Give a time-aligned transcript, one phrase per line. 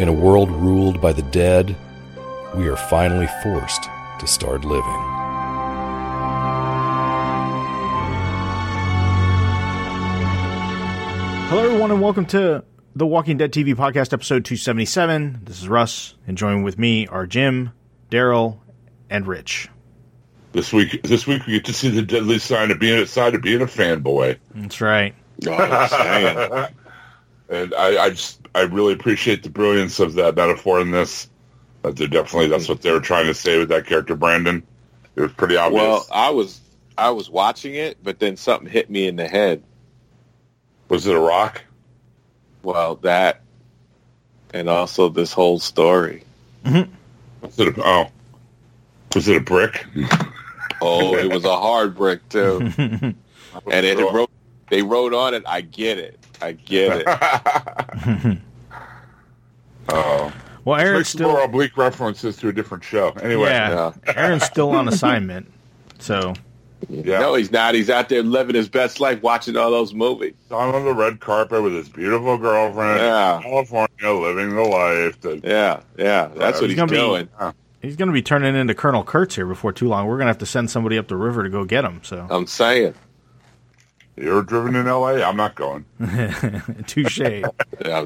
[0.00, 1.76] In a world ruled by the dead,
[2.56, 3.82] we are finally forced
[4.18, 4.82] to start living.
[11.50, 12.64] Hello, everyone, and welcome to
[12.96, 15.40] the Walking Dead TV podcast, episode 277.
[15.44, 17.72] This is Russ, and joining with me are Jim,
[18.10, 18.56] Daryl,
[19.10, 19.68] and Rich.
[20.52, 23.34] This week, this week we get to see the deadly sign of being a side
[23.34, 24.38] of being a fanboy.
[24.54, 25.14] That's right.
[25.46, 26.68] Oh,
[27.50, 31.28] and I, I just, I really appreciate the brilliance of that metaphor in this.
[31.82, 34.62] That they're definitely that's what they were trying to say with that character, Brandon.
[35.16, 35.80] It was pretty obvious.
[35.82, 36.60] Well, I was
[36.98, 39.62] I was watching it, but then something hit me in the head.
[40.88, 41.62] was it a rock?
[42.62, 43.40] Well, that,
[44.52, 46.24] and also this whole story.
[46.64, 46.92] Mm-hmm.
[47.40, 48.10] Was it a, oh,
[49.14, 49.86] was it a brick?
[50.82, 53.14] Oh, it was a hard brick too, and
[53.86, 54.12] it Cool.
[54.12, 54.30] wrote.
[54.68, 55.42] They wrote on it.
[55.46, 56.19] I get it.
[56.42, 58.38] I get it.
[59.88, 60.32] Oh,
[60.64, 63.10] Well, Aaron's Make some more still, oblique references to a different show.
[63.22, 65.50] Anyway, yeah, Aaron's still on assignment.
[65.98, 66.34] So,
[66.88, 67.18] yeah.
[67.18, 67.74] No, he's not.
[67.74, 70.34] He's out there living his best life, watching all those movies.
[70.50, 73.40] on on the red carpet with his beautiful girlfriend, Yeah.
[73.42, 75.20] California, living the life.
[75.22, 76.28] That, Yeah, yeah.
[76.36, 77.28] That's what He's he's, gonna be- doing.
[77.82, 80.06] he's going to be turning into Colonel Kurtz here before too long.
[80.06, 82.00] We're going to have to send somebody up the river to go get him.
[82.04, 82.94] So, I'm saying.
[84.20, 85.24] You're driven in L.A.
[85.24, 85.86] I'm not going.
[86.86, 87.18] touche.
[87.20, 88.04] Yeah,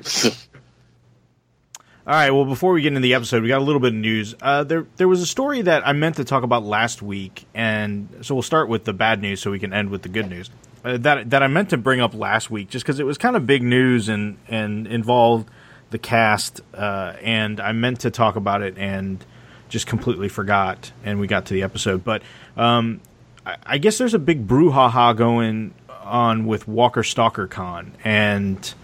[2.06, 2.30] All right.
[2.30, 4.34] Well, before we get into the episode, we got a little bit of news.
[4.40, 8.08] Uh, there, there was a story that I meant to talk about last week, and
[8.22, 10.50] so we'll start with the bad news, so we can end with the good news.
[10.84, 13.34] Uh, that that I meant to bring up last week, just because it was kind
[13.34, 15.50] of big news and and involved
[15.90, 19.24] the cast, uh, and I meant to talk about it and
[19.68, 22.04] just completely forgot, and we got to the episode.
[22.04, 22.22] But
[22.56, 23.00] um,
[23.44, 28.74] I, I guess there's a big brouhaha going on with Walker Stalker Con, and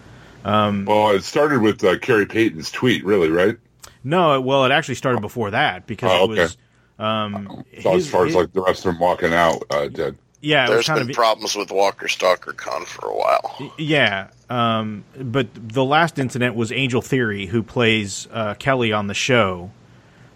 [0.43, 3.57] Well, it started with uh, Khary Payton's tweet, really, right?
[4.03, 6.57] No, well, it actually started before that because Oh, it was.
[6.99, 10.17] Um, So his- as far as like the rest of them walking out, uh, did.
[10.41, 13.73] yeah, it was There's kind been of problems with Walker Stalker Con for a while.
[13.77, 14.27] yeah.
[14.49, 19.71] Um, but the last incident was Angel Theory, who plays uh, Kelly on the show.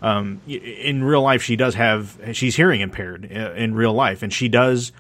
[0.01, 4.31] Um, in real life, she does have she's hearing impaired uh, in real life, and
[4.31, 4.91] she does,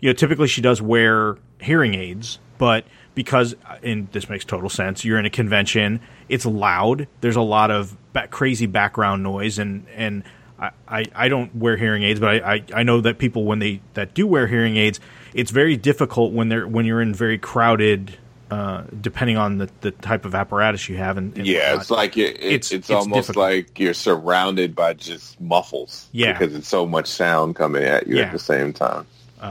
[0.00, 2.84] you know, typically she does wear hearing aids, but
[3.14, 7.06] because and this makes total sense, you're in a convention, it's loud.
[7.20, 10.24] There's a lot of ba- crazy background noise, and and
[10.58, 13.58] I, I, I don't wear hearing aids, but I, I, I know that people when
[13.60, 15.00] they that do wear hearing aids,
[15.32, 18.16] it's very difficult when they're when you're in very crowded.
[18.50, 21.80] Uh, depending on the, the type of apparatus you have, and, and yeah, whatnot.
[21.80, 23.36] it's like you- it, It's- it's, it's almost difficult.
[23.46, 26.08] like you're surrounded by just muffles.
[26.12, 26.32] Yeah.
[26.38, 28.24] because it's so much sound coming at you Yeah.
[28.24, 29.06] at the same time.
[29.44, 29.50] You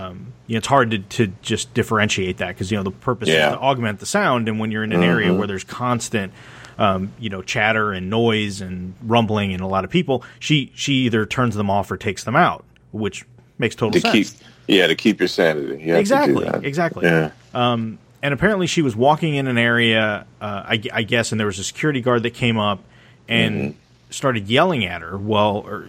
[0.55, 3.49] know, it's hard to, to just differentiate that because you know the purpose Yeah.
[3.51, 6.33] is to augment the sound, and when you're in an area where there's constant,
[6.77, 10.93] um, you know, chatter and noise and rumbling and a lot of people, she she
[11.05, 13.25] either turns them off or takes them out, which
[13.59, 14.31] makes total To sense.
[14.31, 15.67] keep, yeah, to keep your sanity.
[15.67, 17.05] You have to do exactly, exactly.
[17.05, 17.29] Yeah.
[17.53, 17.97] and
[18.33, 21.63] apparently she was walking in an area, uh, I, I guess, and there was a
[21.63, 22.81] security guard that came up
[23.27, 23.77] and Mm-hmm.
[24.09, 25.17] started yelling at her.
[25.17, 25.87] Well, or,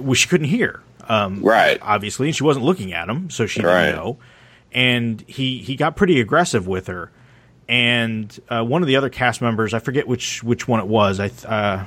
[0.00, 1.78] well, she couldn't hear, um, Right.
[1.82, 3.86] Obviously, and she wasn't looking at him, so she Right.
[3.86, 4.18] didn't know.
[4.72, 7.10] And he he got pretty aggressive with her.
[7.68, 11.18] And uh, one of the other cast members, I forget which which one it was.
[11.18, 11.84] I uh,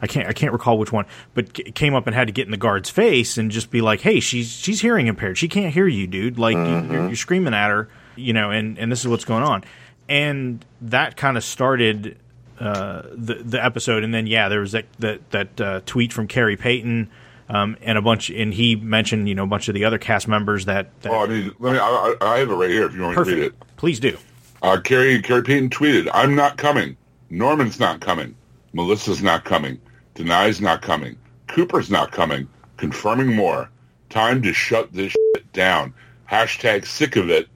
[0.00, 2.46] I can't I can't recall which one, but c- came up and had to get
[2.46, 5.38] in the guard's face and just be like, "Hey, she's she's hearing impaired.
[5.38, 6.38] She can't hear you, dude.
[6.38, 9.42] Like you, you're, you're screaming at her, you know, and and this is what's going
[9.42, 9.64] on."
[10.08, 12.18] And that kind of started
[12.60, 16.28] uh, the the episode, and then yeah, there was that that that uh, tweet from
[16.28, 17.08] Khary Payton.
[17.50, 20.28] Um, and a bunch, and he mentioned, you know, a bunch of the other cast
[20.28, 21.00] members that.
[21.00, 21.78] that Well, I mean, let me.
[21.78, 22.84] I, I have it right here.
[22.86, 23.54] If you want me to read it.
[23.76, 24.18] Please do.
[24.62, 26.96] uh, Khary Khary Payton tweeted, "I'm not coming.
[27.30, 28.34] Norman's not coming.
[28.74, 29.80] Melissa's not coming.
[30.14, 31.16] Danai's not coming.
[31.46, 32.46] Cooper's not coming.
[32.76, 33.70] Confirming more.
[34.10, 35.94] Time to shut this shit down.
[36.30, 37.48] Hashtag sick of it.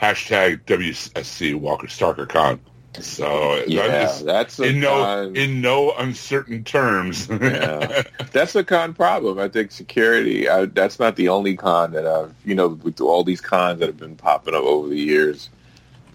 [0.00, 2.60] Hashtag WSC Walker Stalker Con."
[3.00, 7.28] So Yeah, that is that's a in no con- in no uncertain terms.
[7.40, 8.02] Yeah.
[8.32, 9.38] that's a con problem.
[9.38, 10.48] I think security.
[10.48, 12.34] I, that's not the only con that I've.
[12.44, 15.48] You know, with all these cons that have been popping up over the years,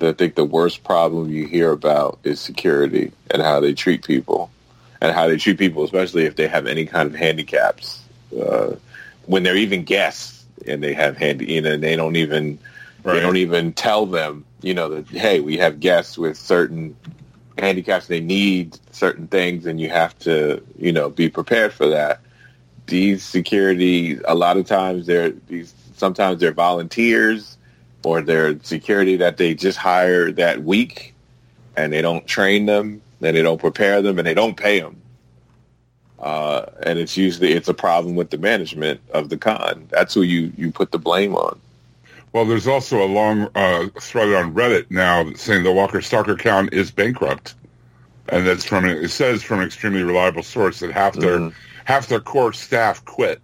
[0.01, 4.49] I think the worst problem you hear about is security and how they treat people.
[4.99, 8.01] and how they treat people, especially if they have any kind of handicaps.
[8.37, 8.75] Uh,
[9.25, 12.57] when they're even guests and they have handy, you know, and they don't even
[13.03, 13.15] Right.
[13.15, 16.95] they don't even tell them, you know, that hey, we have guests with certain
[17.57, 18.07] handicaps.
[18.07, 22.21] They need certain things, and you have to, you know, be prepared for that.
[22.87, 25.73] These security, a lot of times they're these.
[25.95, 27.57] Sometimes they're volunteers,
[28.03, 31.13] or they're security that they just hire that week,
[31.77, 34.99] and they don't train them, and they don't prepare them, and they don't pay them.
[36.19, 39.87] Uh, and it's usually it's a problem with the management of the con.
[39.89, 41.59] That's who you you put the blame on.
[42.33, 46.73] Well, there's also a long uh, thread on Reddit now saying the Walker Stalker account
[46.73, 47.53] is bankrupt,
[48.29, 51.53] and that's from it says from an extremely reliable source that half their Mhm.
[51.85, 53.39] half their core staff quit.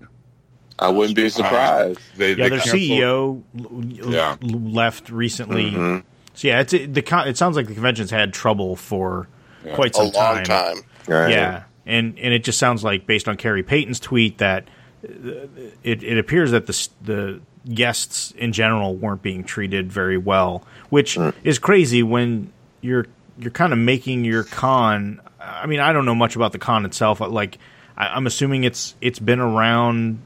[0.79, 1.99] I wouldn't be surprised.
[2.17, 3.65] They, Yeah, they their canceled- CEO l-
[4.07, 4.35] l- Yeah.
[4.41, 5.71] left recently.
[5.71, 6.03] Mhm.
[6.33, 9.27] So yeah, it's the con- it sounds like the convention's had trouble for
[9.65, 9.75] Yeah.
[9.75, 10.77] quite A some long time.
[11.07, 11.31] Right.
[11.31, 14.67] Yeah, and and it just sounds like based on Khary Payton's tweet that
[15.05, 15.47] uh,
[15.83, 17.39] it, it appears that the the
[17.73, 22.51] guests in general weren't being treated very well, which is crazy when
[22.81, 23.05] you're
[23.37, 25.21] you're kind of making your con.
[25.39, 27.19] I mean, I don't know much about the con itself.
[27.21, 27.57] Like,
[27.97, 30.19] I, I'm assuming it's it's been around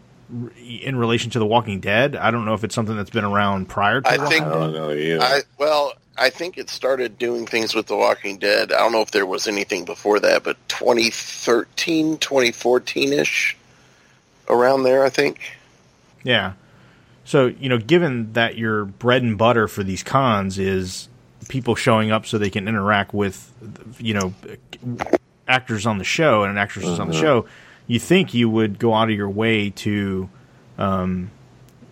[0.57, 2.15] in relation to The Walking Dead.
[2.15, 4.07] I don't know if it's something that's been around prior to.
[4.09, 4.89] I The think- I don't know.
[5.21, 8.71] I well, I think it started doing things with The Walking Dead.
[8.71, 13.57] I don't know if there was anything before that, but 2013, 2014-ish,
[14.49, 15.39] around there, I think.
[16.23, 16.53] Yeah.
[17.25, 21.07] So, you know, given that your bread and butter for these cons is
[21.47, 23.51] people showing up so they can interact with,
[23.99, 24.33] you know,
[25.47, 27.45] actors on the show and actresses on the show,
[27.87, 30.29] you think you would go out of your way to,
[30.77, 31.29] um,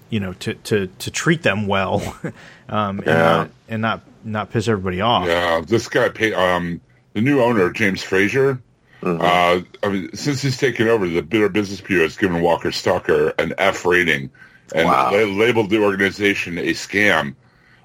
[0.10, 2.02] you know, to, to, to treat them well,
[2.70, 3.14] um, and Yeah.
[3.22, 5.28] not, and not, not piss everybody off.
[5.28, 6.80] Yeah, this guy paid um
[7.14, 8.62] the new owner James Frazier.
[9.04, 13.34] Uh, I mean, since he's taken over, the Better Business Bureau has given Walker Stalker
[13.40, 14.30] an F rating
[14.74, 15.12] and Wow.
[15.12, 17.36] they labeled the organization a scam.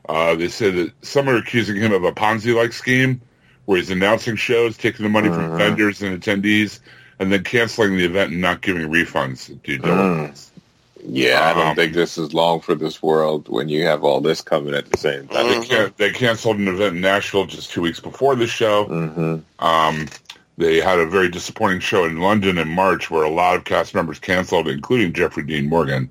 [0.08, 3.20] Uh, they said that some are accusing him of a Ponzi-like scheme
[3.64, 6.78] where he's announcing shows, taking the money from vendors and attendees,
[7.18, 9.48] and then canceling the event and not giving refunds.
[9.64, 10.52] Due diligence.
[11.08, 14.20] yeah, I don't Um, think this is long for this world when you have all
[14.20, 15.48] this coming at the same time.
[15.48, 18.84] They, can- they canceled an event in Nashville just two weeks before the show.
[18.84, 20.06] hmm Um,
[20.58, 23.94] they had a very disappointing show in London in March where a lot of cast
[23.94, 26.08] members canceled, including Jeffrey Dean Morgan,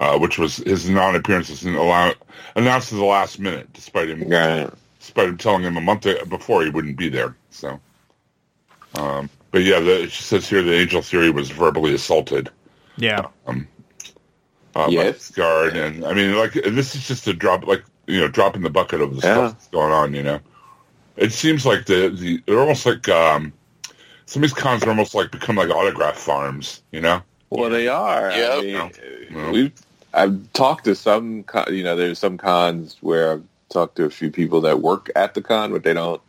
[0.00, 2.14] uh, which was his non-appearance was allow-
[2.56, 4.68] announced at the last minute, despite him Right.
[4.98, 7.36] despite him telling him a month before he wouldn't be there.
[7.50, 7.80] So,
[8.96, 12.50] um, but yeah, the, it says here the Angel Theory was verbally assaulted
[12.96, 13.26] Yeah.
[13.46, 13.52] uh,
[14.72, 15.14] by Yes.
[15.14, 18.56] this guard, and I mean, like this is just a drop, like you know, drop
[18.56, 19.34] in the bucket of the Yeah.
[19.34, 20.14] stuff that's going on.
[20.14, 20.40] You know,
[21.16, 23.52] it seems like the the they're almost like um,
[24.26, 26.82] some of these cons are almost like become like autograph farms.
[26.92, 27.22] You know,
[27.54, 28.30] Well, they are.
[28.30, 28.60] I Yeah.
[28.60, 28.92] mean,
[29.30, 29.52] Yeah.
[29.52, 29.72] we've
[30.14, 34.10] I've talked to some, con- you know, there's some cons where I've talked to a
[34.10, 36.22] few people that work at the con, but they don't.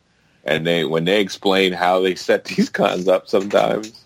[0.46, 4.06] And they when they explain how they set these cons up, sometimes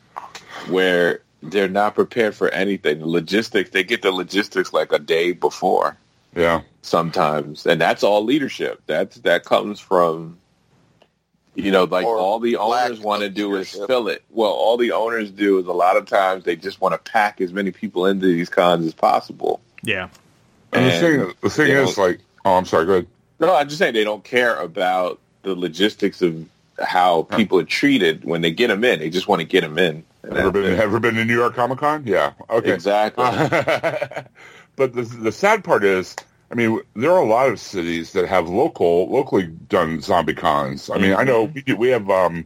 [0.68, 5.34] where they're not prepared for anything, the logistics they get the logistics like a day
[5.34, 5.98] before
[6.36, 8.82] yeah, sometimes, and that's all leadership.
[8.88, 10.40] That's that comes from.
[11.56, 14.24] You know, like all the owners want to of do is fill it.
[14.30, 17.42] Well, all the owners do is a lot of times they just want to pack
[17.42, 19.60] as many people into these cons as possible.
[19.84, 20.10] Yeah.
[20.72, 23.08] and, the thing the thing is like, oh, I'm sorry, go ahead.
[23.40, 26.48] No, I'm just saying they don't care about the logistics of
[26.82, 29.00] how people are treated when they get them in.
[29.00, 30.04] They just want to get them in.
[30.24, 32.04] And Ever been ever been to New York Comic Con?
[32.06, 33.24] Yeah, okay, Exactly.
[34.76, 36.16] but the the sad part is,
[36.52, 40.90] I mean, there are a lot of cities that have local, locally done zombie cons.
[40.90, 42.46] I mean, I know we do, we have um,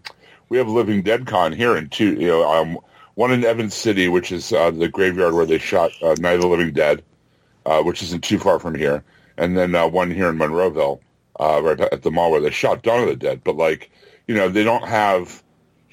[0.49, 2.77] we have Living Dead Con here in two, you know, um,
[3.15, 6.41] one in Evans City, which is uh, the graveyard where they shot uh, Night of
[6.41, 7.03] the Living Dead,
[7.65, 9.03] uh, which isn't too far from here,
[9.37, 10.99] and then uh, one here in Monroeville,
[11.39, 13.41] uh, right at the mall where they shot Dawn of the Dead.
[13.43, 13.89] But like,
[14.27, 15.42] you know, they don't have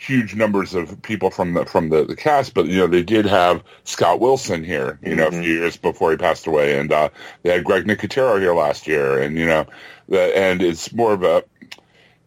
[0.00, 3.26] huge numbers of people from the from the, the cast, but you know they did
[3.26, 7.10] have Scott Wilson here, you know, a few years before he passed away, and uh,
[7.42, 9.66] they had Greg Nicotero here last year, and you know,
[10.08, 11.44] the, and it's more of a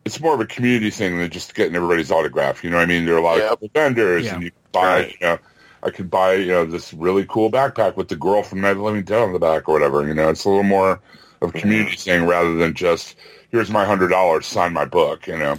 [0.06, 2.64] it's more of a community thing than just getting everybody's autograph.
[2.64, 3.52] You know, what I mean, there are a lot Yep.
[3.54, 4.36] of cool vendors, Yeah.
[4.36, 5.12] and you can buy, Right.
[5.20, 5.40] you know.
[5.86, 8.78] I could buy, you know, this really cool backpack with the girl from Night of
[8.78, 10.08] the Living Dead on the back or whatever.
[10.08, 11.02] You know, it's a little more
[11.42, 13.16] of a community thing rather than just
[13.52, 15.28] here's my hundred dollars, sign my book.
[15.28, 15.58] You know,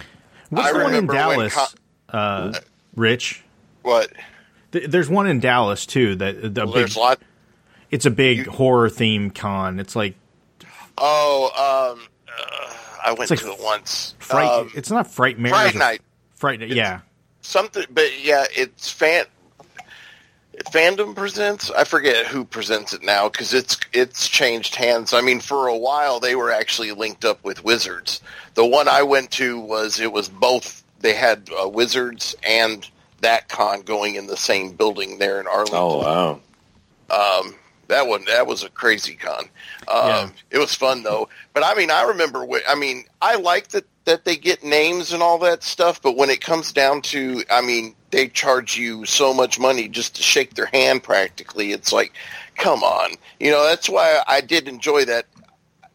[0.49, 1.65] What's I the one in remember when Dallas, co-
[2.09, 2.53] uh,
[2.95, 3.43] Rich?
[3.81, 4.11] What?
[4.71, 6.15] Th- There's one in Dallas too.
[6.15, 7.19] That the Well, big, there's a lot.
[7.91, 9.79] it's a big You- horror theme con.
[9.79, 10.15] It's like
[10.97, 12.73] Oh, um, uh,
[13.05, 14.15] I went like to it once.
[14.19, 14.49] fright.
[14.49, 15.49] Um, it's not Frightmare.
[15.49, 16.01] Fright it's a- Night.
[16.75, 16.99] Yeah.
[17.41, 19.25] something, but yeah, it's fan
[20.71, 21.69] fandom presents.
[21.71, 25.13] I forget who presents it now because it's it's changed hands.
[25.13, 28.21] I mean, for a while they were actually linked up with Wizards.
[28.53, 30.83] The one I went to was it was both.
[30.99, 32.87] They had uh, Wizards and
[33.21, 35.77] that con going in the same building there in Arlington.
[35.77, 36.39] Oh wow.
[37.09, 37.55] Um,
[37.87, 39.45] that one that was a crazy con.
[39.87, 40.29] Um, Yeah.
[40.51, 41.29] It was fun though.
[41.53, 42.45] But I mean, I remember.
[42.45, 46.01] wh- I mean, I like that that they get names and all that stuff.
[46.01, 50.15] But when it comes down to, I mean, they charge you so much money just
[50.15, 51.03] to shake their hand.
[51.03, 52.13] Practically, it's like,
[52.55, 53.11] come on.
[53.39, 55.25] You know, that's why I did enjoy that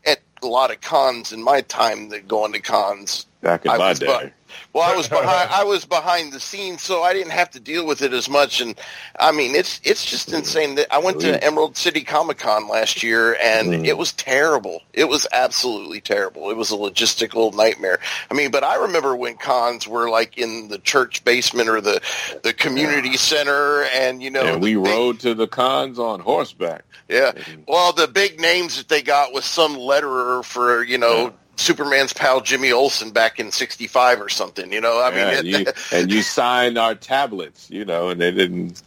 [0.06, 2.08] at a lot of cons in my time.
[2.10, 3.26] That going to cons.
[3.40, 4.32] Back in I my day.
[4.72, 5.50] Well, I was behind.
[5.50, 8.60] I was behind the scenes, so I didn't have to deal with it as much.
[8.60, 8.78] And
[9.18, 10.36] I mean, it's it's just hmm.
[10.36, 13.84] insane that I went to Emerald City Comic Con last year, and hmm.
[13.84, 14.82] it was terrible.
[14.92, 16.50] It was absolutely terrible.
[16.50, 17.98] It was a logistical nightmare.
[18.30, 22.00] I mean, but I remember when cons were like in the church basement or the
[22.42, 26.84] the community center, and you know, and we big- rode to the cons on horseback.
[27.08, 27.32] yeah.
[27.66, 32.40] Well, the big names that they got was some letterer for, you know, Superman's pal
[32.40, 35.00] Jimmy Olsen back in 65 or something, you know?
[35.00, 38.82] I Yeah, and, mean, you, and you signed our tablets, you know, and they didn't.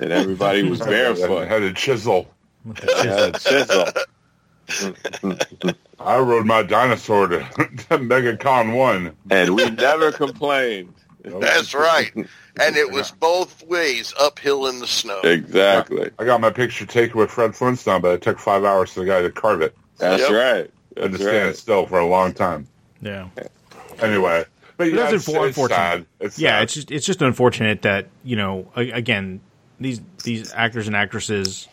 [0.00, 1.48] And everybody was barefoot.
[1.48, 2.34] Had a chisel.
[3.04, 3.86] Yeah, chisel.
[6.00, 9.16] I rode my dinosaur to, to MegaCon 1.
[9.30, 10.94] And we never complained.
[11.24, 12.12] that's right.
[12.60, 15.20] And it was both ways uphill in the snow.
[15.22, 16.10] Exactly.
[16.18, 19.06] I got my picture taken with Fred Flintstone, but it took five hours for the
[19.06, 19.76] guy to carve it.
[19.98, 20.30] That's Yep.
[20.30, 20.70] right.
[20.96, 21.56] I had to stand right.
[21.56, 22.66] still for a long time.
[23.00, 23.28] Yeah.
[24.00, 24.44] Anyway.
[24.76, 25.76] But yeah, that's it's, unfor- it's unfortunate.
[25.76, 26.06] sad.
[26.20, 26.62] It's yeah, sad.
[26.64, 29.40] it's just it's just unfortunate that you know again
[29.80, 31.68] these these actors and actresses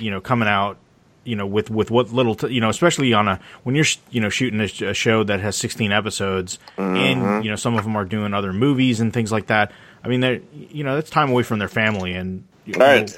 [0.00, 0.78] you know coming out
[1.24, 3.98] you know with with what little t- you know especially on a when you're sh-
[4.10, 7.76] you know shooting a, sh- a show that has 16 episodes and you know some
[7.76, 9.72] of them are doing other movies and things like that.
[10.04, 12.44] I mean, they're you know that's time away from their family and.
[12.64, 13.16] You know, Right.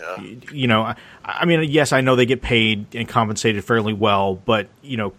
[0.52, 4.34] you know, I, I mean, yes, I know they get paid and compensated fairly well,
[4.34, 5.14] but you know,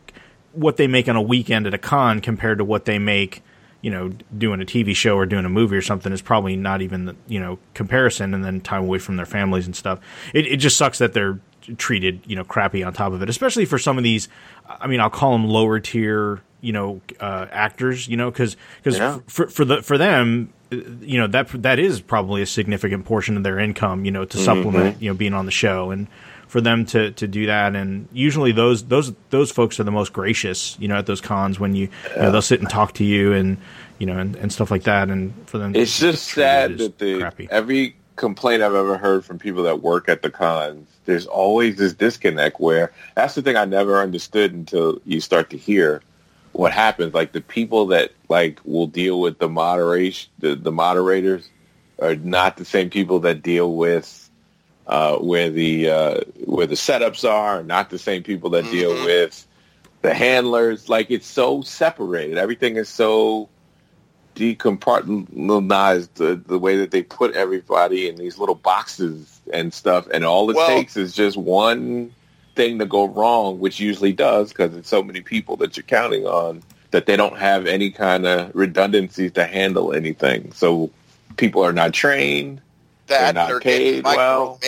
[0.54, 3.44] what they make on a weekend at a con compared to what they make,
[3.82, 6.82] you know, doing a TV show or doing a movie or something is probably not
[6.82, 8.34] even the, you know comparison.
[8.34, 10.00] And then time away from their families and stuff.
[10.34, 11.40] It, it just sucks that they're
[11.78, 14.28] treated you know crappy on top of it, especially for some of these.
[14.68, 18.08] I mean, I'll call them lower tier you know uh, actors.
[18.08, 19.20] You know, because because Yeah.
[19.28, 20.54] for for the for them.
[20.72, 24.06] You know that that is probably a significant portion of their income.
[24.06, 26.08] You know to supplement you know being on the show and
[26.50, 30.12] for them to, to do that and usually those those those folks are the most
[30.12, 33.04] gracious you know at those cons when you, you know, they'll sit and talk to
[33.04, 33.58] you and
[34.00, 37.20] you know and, and stuff like that and for them It's just sad that the
[37.20, 37.48] crappy.
[37.50, 41.94] every complaint I've ever heard from people that work at the cons, there's always this
[41.94, 46.02] disconnect where that's the thing I never understood until you start to hear
[46.52, 47.14] what happens.
[47.14, 51.50] Like the people that like will deal with the moderation, the, the moderators
[52.00, 54.29] are not the same people that deal with
[54.90, 59.06] uh, where the uh, where the setups are, not the same people that deal Mhm.
[59.06, 59.48] with
[60.02, 60.90] the handlers.
[60.90, 62.38] Like it's so separated.
[62.38, 63.48] Everything is so
[64.36, 66.10] decompartmentalized.
[66.16, 70.50] The, the way that they put everybody in these little boxes and stuff, and all
[70.50, 72.12] it Well- takes is just one
[72.56, 76.26] thing to go wrong, which usually does because it's so many people that you're counting
[76.26, 80.52] on that they don't have any kind of redundancies to handle anything.
[80.54, 80.90] So
[81.38, 82.60] people are not trained.
[83.10, 84.60] That not they're getting paid well.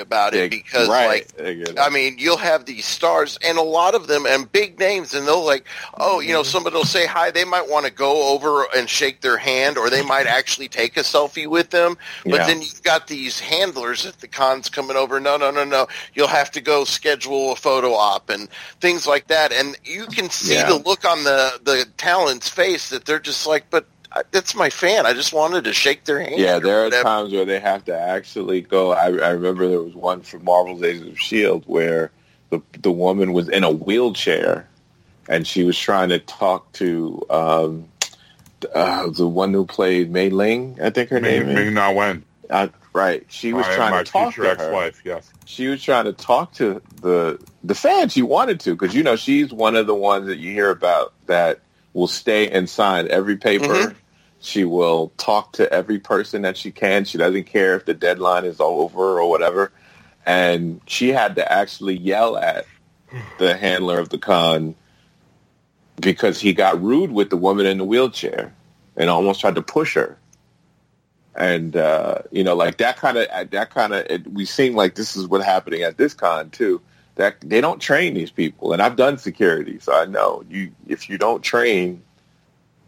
[0.00, 1.26] about it They- because, right.
[1.38, 5.14] like, I mean, you'll have these stars and a lot of them and big names,
[5.14, 5.64] and they'll like,
[5.98, 6.48] oh, you know, mm-hmm.
[6.50, 7.30] somebody will say hi.
[7.30, 10.96] They might want to go over and shake their hand, or they might actually take
[10.96, 11.96] a selfie with them.
[12.24, 12.46] But Yeah.
[12.46, 15.18] then you've got these handlers at the cons coming over.
[15.18, 15.88] No, no, no, no.
[16.14, 18.48] You'll have to go schedule a photo op and
[18.80, 19.52] things like that.
[19.52, 20.68] And you can see Yeah.
[20.68, 23.86] the look on the the talent's face that they're just like, but.
[24.16, 25.04] I- That's my fan.
[25.06, 26.38] I just wanted to shake their hand.
[26.38, 28.92] Yeah, there are times where they have to actually go.
[28.92, 32.10] I, I remember there was one from Marvel's Agents of Shield where
[32.50, 34.66] the the woman was in a wheelchair
[35.28, 37.88] and she was trying to talk to um,
[38.74, 40.78] uh, the one who played Mei Ling.
[40.82, 42.24] I think her Ming, name Ming is Na Wen.
[42.48, 43.24] uh, right.
[43.28, 44.46] She was my, trying to talk to her.
[44.48, 45.30] ex-wife, yes.
[45.44, 48.08] She was trying to talk to the the fan.
[48.08, 51.12] She wanted to because you know she's one of the ones that you hear about
[51.26, 51.60] that
[51.92, 53.64] will stay and sign every paper.
[53.66, 53.94] Mhm.
[54.46, 57.04] She will talk to every person that she can.
[57.04, 59.72] She doesn't care if the deadline is over or whatever.
[60.24, 62.64] And she had to actually yell at
[63.40, 64.76] the handler of the con
[66.00, 68.54] because he got rude with the woman in the wheelchair
[68.96, 70.16] and almost tried to push her.
[71.34, 75.16] And uh, you know, like that kind of that kind of we seem like this
[75.16, 76.80] is what's happening at this con too.
[77.16, 80.70] That they don't train these people, and I've done security, so I know you.
[80.86, 82.02] If you don't train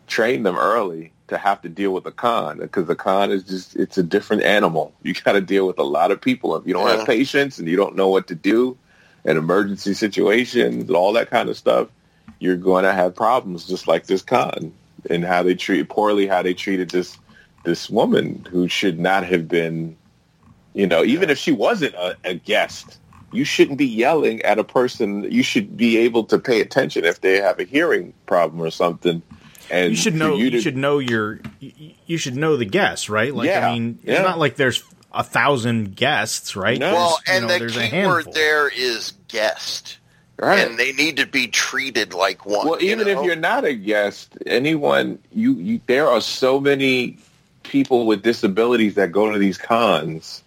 [0.06, 3.76] train them early to have to deal with a con because the con is just
[3.76, 4.94] it's a different animal.
[5.02, 6.56] You got to deal with a lot of people.
[6.56, 6.96] If you don't Yeah.
[6.98, 8.78] have patience and you don't know what to do
[9.24, 11.88] in emergency situations, all that kind of stuff,
[12.40, 14.74] you're going to have problems just like this con
[15.10, 17.18] and how they treat poorly how they treated this
[17.64, 19.98] this woman who should not have been
[20.74, 23.00] you know even if she wasn't a, a guest
[23.32, 27.20] you shouldn't be yelling at a person you should be able to pay attention if
[27.20, 29.22] they have a hearing problem or something
[29.70, 30.36] and You should know.
[30.36, 31.40] You, to- should know your.
[31.60, 33.34] You, you should know the guests, right?
[33.34, 34.22] Like, Yeah, I mean, it's yeah.
[34.22, 34.82] not like there's
[35.12, 36.78] a thousand guests, right?
[36.78, 36.92] No.
[36.92, 39.98] Well, There's, you and know, the there's key word there is guest.
[40.38, 42.66] right And they need to be treated like one.
[42.68, 43.20] well even know?
[43.20, 47.18] if you're not a guest anyone you, you there are so many
[47.62, 50.42] people with disabilities that go to these cons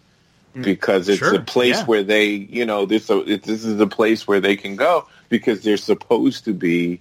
[0.55, 0.63] mm.
[0.63, 1.85] because it's Sure, a place yeah.
[1.85, 5.77] where they you know this this is a place where they can go because they're
[5.77, 6.99] supposed to be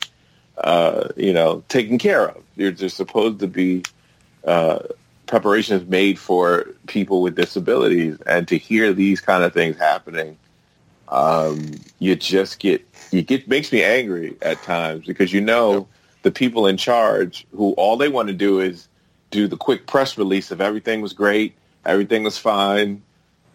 [0.65, 2.43] uh, you know taken care of.
[2.57, 3.83] They're, they're supposed to be
[4.45, 4.81] uh,
[5.27, 10.37] preparations made for people with disabilities and to hear these kind of things happening
[11.11, 15.89] um, you just get you get makes me angry at times because you know
[16.23, 18.89] the people in charge who all they want to do is
[19.31, 23.03] do the quick press release of everything was great, everything was fine,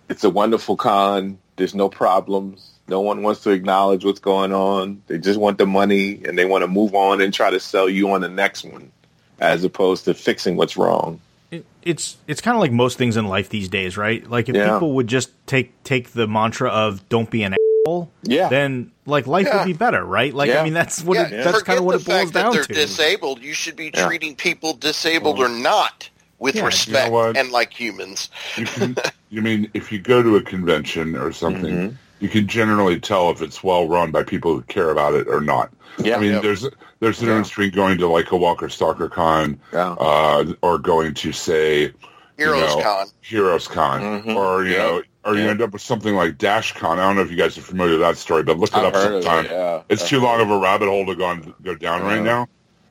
[0.10, 5.02] it's a wonderful con, there's no problems, no one wants to acknowledge what's going on,
[5.08, 7.90] they just want the money and they want to move on and try to sell
[7.90, 8.92] you on the next one
[9.40, 11.20] as opposed to fixing what's wrong.
[11.52, 14.28] It- it's it's kind of like most things in life these days, right?
[14.30, 14.74] Like if Yeah.
[14.74, 18.50] people would just take take the mantra of "Don't be an asshole," Yeah.
[18.50, 19.58] then like life Yeah.
[19.60, 20.34] would be better, right?
[20.34, 20.62] Like Yeah.
[20.62, 22.68] I mean, that's what yeah, it, that's kind of what it boils fact down that
[22.68, 22.74] to.
[22.74, 23.42] they're disabled.
[23.42, 24.08] You should be Yeah.
[24.08, 28.30] treating people disabled or not with Yeah, you know respect and like humans.
[28.58, 28.96] You can,
[29.30, 31.96] you mean if you go to a convention or something, Mm-hmm.
[32.20, 35.42] You can generally tell if it's well run by people who care about it or
[35.42, 35.72] not.
[35.98, 36.18] Yeah.
[36.18, 36.42] I mean, Yep.
[36.44, 36.68] there's
[37.02, 39.92] there's an difference between going to like a Walker Stalker Con Yeah.
[40.00, 41.92] uh, or going to say
[42.38, 43.08] Heroes you know, Con.
[43.22, 44.36] Heroes Con, Mhm.
[44.36, 47.00] or you know, or you end up with something like Dash Con.
[47.00, 48.86] I don't know if you guys are familiar with that story, but look it I've
[48.86, 49.46] up sometime.
[49.46, 49.82] it, yeah.
[49.90, 52.48] It's too long of a rabbit hole to go on, go down right now.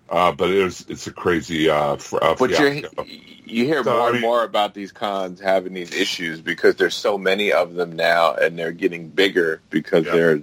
[0.08, 2.74] Uh, but it is it's a crazy uh, fr- uh, But you're,
[3.46, 6.94] you hear So, more I and more about these cons having these issues because there's
[6.94, 10.12] so many of them now, and they're getting bigger because Yeah.
[10.12, 10.40] they're,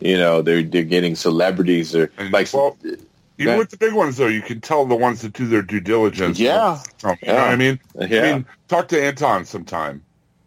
[0.00, 2.98] you know, they're they're getting celebrities or And, like, well, Even
[3.36, 3.58] Yeah.
[3.58, 6.38] with the big ones, though, you can tell the ones that do their due diligence.
[6.38, 6.80] Yeah.
[7.02, 7.40] Um, you know Yeah.
[7.42, 7.80] what I mean?
[8.08, 8.20] Yeah.
[8.20, 10.02] I mean, talk to Anton sometime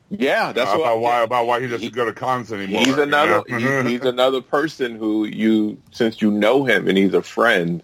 [0.09, 2.79] yeah, that's uh, what about why about why he doesn't He- go to cons anymore.
[2.79, 3.83] he's you another know?
[3.83, 7.83] he- he's another person who you since you know him and he's a friend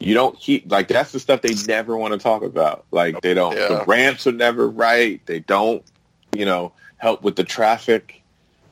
[0.00, 3.34] you don't keep like that's the stuff they never want to talk about like they
[3.34, 3.68] don't Yeah.
[3.68, 5.84] the ramps are never right they don't
[6.32, 8.22] you know help with the traffic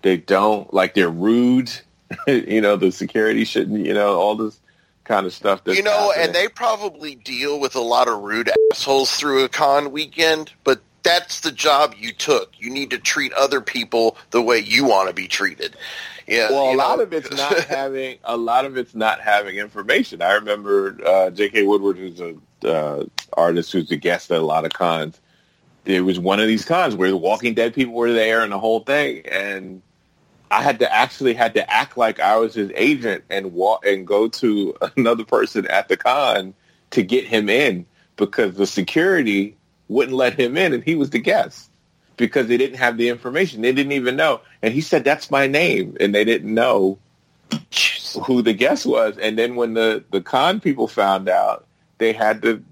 [0.02, 1.70] they don't like they're rude
[2.26, 4.58] you know the security shouldn't you know all this
[5.04, 6.26] kind of stuff that's You know, happening.
[6.26, 10.82] and they probably deal with a lot of rude assholes through a con weekend, but
[11.02, 12.52] that's the job you took.
[12.58, 15.74] You need to treat other people the way you want to be treated.
[16.28, 16.50] Yeah.
[16.50, 17.04] well, a you lot know.
[17.04, 20.20] of it's not having a lot of it's not having information.
[20.22, 21.62] I remember uh, J.K.
[21.64, 25.20] Woodward, who's a uh, artist who's a guest at a lot of cons.
[25.84, 28.58] There was one of these cons where the Walking Dead people were there and the
[28.58, 29.80] whole thing, and
[30.50, 34.06] I had to actually had to act like I was his agent and walk and
[34.06, 36.52] go to another person at the con
[36.90, 37.86] to get him in
[38.16, 39.56] because the security
[39.88, 41.67] wouldn't let him in, and he was the guest
[42.18, 43.62] because they didn't have the information.
[43.62, 44.40] They didn't even know.
[44.62, 45.96] And he said, that's my name.
[46.00, 46.98] And they didn't know
[48.24, 49.16] who the guest was.
[49.16, 51.64] And then when the, the con people found out,
[51.98, 52.62] they had to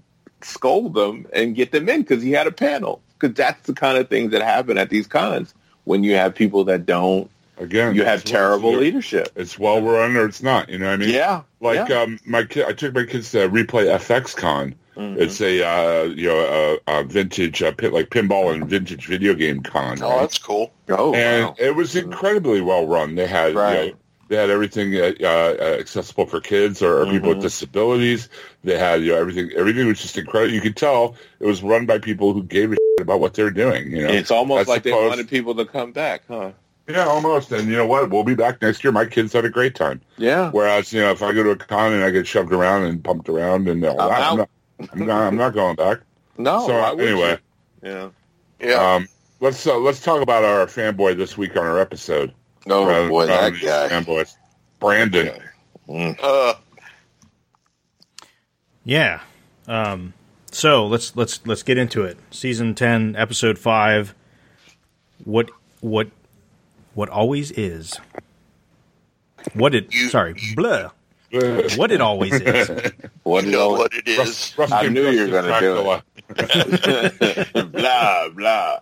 [0.41, 3.01] scold them and get them in because he had a panel.
[3.19, 5.53] Because that's the kind of things that happen at these cons
[5.85, 9.29] when you have people that don't, Again, you have terrible leadership.
[9.35, 10.69] It's well run or it's not.
[10.69, 11.09] You know what I mean?
[11.09, 11.41] Yeah.
[11.59, 12.01] Like yeah.
[12.01, 14.75] um, my kid, I took my kids to Replay FX Con.
[14.97, 15.17] Mhm.
[15.19, 19.35] It's a uh, you know a, a vintage uh, pit, like pinball and vintage video
[19.35, 20.01] game con.
[20.01, 20.21] Oh, right?
[20.21, 20.71] that's cool.
[20.89, 21.55] oh, and wow.
[21.59, 23.15] it was incredibly well run.
[23.15, 23.91] They had you know,
[24.29, 27.43] they had everything uh, uh, accessible for kids or, or people with Mhm.
[27.43, 28.29] disabilities.
[28.63, 29.51] They had you know everything.
[29.55, 30.53] Everything was just incredible.
[30.53, 33.51] You could tell it was run by people who gave a shit about what they're
[33.51, 33.91] doing.
[33.91, 36.51] You know, it's almost That's like they wanted people to come back, huh?
[36.87, 37.51] yeah, almost.
[37.51, 38.09] And you know what?
[38.09, 38.91] We'll be back next year.
[38.91, 40.01] My kids had a great time.
[40.17, 40.49] Yeah.
[40.51, 43.03] Whereas you know, if I go to a con and I get shoved around and
[43.03, 44.49] pumped around and all I'm that,
[44.93, 45.53] I'm not, I'm not.
[45.53, 45.99] Going back.
[46.39, 46.67] No.
[46.67, 47.37] so why would anyway,
[47.81, 47.89] you?
[47.89, 48.09] Yeah.
[48.59, 48.93] Yeah.
[48.95, 49.07] um,
[49.39, 52.31] let's uh, let's talk about our fanboy this week on our episode.
[52.69, 53.89] Oh, Rather- boy, rather that guy.
[53.89, 54.35] fanboys.
[54.79, 55.31] Brandon.
[55.89, 56.19] Mm.
[56.21, 56.53] uh,
[58.83, 59.21] Yeah.
[59.67, 60.13] Um,
[60.51, 62.17] so let's let's let's get into it.
[62.29, 64.13] Season ten, episode five.
[65.23, 65.49] What
[65.81, 66.09] what
[66.93, 67.93] what always is?
[69.53, 69.93] What did?
[69.93, 70.91] You- sorry, blah.
[71.77, 72.69] what it always is.
[73.23, 73.79] What You you know know?
[73.79, 74.53] what it is.
[74.57, 76.01] Rusty I knew you were gonna do
[77.59, 77.71] it.
[77.73, 78.79] blah blah.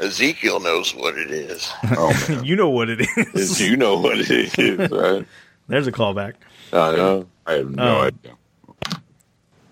[0.00, 1.70] Ezekiel knows what it is.
[1.96, 2.44] Oh, man.
[2.44, 3.00] You know what it
[3.34, 3.60] is.
[3.60, 5.26] You know what it is, right?
[5.68, 6.34] There's a callback.
[6.72, 7.26] I know.
[7.46, 8.98] I have no Um, idea.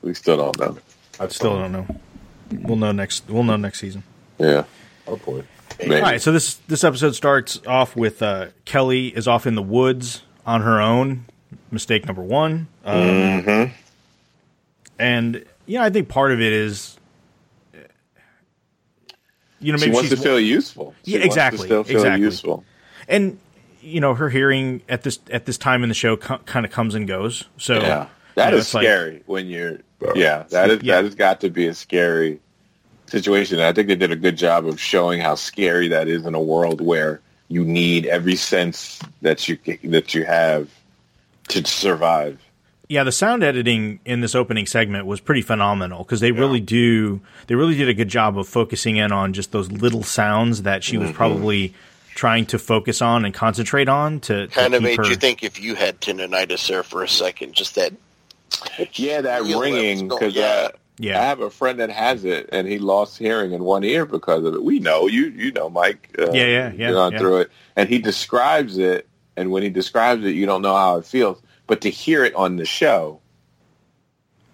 [0.02, 0.78] We still don't know.
[1.20, 1.86] I still don't know.
[2.50, 3.24] We'll know next.
[3.28, 4.02] We'll know next season.
[4.38, 4.64] Yeah.
[5.06, 5.44] Oh, boy.
[5.80, 5.96] Maybe.
[5.96, 6.20] All right.
[6.22, 10.62] So this this episode starts off with uh, Kelly is off in the woods on
[10.62, 11.26] her own.
[11.70, 12.68] Mistake number one.
[12.84, 13.72] Um, Mm-hmm.
[14.98, 16.96] And yeah, I think part of it is,
[19.60, 20.94] you know, maybe She wants to feel useful.
[21.04, 22.20] She Yeah, wants to exactly, feel exactly.
[22.24, 22.64] useful.
[23.08, 23.38] and
[23.82, 26.72] you know her hearing at this at this time in the show co- kind of
[26.72, 27.44] comes and goes.
[27.58, 28.06] So Yeah.
[28.36, 29.78] you know, is it's like- scary when you're.
[30.14, 30.96] Yeah, that is Yeah.
[30.96, 32.40] that has got to be a scary
[33.06, 33.58] situation.
[33.58, 36.34] And I think they did a good job of showing how scary that is in
[36.34, 40.68] a world where you need every sense that you that you have
[41.48, 42.40] to survive.
[42.88, 47.20] yeah, the sound editing in this opening segment was pretty phenomenal because they really do
[47.46, 50.82] they really did a good job of focusing in on just those little sounds that
[50.84, 51.16] she was Mm-hmm.
[51.16, 51.74] probably
[52.14, 55.04] trying to focus on and concentrate on to, to Kind of keep made her.
[55.06, 57.92] you think if you had tinnitus there for a second, just that.
[58.92, 60.68] Yeah, that ringing because yeah.
[60.98, 61.20] Yeah.
[61.20, 64.44] I have a friend that has it, and he lost hearing in one ear because
[64.44, 64.62] of it.
[64.62, 66.14] We know you, you know, Mike.
[66.18, 67.18] Uh, Yeah, yeah, yeah, Gone yeah.
[67.18, 70.98] through it, and he describes it, and when he describes it, you don't know how
[70.98, 73.20] it feels, but to hear it on the show,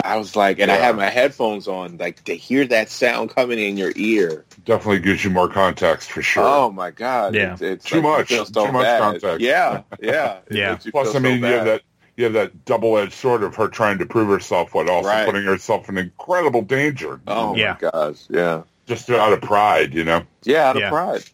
[0.03, 0.87] I was like, and I Yeah.
[0.87, 4.47] had my headphones on, like to hear that sound coming in your ear.
[4.65, 6.43] Definitely gives you more context for sure.
[6.47, 7.35] Oh my god!
[7.35, 7.53] Yeah.
[7.53, 8.29] it's, it's Too like, much.
[8.29, 8.99] feel so Too much bad.
[9.01, 9.41] context.
[9.41, 10.79] Yeah, yeah, Yeah.
[10.91, 11.83] Plus, I mean, so you have that
[12.21, 15.25] you have that double-edged sword of her trying to prove herself, but also Right.
[15.27, 17.21] putting herself in incredible danger.
[17.27, 17.77] Oh Yeah.
[17.83, 18.17] my gosh!
[18.29, 20.23] Yeah, just out of pride, you know.
[20.45, 20.91] yeah, out of Yeah.
[20.91, 21.25] pride.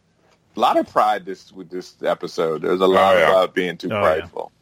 [0.57, 2.63] A lot of pride this with this episode.
[2.63, 3.31] There's a lot Oh, yeah.
[3.31, 4.01] about being too Oh, yeah.
[4.21, 4.53] prideful.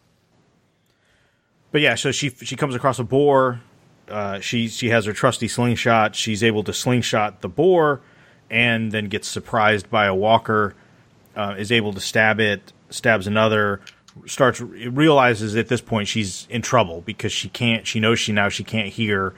[1.70, 3.60] But yeah, so she she comes across a boar.
[4.08, 6.14] Uh, she she has her trusty slingshot.
[6.16, 8.00] She's able to slingshot the boar,
[8.50, 10.74] and then gets surprised by a walker.
[11.36, 12.72] Uh, is able to stab it.
[12.90, 13.80] Stabs another.
[14.26, 17.86] Starts realizes at this point she's in trouble because she can't.
[17.86, 19.34] She knows she now she can't hear.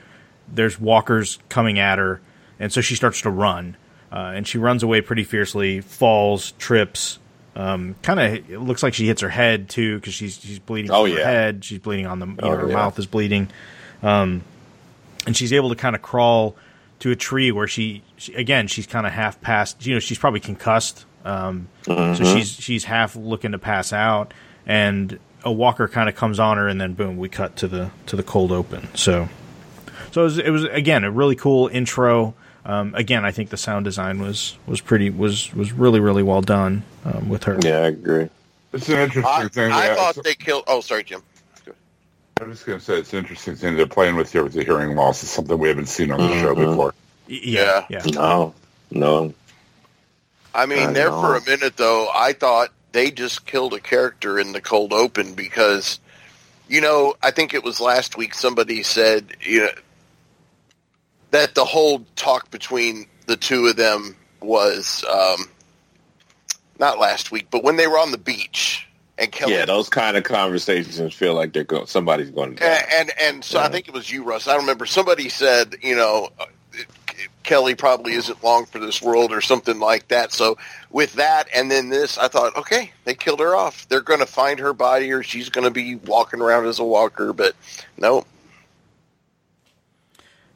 [0.48, 2.20] There's walkers coming at her,
[2.60, 3.76] and so she starts to run.
[4.12, 5.80] Uh, and she runs away pretty fiercely.
[5.80, 7.18] Falls, trips.
[7.56, 10.90] Um, kind of it looks like she hits her head too because she's she's bleeding
[10.90, 11.24] Oh, from her yeah.
[11.30, 11.64] head.
[11.64, 12.74] She's bleeding on the you Oh, know, her yeah.
[12.74, 13.48] mouth is bleeding,
[14.02, 14.42] um,
[15.26, 16.54] and she's able to kind of crawl
[17.00, 19.86] to a tree where she, she again she's kind of half past.
[19.86, 22.22] You know she's probably concussed, um, Mm-hmm.
[22.22, 24.34] so she's she's half looking to pass out,
[24.66, 27.90] and a walker kind of comes on her, and then boom, we cut to the
[28.06, 28.88] to the cold open.
[28.94, 29.28] So
[30.12, 32.34] so it was, it was again a really cool intro.
[32.64, 36.42] Um, again, I think the sound design was was pretty was was really really well
[36.42, 37.58] done um, with her.
[37.62, 38.28] Yeah, I agree.
[38.72, 39.72] It's an interesting I, thing.
[39.72, 40.64] I thought it's- they killed.
[40.66, 41.22] Oh, sorry, Jim.
[42.38, 44.62] I'm just going to say it's an interesting thing they're playing with here with the
[44.62, 45.22] hearing loss.
[45.22, 46.70] It's something we haven't seen on the show Mm-hmm.
[46.70, 46.92] before.
[47.28, 48.02] Yeah, yeah.
[48.12, 48.52] No,
[48.90, 49.32] no.
[50.54, 51.20] I mean, I there know.
[51.22, 55.34] for a minute though, I thought they just killed a character in the cold open
[55.34, 56.00] because,
[56.66, 59.70] you know, I think it was last week somebody said, you know,
[61.30, 65.50] that the whole talk between the two of them was um,
[66.78, 69.52] not last week, but when they were on the beach and Kelly.
[69.52, 71.86] Yeah, those kind of conversations feel like they're going.
[71.86, 72.64] Somebody's going to.
[72.64, 74.48] and, and and so I think it was you, Russ.
[74.48, 74.86] I remember.
[74.86, 76.30] Somebody said, you know,
[77.46, 80.32] Kelly probably isn't long for this world or something like that.
[80.32, 80.58] So
[80.90, 83.88] with that and then this, I thought, okay, they killed her off.
[83.88, 86.84] They're going to find her body, or she's going to be walking around as a
[86.84, 87.32] walker.
[87.32, 87.54] But
[87.96, 88.24] no,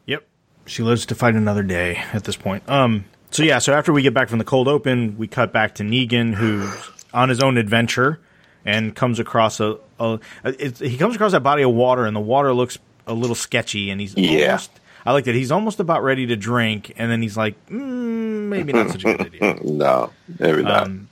[0.06, 0.26] Yep.
[0.66, 2.68] She lives to fight another day at this point.
[2.68, 5.76] Um so yeah, so after we get back from the cold open, we cut back
[5.76, 6.74] to Negan who's
[7.14, 8.18] on his own adventure
[8.64, 12.20] and comes across a, a it, he comes across that body of water and the
[12.20, 12.76] water looks
[13.06, 14.46] a little sketchy and he's Yeah.
[14.46, 18.48] almost I like that he's almost about ready to drink and then he's like, mm,
[18.48, 19.58] maybe not such a good idea.
[19.64, 20.84] no, maybe not.
[20.84, 21.08] Um,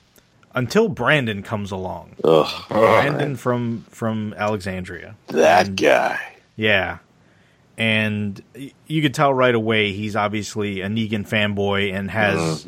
[0.54, 2.16] until Brandon comes along.
[2.24, 5.14] Ugh, Brandon from from Alexandria.
[5.28, 6.20] that guy.
[6.56, 6.98] Yeah.
[7.76, 8.42] And
[8.88, 12.66] you could tell right away he's obviously a Negan fanboy and has.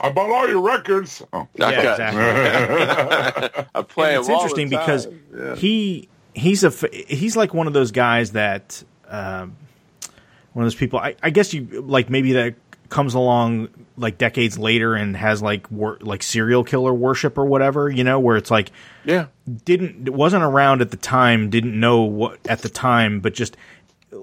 [0.00, 1.22] I bought all your records.
[1.32, 1.46] Oh.
[1.54, 3.64] Yeah, exactly.
[3.74, 5.06] I play And it's all interesting the because.
[5.32, 5.54] Yeah.
[5.54, 9.56] he he's a he's like one of those guys that um,
[10.52, 10.98] one of those people.
[10.98, 12.54] I, I guess you like maybe that
[12.88, 17.90] comes along like decades later and has like wor- like serial killer worship or whatever.
[17.90, 18.70] You know, where it's like
[19.04, 19.26] yeah,
[19.64, 23.56] didn't wasn't around at the time, didn't know what at the time, but just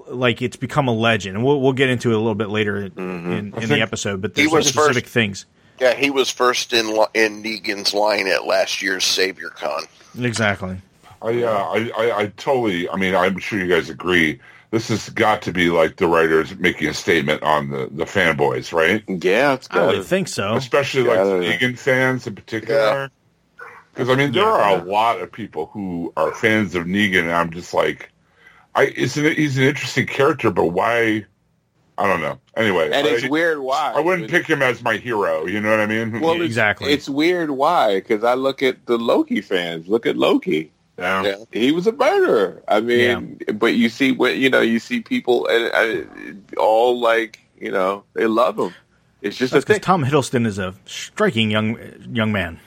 [0.06, 1.36] like it's become a legend.
[1.36, 4.20] And we'll we'll get into it a little bit later in, in, in the episode.
[4.22, 5.14] But he there's was specific first.
[5.14, 5.46] things.
[5.80, 9.82] yeah, he was first in in Negan's line at last year's Savior Con.
[10.18, 10.80] Exactly.
[11.22, 12.88] I, uh, I, I, I totally.
[12.88, 14.40] I mean, I'm sure you guys agree.
[14.70, 18.72] This has got to be like the writers making a statement on the the fanboys,
[18.72, 19.02] right?
[19.08, 20.54] Yeah, it's I would think so.
[20.54, 21.58] Especially like Yeah.
[21.58, 23.10] Negan fans in particular.
[23.92, 27.32] Because I mean, there are a lot of people who are fans of Negan, and
[27.32, 28.10] I'm just like,
[28.76, 31.26] I it's an, he's an interesting character, but why?
[31.98, 32.38] I don't know.
[32.56, 33.92] Anyway, And it's I, weird why.
[33.94, 35.44] I wouldn't pick him as my hero.
[35.44, 36.20] You know what I mean?
[36.20, 36.92] Well, it's- Exactly.
[36.92, 39.86] It's weird why because I look at the Loki fans.
[39.88, 40.72] Look at Loki.
[41.00, 41.22] Yeah.
[41.22, 41.36] Yeah.
[41.52, 42.62] He was a murderer.
[42.68, 44.60] I mean, but you see what you know.
[44.60, 46.06] You see people and
[46.56, 48.74] uh, all like you know they love him.
[49.22, 49.80] It's just because.
[49.80, 51.78] Tom Hiddleston is a striking young
[52.12, 52.60] young man.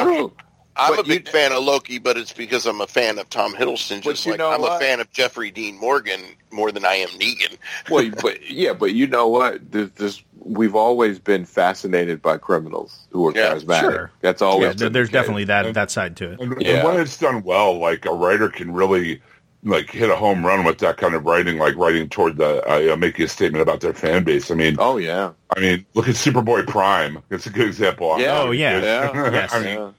[0.00, 0.32] True.
[0.78, 3.28] I'm But a big you- fan of Loki, but it's because I'm a fan of
[3.30, 4.02] Tom Hiddleston.
[4.02, 4.76] Just you like know I'm what?
[4.80, 7.56] a fan of Jeffrey Dean Morgan more than I am Negan.
[7.90, 9.70] well, but yeah, but you know what?
[9.72, 13.80] There's, there's, we've always been fascinated by criminals who are Yeah, charismatic.
[13.80, 14.10] sure.
[14.20, 16.40] That's always Yeah, there- been there's the definitely that that side to it.
[16.40, 16.84] And, and Yeah.
[16.84, 19.22] when it's done well, like a writer can really
[19.64, 22.76] like hit a home run with that kind of writing, like writing toward the uh,
[22.76, 24.50] you know, making a statement about their fan base.
[24.50, 27.22] I mean, Oh yeah, I mean, look at Superboy Prime.
[27.30, 28.14] It's a good example.
[28.20, 28.38] Yeah.
[28.42, 28.80] Oh, yeah.
[28.80, 29.52] yeah, Yes.
[29.54, 29.90] I mean, yeah.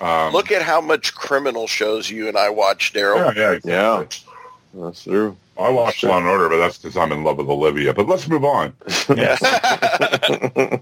[0.00, 3.34] Um, Look at how much criminal shows you and I watch, Daryl.
[3.34, 3.72] yeah, yeah, exactly.
[3.72, 4.84] Yeah.
[4.84, 5.36] That's true.
[5.58, 7.92] I watched Law and Order, but that's because I'm in love with Olivia.
[7.92, 8.72] But let's move on.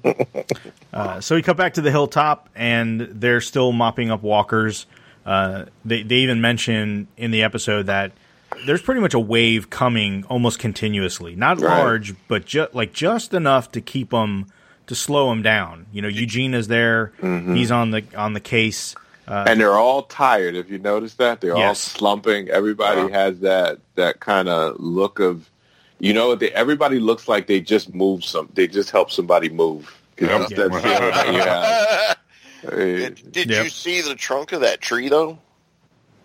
[0.93, 4.87] Uh, so we cut back to the hilltop, and they're still mopping up walkers.
[5.27, 8.11] Uh, they they even mention in the episode that
[8.67, 11.79] there's pretty much a wave coming almost continuously, not Right.
[11.79, 14.47] large, but just like just enough to keep them
[14.87, 15.87] to slow them down.
[15.93, 17.55] You know, Eugene is there; Mm-hmm.
[17.55, 18.95] he's on the on the case.
[19.29, 20.57] Uh, and they're all tired.
[20.57, 22.49] If you notice that, they're all slumping.
[22.49, 25.49] Everybody has that that kind of look of,
[25.99, 28.49] you know, they, everybody looks like they just moved some.
[28.55, 29.95] They just helped somebody move.
[30.19, 30.31] Yep.
[30.31, 32.17] that's that feeling that you have.
[32.67, 33.64] Uh, Did, did Yep.
[33.64, 35.38] you see the trunk of that tree though?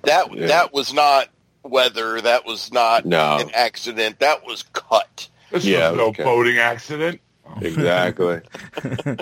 [0.04, 0.48] That Yeah.
[0.48, 1.28] that was not
[1.62, 2.20] weather.
[2.22, 3.38] That was not No.
[3.40, 4.20] an accident.
[4.20, 5.28] That was cut.
[5.52, 6.24] This Yeah, was no okay.
[6.24, 7.22] boating accident.
[7.62, 8.40] Exactly.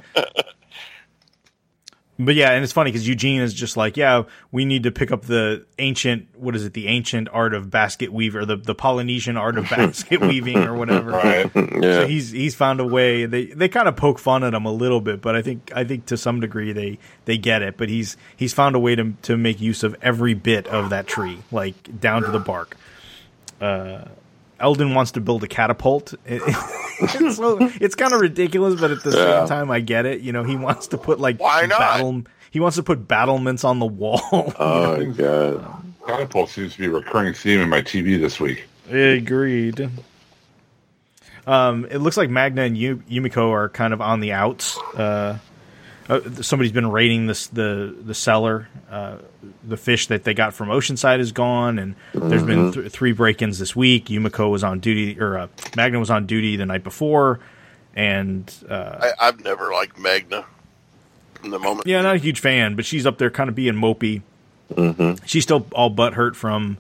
[2.24, 5.12] But yeah, and it's funny because Eugene is just like, yeah, we need to pick
[5.12, 9.38] up the ancient, what is it, the ancient art of basket weaver, the the Polynesian
[9.38, 11.12] art of basket weaving or whatever.
[11.12, 11.52] Right.
[11.54, 13.26] So he's he's found a way.
[13.26, 15.84] They they kind of poke fun at him a little bit, but I think I
[15.84, 17.78] think to some degree they they get it.
[17.78, 21.08] But he's he's found a way to to make use of every bit of that
[21.08, 22.78] tree, like down to the bark.
[23.60, 24.06] Uh,
[24.62, 26.14] Alden wants to build a catapult.
[26.26, 26.42] It-
[27.04, 29.40] it's so, it's kind of ridiculous, but at the Yeah.
[29.40, 30.22] same time, I get it.
[30.22, 31.80] You know, he wants to put like Why not?
[31.80, 32.22] battle.
[32.52, 34.22] He wants to put battlements on the wall.
[34.60, 35.66] Oh my god.
[36.06, 38.66] Catapult seems to be a recurring theme in my TV this week.
[38.92, 39.90] Agreed.
[41.48, 44.78] Um, it looks like Magna and Yu- Yumiko are kind of on the outs.
[44.96, 45.40] Uh,
[46.12, 48.68] uh, somebody's been raiding this the the cellar.
[48.90, 49.18] Uh,
[49.64, 53.58] the fish that they got from Oceanside is gone, and there's been th- three break-ins
[53.60, 54.06] this week.
[54.06, 57.40] Yumiko was on duty, or uh, Magna was on duty the night before,
[57.96, 60.46] and uh, I, I've never liked Magna.
[61.44, 63.74] In the moment, yeah, not a huge fan, but she's up there kind of being
[63.74, 64.22] mopey.
[65.26, 66.78] She's still all butt hurt from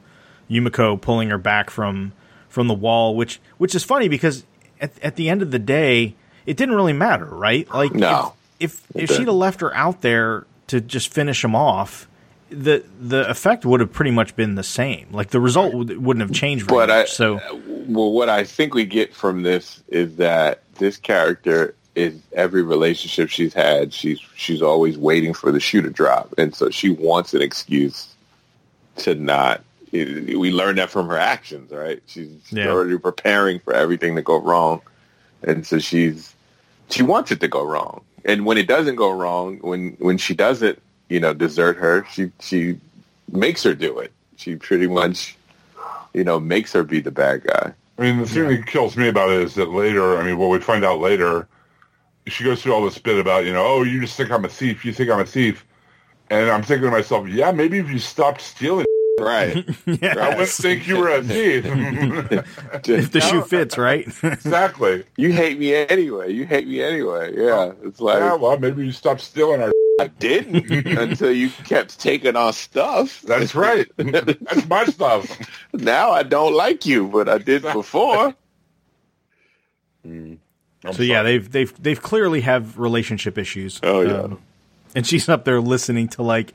[0.49, 2.11] Yumiko pulling her back from
[2.49, 4.43] from the wall, which which is funny because
[4.79, 6.15] at at the end of the day,
[6.45, 7.67] it didn't really matter, right?
[7.73, 8.33] Like No.
[8.61, 12.07] If if, if she'd have left her out there to just finish him off,
[12.49, 15.07] the the effect would have pretty much been the same.
[15.11, 17.11] Like the result would, wouldn't have changed But I, much.
[17.11, 17.55] so uh,
[17.87, 23.29] well, what I think we get from this is that this character is every relationship
[23.29, 23.93] she's had.
[23.93, 28.13] She's she's always waiting for the shoe to drop, and so she wants an excuse
[28.97, 29.63] to not.
[29.91, 32.01] We learned that from her actions, right?
[32.07, 32.69] She's Yeah.
[32.69, 34.81] already preparing for everything to go wrong,
[35.43, 36.33] and so she's
[36.89, 38.01] she wants it to go wrong.
[38.25, 42.31] And when it doesn't go wrong, when when she doesn't, you know, desert her, she
[42.39, 42.79] she
[43.31, 44.11] makes her do it.
[44.35, 45.35] She pretty much,
[46.13, 47.73] you know, makes her be the bad guy.
[47.97, 50.49] I mean, the thing that kills me about it is that later, I mean, what
[50.49, 51.47] we find out later,
[52.27, 54.49] she goes through all this bit about, you know, oh, you just think I'm a
[54.49, 54.83] thief.
[54.83, 55.65] You think I'm a thief.
[56.29, 58.85] And I'm thinking to myself, yeah, maybe if you stopped stealing,
[59.31, 59.65] Right.
[59.85, 61.65] yeah, I wouldn't think you were a thief.
[62.89, 64.07] if the shoe fits, right?
[64.23, 65.03] exactly.
[65.17, 66.31] you hate me anyway.
[66.31, 67.33] You hate me anyway.
[67.35, 67.71] Yeah.
[67.83, 69.71] It's like Yeah, well, maybe you stopped stealing our.
[69.99, 73.21] I didn't until you kept taking our stuff.
[73.21, 73.87] That's right.
[73.97, 75.29] That's my stuff.
[75.73, 78.33] Now I don't like you, but I did before.
[80.03, 80.35] Hmm.
[80.83, 83.79] I'm so yeah, they've they've they've clearly have relationship issues.
[83.83, 84.21] Oh, yeah.
[84.21, 84.39] Um,
[84.95, 86.53] and she's up there listening to like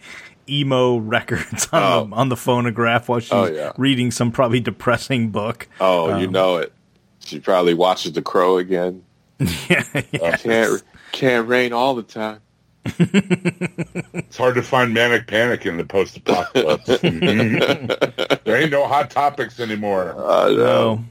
[0.48, 2.04] emo records on Oh.
[2.06, 3.72] the on the phonograph while she's Oh, yeah.
[3.76, 5.68] reading some probably depressing book.
[5.80, 6.72] Oh, you know it.
[7.20, 9.02] She probably watches The Crow again.
[9.38, 9.82] yeah,
[10.12, 10.36] yeah.
[10.36, 10.82] Can't
[11.12, 12.40] can't rain all the time.
[12.86, 16.86] it's hard to find manic panic in the post-apocalypse.
[16.86, 18.44] Mhm.
[18.44, 20.14] there ain't no hot topics anymore.
[20.16, 21.04] I know.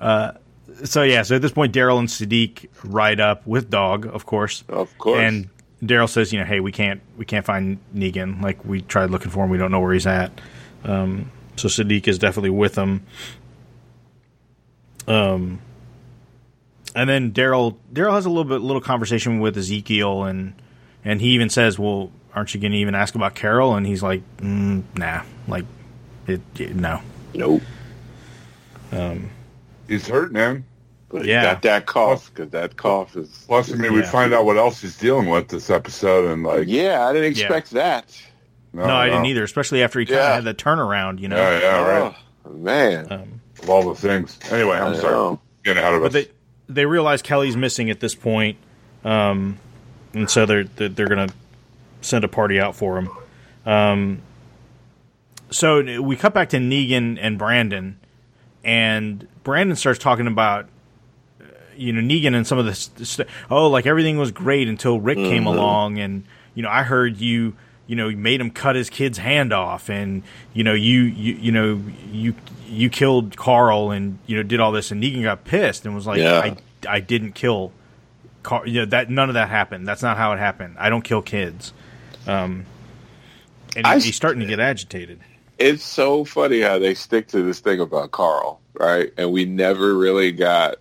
[0.00, 0.32] Uh,
[0.84, 4.62] so yeah, so at this point, Daryl and Siddiq ride up with Dog, of course,
[4.68, 5.18] Of course.
[5.20, 5.48] and
[5.82, 8.42] Daryl says, "You know, hey, we can't we can't find Negan.
[8.42, 10.32] Like we tried looking for him, we don't know where he's at."
[10.84, 13.06] Um, so Siddiq is definitely with them.
[15.06, 15.60] Um,
[16.94, 20.54] and then Daryl Daryl has a little bit little conversation with Ezekiel, and
[21.04, 24.02] and he even says, "Well, aren't you going to even ask about Carol?" And he's
[24.02, 25.64] like, mm, "Nah, like
[26.26, 27.00] it, it no."
[27.32, 27.62] nope.
[29.88, 30.64] He's hurt, man.
[31.10, 31.40] But Yeah.
[31.40, 33.44] he got that cough because that cough is.
[33.48, 36.68] Plus, I mean, we find out what else he's dealing with this episode, and like,
[36.68, 38.06] Yeah, I didn't expect that.
[38.72, 39.12] no, No, I no.
[39.14, 39.42] didn't either.
[39.44, 41.36] Especially after he kind of had the turnaround, you know.
[41.36, 42.16] Yeah, yeah, right.
[42.46, 43.06] Oh, man.
[43.10, 44.38] Um, Of all the things.
[44.50, 45.40] Anyway, I'm sorry, know.
[45.64, 46.12] getting ahead of but us.
[46.12, 46.28] they
[46.68, 48.56] they realize Kelly's missing at this point,
[49.04, 49.58] um,
[50.14, 51.34] and so they're they're, they're going to
[52.02, 53.10] send a party out for him.
[53.66, 54.22] Um,
[55.50, 57.98] so we cut back to Negan and Brandon,
[58.64, 60.68] and Brandon starts talking about.
[61.80, 62.90] You know Negan and some of this.
[63.02, 67.16] St- oh, like everything was great until Rick came along, and you know I heard
[67.18, 67.54] you.
[67.86, 70.22] You know, you made him cut his kid's hand off, and
[70.54, 71.80] you know you you you know
[72.12, 72.34] you
[72.68, 76.06] you killed Carl, and you know did all this, and Negan got pissed and was
[76.06, 76.38] like, Yeah.
[76.38, 76.56] I
[76.88, 77.72] I didn't kill
[78.44, 78.68] Carl.
[78.68, 79.88] You know that none of that happened.
[79.88, 80.76] That's not how it happened.
[80.78, 81.72] I don't kill kids.
[82.28, 82.66] Um,
[83.74, 85.18] and he- I he's starting to get agitated.
[85.58, 89.12] It's so funny how they stick to this thing about Carl, right?
[89.18, 90.76] And we never really got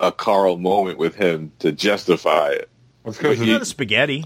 [0.00, 2.68] a Carl moment with him to justify it.
[3.04, 4.24] That's because He's not a spaghetti.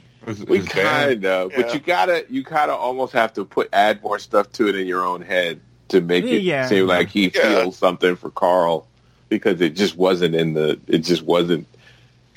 [0.48, 1.56] We kind of, Yeah.
[1.62, 4.74] but you gotta, you kind of almost have to put add more stuff to it
[4.76, 6.66] in your own head to make it Yeah.
[6.66, 7.60] seem like he Yeah.
[7.60, 8.86] feels something for Carl
[9.28, 11.66] because it just wasn't in the, it just wasn't.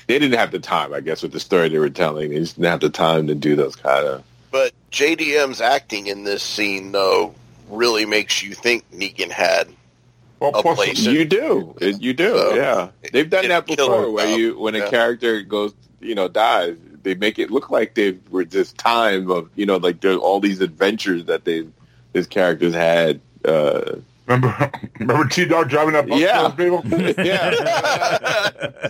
[0.07, 2.29] They didn't have the time, I guess, with the story they were telling.
[2.31, 4.23] They just didn't have the time to do those kind of.
[4.51, 7.35] But JDM's acting in this scene, though,
[7.69, 9.67] really makes you think Negan had
[10.39, 10.99] well, a plus, place.
[10.99, 12.89] You do, It- you do, So, yeah.
[13.11, 14.35] They've done that before, him, where though.
[14.35, 18.45] you, when a character goes, you know, dies, they make it look like they were
[18.45, 21.67] just time of, you know, like there's all these adventures that they,
[22.13, 23.19] these characters had.
[23.45, 23.95] Uh,
[24.25, 26.49] remember, remember T Dog driving up bus Yeah.
[26.49, 27.23] for those people?
[27.25, 27.51] yeah,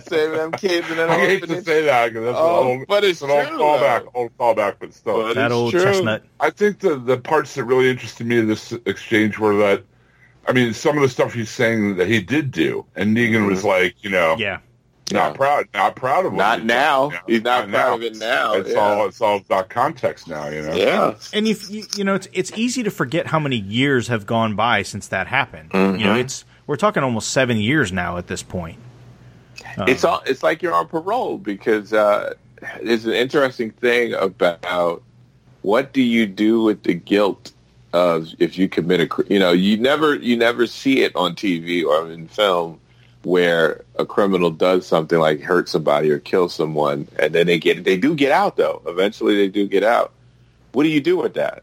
[0.02, 2.88] save them kids and then I hate to say that because that's Oh, an old,
[2.88, 4.10] but it's an old true, callback, though.
[4.14, 5.22] old callback, but still.
[5.22, 5.82] But that old true.
[5.82, 6.24] chestnut.
[6.40, 9.84] I think the the parts that really interested me in this exchange were that,
[10.48, 13.64] I mean, some of the stuff he's saying that he did do, and Negan was
[13.64, 14.58] like, you know, Yeah.
[15.12, 15.36] not Yeah.
[15.36, 16.66] proud, not proud of what Not he did.
[16.68, 17.10] now.
[17.12, 18.54] Yeah, He's not proud of it now.
[18.54, 18.78] It's Yeah.
[18.78, 20.74] all it's all about context now, you know.
[20.74, 24.26] Yeah, And if you, you know, it's it's easy to forget how many years have
[24.26, 25.70] gone by since that happened.
[25.74, 26.20] You know, Mhm.
[26.20, 28.78] it's we're talking almost seven years now at this point.
[29.86, 30.22] it's all.
[30.26, 32.34] It's like you're on parole because uh,
[32.82, 35.02] there's an interesting thing about
[35.62, 37.52] what do you do with the guilt
[37.92, 39.24] of if you commit a.
[39.32, 42.80] You know, you never you never see it on TV or in film
[43.22, 47.84] where a criminal does something like hurt somebody or kill someone, and then they get
[47.84, 48.82] they do get out though.
[48.86, 50.12] Eventually, they do get out.
[50.72, 51.62] What do you do with that?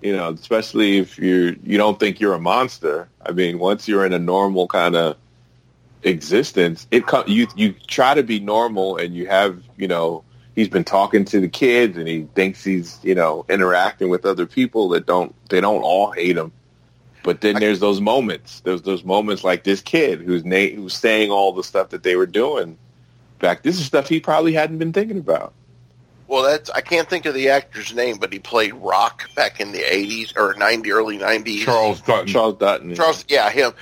[0.00, 3.08] You know, especially if you you don't think you're a monster.
[3.24, 5.16] I mean, once you're in a normal kind of
[6.02, 10.24] existence, it you you try to be normal, and you have you know
[10.60, 14.46] he's been talking to the kids, and he thinks he's you know interacting with other
[14.46, 16.52] people that don't they don't all hate him.
[17.22, 18.60] But then there's those moments.
[18.60, 22.16] There's those moments like this kid who's na- who's saying all the stuff that they
[22.16, 22.78] were doing.
[23.38, 25.54] Back, this is stuff he probably hadn't been thinking about.
[26.28, 29.72] Well, that's I can't think of the actor's name, but he played Roc back in
[29.72, 31.64] the '80s or '90 early '90s.
[31.64, 32.26] Charles Dutton.
[32.26, 33.72] Charles Dutton, Charles, yeah, him.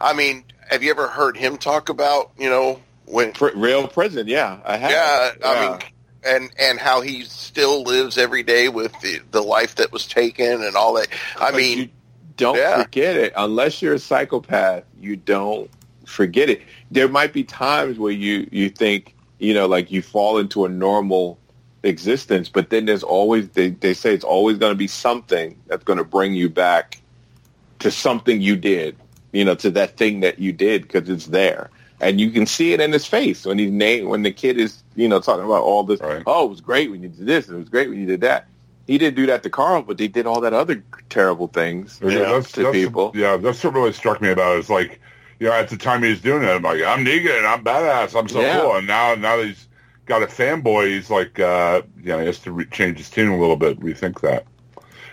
[0.00, 3.32] I mean, have you ever heard him talk about you know when?
[3.32, 4.26] Pr- real prison.
[4.26, 4.90] Yeah, I have.
[4.90, 5.80] Yeah, I mean,
[6.24, 10.62] and and how he still lives every day with the, the life that was taken
[10.62, 11.08] and all that.
[11.40, 11.90] I But mean,
[12.36, 12.82] don't yeah.
[12.82, 14.84] forget it unless you're a psychopath.
[14.98, 15.70] You don't
[16.06, 16.62] forget it.
[16.90, 20.68] There might be times where you you think you know like you fall into a
[20.68, 21.38] normal
[21.82, 25.84] existence, but then there's always they they say it's always going to be something that's
[25.84, 27.00] going to bring you back
[27.80, 28.96] to something you did.
[29.32, 31.70] You know, to that thing that you did because it's there.
[32.00, 33.70] And you can see it in his face when he's
[34.04, 36.00] when the kid is, you know, talking about all this.
[36.00, 36.22] Right.
[36.26, 37.48] Oh, it was great when you did this.
[37.48, 38.46] It was great when you did that.
[38.86, 42.20] He didn't do that to Carl, but they did all that other terrible things Yeah,
[42.20, 43.12] that's, to that's, people.
[43.14, 44.60] Yeah, that's what really struck me about it.
[44.60, 45.00] It's like,
[45.40, 48.18] you know, at the time he was doing it, I'm like, I'm Negan, I'm badass,
[48.18, 48.60] I'm so Yeah.
[48.60, 48.76] cool.
[48.76, 49.68] And now, now that he's
[50.06, 53.30] got a fanboy, he's like, uh, you know, he has to re- change his tune
[53.30, 54.46] a little bit, rethink that.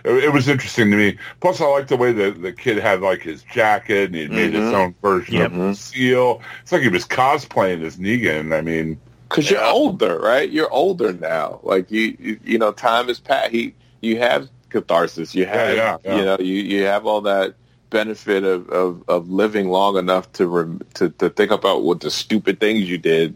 [0.06, 1.18] It, it was interesting to me.
[1.41, 4.53] Plus, I like the way the, the kid had like his jacket and he made
[4.53, 4.74] his Mhm.
[4.74, 5.51] own version Yep.
[5.51, 6.41] of the seal.
[6.62, 8.56] It's like he was cosplaying as Negan.
[8.58, 8.97] I mean,
[9.28, 10.49] because you're older, right?
[10.49, 11.60] You're older now.
[11.64, 13.51] Like you, you, you know, time has passed.
[13.51, 15.34] He, you have catharsis.
[15.34, 16.16] You have, yeah, yeah.
[16.18, 17.56] you know, you you have all that
[17.89, 22.12] benefit of, of, of living long enough to, rem, to to think about what the
[22.12, 23.36] stupid things you did.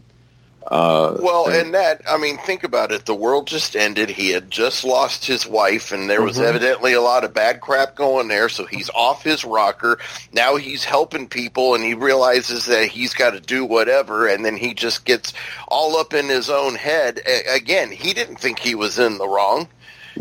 [0.66, 3.06] Uh, Well, and that, I mean, think about it.
[3.06, 4.10] The world just ended.
[4.10, 6.44] He had just lost his wife, and there was Mhm.
[6.44, 8.48] evidently a lot of bad crap going there.
[8.48, 9.98] So he's off his rocker.
[10.32, 14.56] Now he's helping people, and he realizes that he's got to do whatever, and then
[14.56, 15.32] he just gets
[15.68, 17.20] all up in his own head.
[17.26, 19.68] A- again, he didn't think he was in the wrong.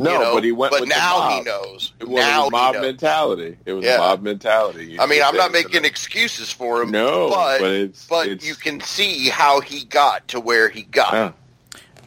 [0.04, 0.72] No, you know, but he went.
[0.72, 1.94] But with the now he knows.
[2.00, 3.58] It was now a mob mentality.
[3.66, 3.96] It was Yeah.
[3.96, 4.86] a mob mentality.
[4.94, 6.92] You I mean, I'm not making to- excuses for him.
[6.92, 10.84] No, but but it's- but it's- you can see how he got to where he
[10.84, 11.14] got.
[11.14, 11.32] Yeah.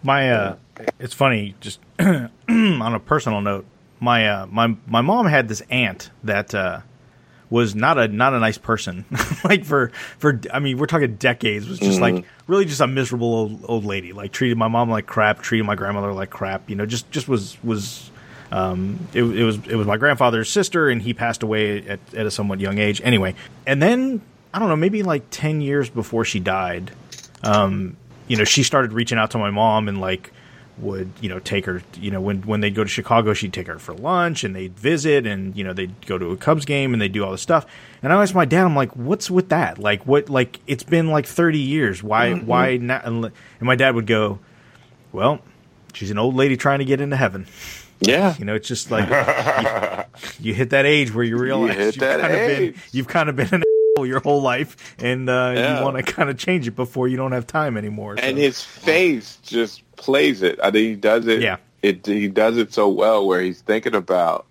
[0.03, 0.57] My uh,
[0.99, 1.55] it's funny.
[1.61, 3.65] Just on a personal note,
[4.01, 6.81] my uh, my my mom had this aunt that uh,
[7.53, 9.05] was not a not a nice person.
[9.45, 11.69] like for for I mean, we're talking decades.
[11.69, 14.15] Was just like really just a miserable old, old lady.
[14.15, 15.43] Like treated my mom like crap.
[15.43, 16.71] Treated my grandmother like crap.
[16.71, 18.11] You know, just just was was.
[18.51, 22.27] Um, it, it was it was my grandfather's sister, and he passed away at, at
[22.27, 23.01] a somewhat young age.
[23.03, 23.35] Anyway,
[23.67, 24.21] and then
[24.53, 26.91] I don't know, maybe like ten years before she died,
[27.43, 27.97] um,
[28.29, 30.33] you know, she started reaching out to my mom and like
[30.79, 33.67] would you know take her you know when when they'd go to Chicago she'd take
[33.67, 36.93] her for lunch and they'd visit and you know they'd go to a Cubs game
[36.93, 37.67] and they'd do all this stuff.
[38.03, 39.79] And I asked my dad I'm like what's with that?
[39.79, 42.03] Like what like it's been like 30 years.
[42.03, 42.47] Why mm-hmm.
[42.47, 43.05] why not?
[43.05, 44.39] And my dad would go
[45.13, 45.41] well
[45.93, 47.47] she's an old lady trying to get into heaven.
[48.01, 48.35] Yeah.
[48.39, 49.09] you know it's just like
[50.41, 52.75] you, you hit that age where you realize hit you've that kind of age.
[52.75, 53.63] been you've kind of been an
[54.01, 55.79] your whole life and uh, Yeah.
[55.79, 58.63] you want to kind of change it before you don't have time anymore and his
[58.63, 60.59] face just plays it.
[60.61, 61.41] I think he does it.
[61.43, 61.59] Yeah.
[61.83, 64.47] it he does it so well where he's thinking about.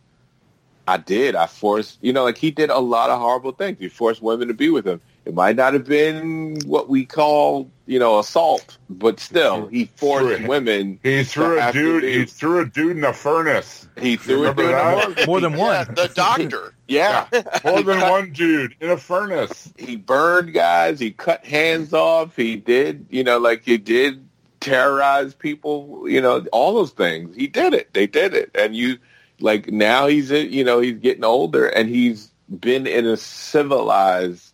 [0.87, 1.35] I did.
[1.35, 1.99] I forced.
[2.01, 3.77] You know, like he did a lot of horrible things.
[3.79, 4.99] He forced women to be with him.
[5.23, 10.39] It might not have been what we call, you know, assault, but still, he forced
[10.39, 10.47] Sure.
[10.47, 10.99] women.
[11.03, 12.01] He threw a have to dude.
[12.01, 13.87] be- He threw a dude in a furnace.
[13.99, 14.71] He threw it Remember in
[15.15, 15.27] that?
[15.27, 16.73] more than one Yeah, the doctor.
[16.87, 17.27] Yeah.
[17.63, 19.71] More than one dude in a furnace.
[19.77, 20.99] he burned guys.
[20.99, 22.35] He cut hands off.
[22.35, 24.27] He did, you know, like he did
[24.59, 26.03] terrorize people.
[26.07, 27.35] You know, all those things.
[27.35, 27.93] He did it.
[27.93, 28.49] They did it.
[28.55, 28.97] And you,
[29.39, 34.50] like, now he's, a- you know, he's getting older and he's been in a civilized,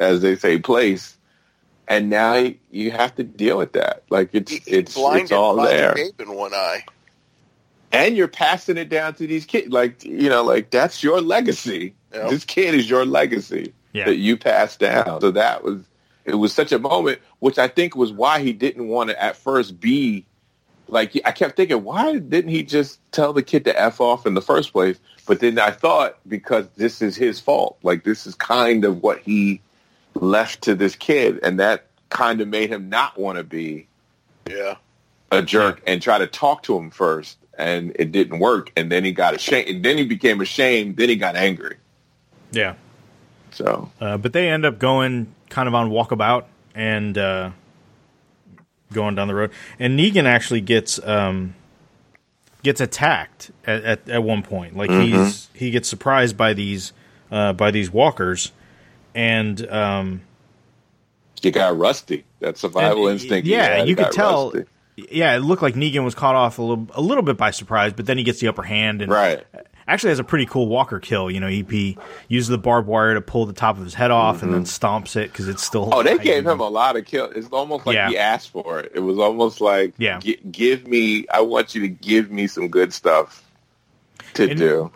[0.00, 1.16] as they say, place.
[1.86, 4.02] And now he, you have to deal with that.
[4.10, 6.84] Like it's He- he it's it's all by the there, in one eye.
[7.92, 9.68] and you're passing it down to these kids.
[9.72, 11.94] Like you know, like that's your legacy.
[12.14, 12.28] Yeah.
[12.28, 14.04] This kid is your legacy Yeah.
[14.06, 15.20] that you passed down.
[15.20, 15.82] So that was
[16.24, 19.36] it was such a moment, which I think was why he didn't want to at
[19.36, 20.24] first be
[20.86, 24.34] like I kept thinking, why didn't he just tell the kid to f off in
[24.34, 24.98] the first place?
[25.26, 29.18] But then I thought because this is his fault, like this is kind of what
[29.18, 29.60] he
[30.14, 33.86] left to this kid, and that kind of made him not want to be
[34.48, 34.76] Yeah.
[35.30, 38.72] a jerk and try to talk to him first, and it didn't work.
[38.76, 39.68] And then he got ashamed.
[39.68, 40.96] And then he became ashamed.
[40.96, 41.76] Then he got angry.
[42.52, 42.74] yeah
[43.52, 46.44] So Uh, but they end up going kind of on walkabout
[46.74, 47.50] and uh,
[48.92, 49.50] going down the road.
[49.78, 51.54] And Negan actually gets um,
[52.64, 54.76] gets attacked at, at, at one point.
[54.76, 56.92] Like he's he gets surprised by these
[57.30, 58.50] uh, by these walkers,
[59.14, 60.20] and um,
[61.42, 62.24] you got rusty.
[62.40, 63.46] That survival and- instinct.
[63.46, 64.50] Yeah, had you could tell.
[64.52, 64.68] rusty.
[65.10, 67.92] Yeah, it looked like Negan was caught off a little a little bit by surprise,
[67.94, 69.42] but then he gets the upper hand and Right.
[69.88, 71.30] actually has a pretty cool Walker kill.
[71.30, 71.96] You know, he, he
[72.28, 75.16] uses the barbed wire to pull the top of his head off and then stomps
[75.16, 75.88] it because it's still.
[75.90, 77.30] Oh, they gave him a lot of kill.
[77.34, 78.10] It's almost like Yeah.
[78.10, 78.92] he asked for it.
[78.94, 80.18] It was almost like, Yeah.
[80.18, 81.24] "Gi- give me.
[81.32, 83.42] I want you to give me some good stuff
[84.34, 84.90] to And- do.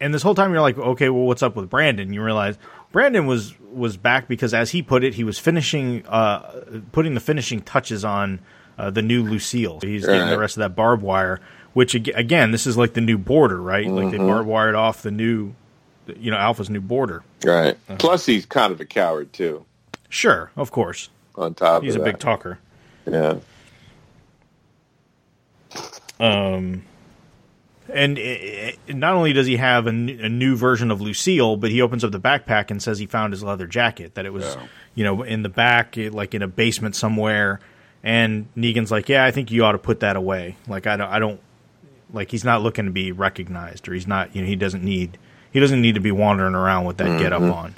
[0.00, 2.12] and this whole time you're like, okay, well, what's up with Brandon?
[2.12, 2.56] You realize
[2.92, 6.62] Brandon was was back because, as he put it, he was finishing, uh,
[6.92, 8.40] putting the finishing touches on
[8.78, 9.78] uh, the new Lucille.
[9.80, 11.40] He's getting the rest of that barbed wire.
[11.74, 13.86] Which again, this is like the new border, right?
[13.86, 14.10] Like Mm-hmm.
[14.10, 15.54] they barbed wired off the new,
[16.18, 17.22] you know, Alpha's new border.
[17.44, 17.74] Right.
[17.88, 17.96] Uh-huh.
[17.98, 19.64] Plus, he's kind of a coward too.
[20.08, 22.04] Sure, of course, On top, he's a that.
[22.04, 22.58] big talker.
[23.06, 23.36] Yeah.
[26.18, 26.82] Um,
[27.92, 31.56] and i i not only does he have a, n- a new version of Lucille,
[31.56, 34.14] but he opens up the backpack and says he found his leather jacket.
[34.14, 34.66] That it was, Yeah.
[34.94, 37.60] you know, in the back, like in a basement somewhere.
[38.04, 40.56] And Negan's like, "Yeah, I think you ought to put that away.
[40.68, 41.40] Like, I don't, I don't,
[42.12, 45.18] like, he's not looking to be recognized, or he's not, you know, he doesn't need,
[45.52, 47.74] he doesn't need to be wandering around with that get up on."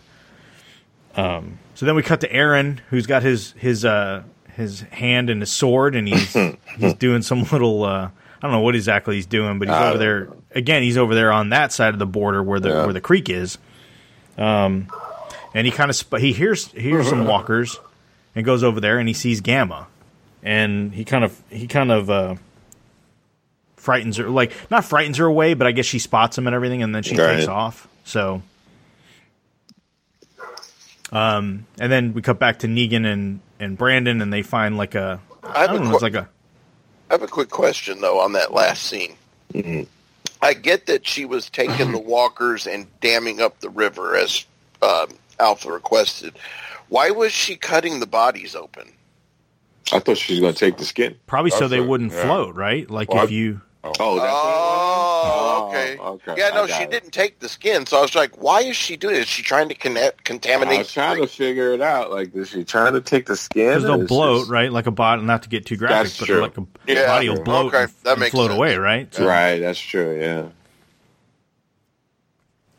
[1.17, 1.59] Um.
[1.75, 4.23] So then we cut to Aaron, who's got his his uh
[4.55, 6.33] his hand and his sword, and he's
[6.79, 7.85] he's doing some little.
[7.85, 8.11] uh
[8.43, 10.83] I don't know what exactly he's doing, but he's I over there again.
[10.83, 12.85] He's over there on that side of the border where the Yeah.
[12.85, 13.59] where the creek is.
[14.39, 14.89] Um,
[15.55, 17.79] and he kind of sp- he hears hears some walkers,
[18.35, 19.89] and goes over there and he sees Gamma,
[20.43, 22.37] and he kind of he kind of uh,
[23.77, 26.83] frightens her, like not frightens her away, but I guess she spots him and everything,
[26.83, 27.37] and then she Right.
[27.37, 27.89] takes off.
[28.05, 28.41] So,
[31.13, 34.95] um, and then we cut back to Negan and and Brandon, and they find like
[34.95, 36.29] a I I don't know, que- it's like a
[37.11, 39.17] I have a quick question though on that last scene.
[40.43, 44.47] I get that she was taking the walkers and damming up the river as
[44.81, 45.09] um,
[45.41, 46.39] Alpha requested.
[46.89, 48.93] Why was she cutting the bodies open?
[49.93, 51.17] I thought she was going to take the skin.
[51.27, 52.23] probably so That's they wouldn't yeah.
[52.23, 52.89] float, right?
[52.89, 53.93] Like Well, if I- you Oh.
[53.99, 54.33] oh, that's what?
[54.45, 55.97] Oh, oh, okay.
[55.99, 56.35] Oh, okay.
[56.37, 56.91] Yeah, no, she it.
[56.91, 57.87] didn't take the skin.
[57.87, 59.21] So I was like, why is she doing it?
[59.23, 60.79] Is she trying to connect, I contaminate?
[60.79, 62.11] was trying to figure it out.
[62.11, 63.69] Like, is she trying to take the skin?
[63.69, 64.71] because or they'll bloat, this- right?
[64.71, 66.41] Like a body, not to get too graphic, That's but true.
[66.43, 68.59] like a Yeah, body will bloat okay, and, that and makes float sense.
[68.59, 69.15] away, right?
[69.15, 70.21] So, Right, that's true.
[70.21, 70.49] Yeah.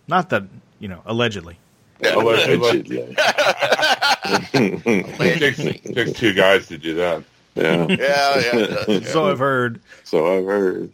[0.07, 0.43] Not that
[0.79, 1.57] you know, allegedly.
[2.03, 3.15] Allegedly.
[3.17, 4.45] yeah.
[4.53, 7.23] It takes, it takes two guys to do that.
[7.55, 7.87] Yeah.
[7.89, 8.99] Yeah, yeah, yeah.
[9.03, 9.81] So I've heard.
[10.03, 10.93] So I've heard.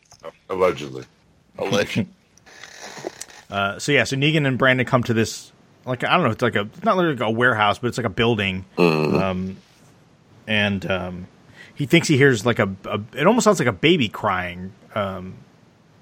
[0.49, 1.03] Allegedly.
[1.57, 2.05] Alleged.
[3.49, 5.53] Uh, so yeah, so Negan and Brandon come to this
[5.85, 8.05] like I don't know, it's like a it's not like a warehouse, but it's like
[8.05, 8.65] a building.
[8.77, 9.55] Um,
[10.45, 11.27] and um,
[11.73, 15.35] he thinks he hears like a, a it almost sounds like a baby crying um,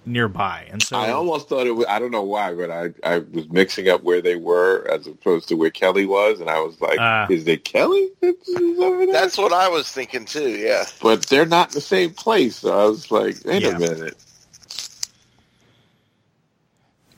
[0.06, 3.20] nearby, and so I almost thought it was, I don't know why, but I, I
[3.20, 6.40] was mixing up where they were as opposed to where Kelly was.
[6.40, 7.28] And I was like, Ah.
[7.30, 9.14] is it Kelly that's over there?
[9.14, 10.50] That's what I was thinking too.
[10.50, 10.86] Yeah.
[11.02, 12.58] but they're not in the same place.
[12.58, 13.76] So I was like, wait Yeah.
[13.76, 14.16] a minute.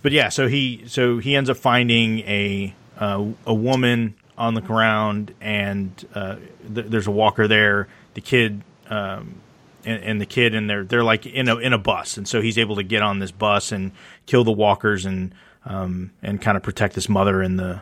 [0.02, 4.62] but yeah, so he so he ends up finding a uh, a woman on the
[4.62, 6.36] ground, and uh,
[6.74, 7.88] th- there's a walker there.
[8.14, 9.42] The kid um,
[9.88, 12.42] and, and the kid, and they're they're like in a in a bus, and so
[12.42, 13.92] he's able to get on this bus and
[14.26, 15.34] kill the walkers and
[15.66, 17.80] um, and kind of protect his mother and the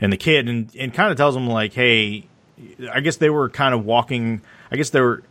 [0.00, 2.24] and the kid, and and kind of tells him like, hey,
[2.92, 4.40] I guess they were kind of walking.
[4.70, 5.22] I guess they were.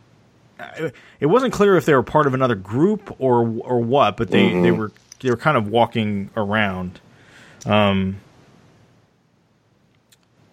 [1.20, 4.60] It wasn't clear if they were part of another group or or what, but they,
[4.60, 7.00] they were they were kind of walking around.
[7.64, 8.20] Um,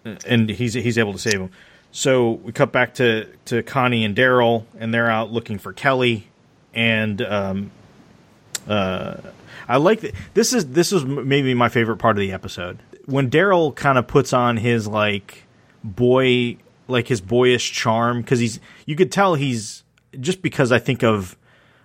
[0.04, 1.50] and he's he's able to save them.
[1.96, 6.26] So we cut back to to Connie and Daryl, and they're out looking for Kelly.
[6.74, 7.70] And um,
[8.68, 9.16] uh,
[9.66, 10.14] I like that.
[10.34, 14.06] This is this is maybe my favorite part of the episode when Daryl kind of
[14.06, 15.44] puts on his like
[15.82, 19.82] boy like his boyish charm because he's you could tell he's
[20.20, 21.34] just because I think of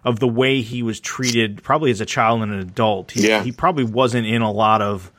[0.03, 3.11] of the way he was treated probably as a child and an adult.
[3.11, 3.43] He, Yeah.
[3.43, 5.09] he probably wasn't in a lot of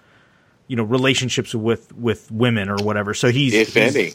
[0.66, 3.14] you know relationships with with women or whatever.
[3.14, 4.12] So he's If he's- any.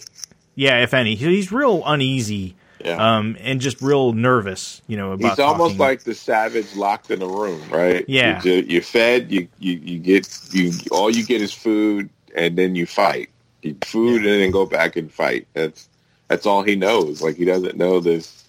[0.57, 2.57] Yeah, if any, he's real uneasy.
[2.85, 3.17] Yeah.
[3.17, 5.79] Um, and just real nervous, you know, about He's almost talking.
[5.79, 8.05] like the savage locked in a room, right?
[8.09, 8.37] Yeah.
[8.37, 9.31] You ju- you're fed.
[9.31, 13.31] You, you you get you all you get is food, and then you fight.
[13.63, 15.47] You food and then go back and fight.
[15.55, 15.89] That's
[16.29, 17.23] that's all he knows.
[17.23, 18.45] Like he doesn't know this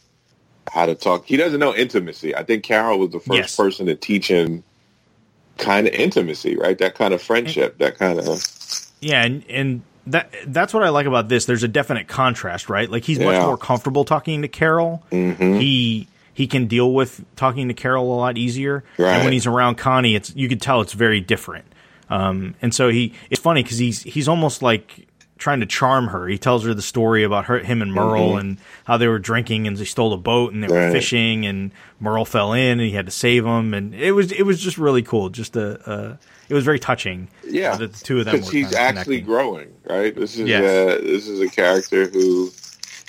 [0.72, 1.26] how to talk.
[1.26, 2.36] He doesn't know intimacy.
[2.36, 3.56] I think Carol was the first Yes.
[3.56, 4.64] person to teach him
[5.58, 6.78] kind of intimacy, right?
[6.78, 7.78] That kind of friendship.
[7.78, 8.26] That kind of
[9.00, 9.82] Yeah, and and
[10.12, 11.44] that that's what I like about this.
[11.46, 12.90] There's a definite contrast, right?
[12.90, 15.02] Like he's much more comfortable talking to Carol.
[15.10, 15.60] Mhm.
[15.60, 18.84] He he can deal with talking to Carol a lot easier.
[19.16, 21.64] And when he's around Connie, it's you could tell it's very different.
[22.10, 25.07] Um, and so he it's funny because he's he's almost like
[25.38, 26.26] trying to charm her.
[26.28, 29.66] He tells her the story about her, him and Merle and how they were drinking
[29.66, 30.92] and they stole a boat and they were Mm-hmm.
[30.92, 31.70] Fishing and
[32.00, 34.76] Merle fell in and he had to save him and it was it was just
[34.78, 35.30] really cool.
[35.30, 36.16] Just a uh,
[36.48, 37.28] it was very touching.
[37.46, 39.24] yeah, that the two of them were because he's actually connecting.
[39.24, 40.14] growing, right?
[40.14, 40.62] This is Yes.
[40.64, 42.50] uh, this is a character who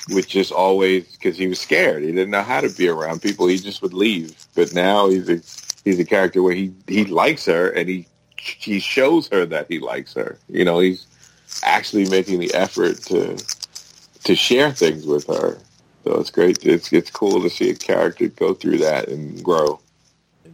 [0.09, 2.01] would just always because he was scared.
[2.03, 3.47] He didn't know how to be around people.
[3.47, 4.35] He just would leave.
[4.55, 5.41] But now he's a
[5.85, 8.07] he's a character where he he likes her and he
[8.37, 10.37] he shows her that he likes her.
[10.49, 11.05] You know, he's
[11.63, 13.37] actually making the effort to
[14.23, 15.57] to share things with her.
[16.03, 16.65] So it's great.
[16.65, 19.79] It's it's cool to see a character go through that and grow.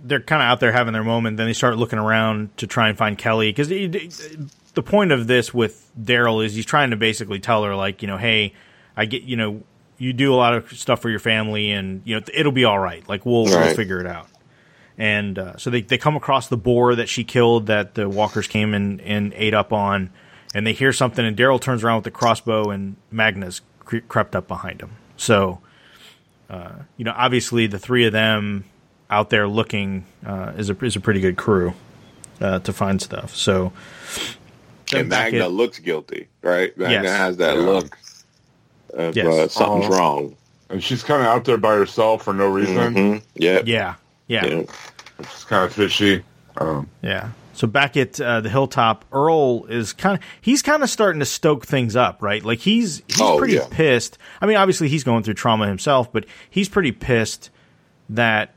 [0.03, 1.37] they're kind of out there having their moment.
[1.37, 5.53] Then they start looking around to try and find Kelly because the point of this
[5.53, 8.53] with Daryl is he's trying to basically tell her like, you know, hey,
[8.95, 9.63] I get, you know,
[9.97, 12.79] you do a lot of stuff for your family, and you know, it'll be all
[12.79, 13.07] right.
[13.07, 14.27] Like we'll we'll figure it out.
[14.97, 18.47] And uh, so they they come across the boar that she killed that the walkers
[18.47, 20.11] came and and ate up on,
[20.55, 24.35] and they hear something, and Daryl turns around with the crossbow, and Magna's cre- crept
[24.35, 24.91] up behind him.
[25.17, 25.59] So.
[26.47, 28.65] Uh, you know, obviously the three of them
[29.09, 31.73] out there looking uh, is a is a pretty good crew
[32.39, 33.35] uh, to find stuff.
[33.35, 33.73] So
[34.91, 36.77] then And Magna at- looks guilty, right?
[36.77, 37.17] Magna Yes.
[37.17, 37.61] has that Yeah.
[37.63, 37.97] look
[38.93, 39.25] of Yes.
[39.25, 39.95] uh, something's Uh-huh.
[39.99, 40.35] wrong.
[40.69, 43.61] And she's kind of out there by herself for no reason, hmm Yeah.
[43.65, 43.95] yeah,
[44.27, 44.55] yeah, Yeah.
[45.17, 46.23] which is kind of fishy.
[46.57, 47.29] Um, yeah.
[47.55, 51.25] So back at uh, the hilltop, Earl is kind of he's kind of starting to
[51.25, 52.43] stoke things up, right?
[52.43, 53.67] Like he's he's Oh, pretty yeah.
[53.71, 54.17] pissed.
[54.41, 57.49] I mean, obviously he's going through trauma himself, but he's pretty pissed
[58.09, 58.53] that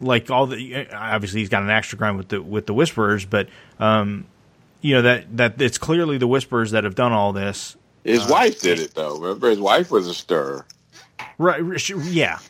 [0.00, 3.48] like all the obviously he's got an to grind with the with the whisperers, but
[3.78, 4.26] um,
[4.80, 7.76] you know that that it's clearly the whisperers that have done all this.
[8.04, 9.18] His wife did it though.
[9.18, 10.66] Remember, his wife was a stirrer.
[11.38, 11.62] Right?
[11.90, 12.40] Yeah,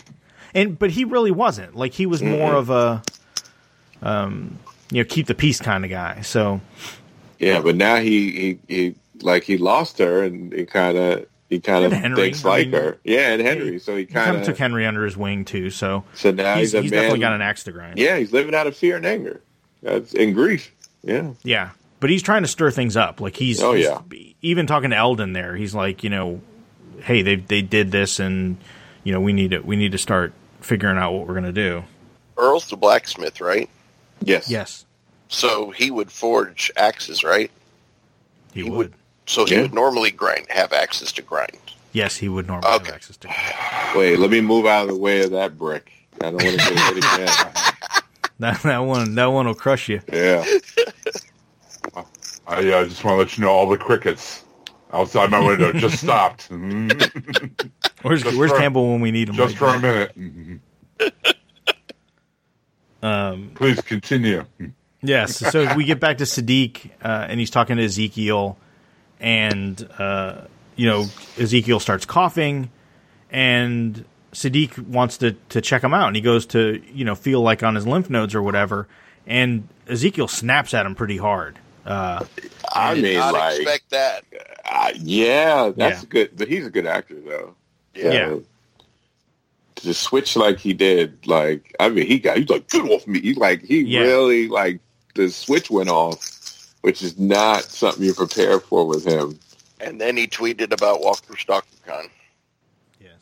[0.55, 1.77] and but he really wasn't.
[1.77, 3.03] Like he was more of a
[4.01, 4.59] um,
[4.93, 6.21] you know, keep the peace kind of guy.
[6.23, 6.61] So
[7.39, 11.61] Yeah, but now he he, he like he lost her, and he kind of he
[11.61, 12.99] kind of And Henry, thinks I like mean, her.
[13.05, 13.79] Yeah, and Henry.
[13.79, 15.71] So he he kind kind of took Henry under his wing too.
[15.71, 16.99] So so now he's, he's, a he's man.
[17.01, 17.99] definitely got an axe to grind.
[17.99, 19.41] yeah, he's living out of fear and anger.
[19.83, 20.71] That's in grief.
[21.03, 21.33] Yeah.
[21.43, 21.71] Yeah,
[22.01, 23.21] but he's trying to stir things up.
[23.21, 24.29] Like he's, Oh, he's- yeah.
[24.41, 25.57] even talking to Alden there.
[25.57, 26.41] He's like, you know,
[27.01, 28.57] hey, they they did this, and
[29.05, 31.83] you know, we need to we need to start figuring out what we're gonna do.
[32.39, 33.69] Earl's the blacksmith, right?
[34.25, 34.49] Yes.
[34.51, 34.87] Yes,
[35.29, 37.51] So he would forge axes, right?
[38.55, 38.77] he, He would.
[38.79, 38.93] would.
[39.27, 39.63] So he Yeah.
[39.63, 41.57] would normally grind, have axes to grind.
[41.93, 42.87] Yes, he would normally Okay.
[42.87, 43.29] have access to.
[43.29, 43.97] Grind.
[43.99, 45.93] Wait, let me move out of the way of that brick.
[46.21, 47.29] I don't want to get hit again.
[48.39, 50.01] That that one that one will crush you.
[50.13, 50.45] Yeah.
[51.95, 54.43] I uh, just want to let you know all the crickets
[54.93, 56.49] outside my window just stopped.
[58.03, 59.37] Where's Just Where's for- Campbell when we need him?
[59.37, 59.81] just for right a
[60.19, 60.61] minute.
[63.03, 63.33] Now?
[63.33, 64.45] um, Please continue.
[65.03, 65.37] Yes.
[65.37, 68.57] So we get back to Siddiq, uh, and he's talking to Ezekiel,
[69.21, 70.43] and uh,
[70.77, 71.07] you know
[71.39, 72.71] Ezekiel starts coughing,
[73.31, 77.41] and Siddiq wants to to check him out, and he goes to you know feel
[77.41, 78.87] like on his lymph nodes or whatever,
[79.27, 81.59] and Ezekiel snaps at him pretty hard.
[81.85, 82.25] Uh,
[82.73, 84.25] I Did mean, not like, expect that.
[84.65, 86.09] uh, yeah, that's Yeah.
[86.09, 86.37] good.
[86.37, 87.57] But he's a good actor, though.
[87.95, 88.37] Yeah.
[89.83, 93.21] To switch like he did, like I mean, he got he's like get off me.
[93.21, 94.01] He like he Yeah.
[94.01, 94.81] really like
[95.15, 99.39] the switch went off, which is not something you prepare for with him.
[99.81, 102.09] And then he tweeted about Walker StalkerCon.
[103.01, 103.17] yes.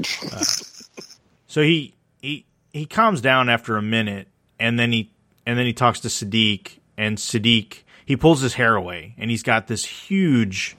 [0.32, 1.02] Uh,
[1.46, 4.26] so he he he calms down after a minute,
[4.58, 5.10] and then he
[5.46, 9.42] and then he talks to Siddiq, and Siddiq he pulls his hair away, and he's
[9.44, 10.76] got this huge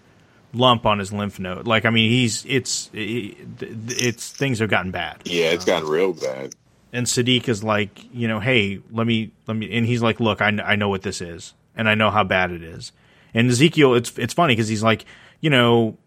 [0.54, 1.68] lump on his lymph node.
[1.68, 5.22] Like I mean, he's it's it's things have gotten bad.
[5.26, 6.56] Yeah, it's gotten real bad.
[6.92, 10.42] And Siddiq is like, you know, hey, let me let me, and he's like, look,
[10.42, 12.92] I I know what this is, and I know how bad it is.
[13.34, 15.06] And Ezekiel, it's it's funny because he's like,
[15.40, 15.98] you know,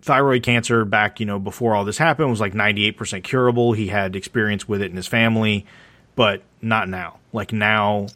[0.00, 3.72] thyroid cancer back, you know, before all this happened was like 98% curable.
[3.72, 5.66] He had experience with it in his family,
[6.14, 7.18] but not now.
[7.32, 8.08] Like now,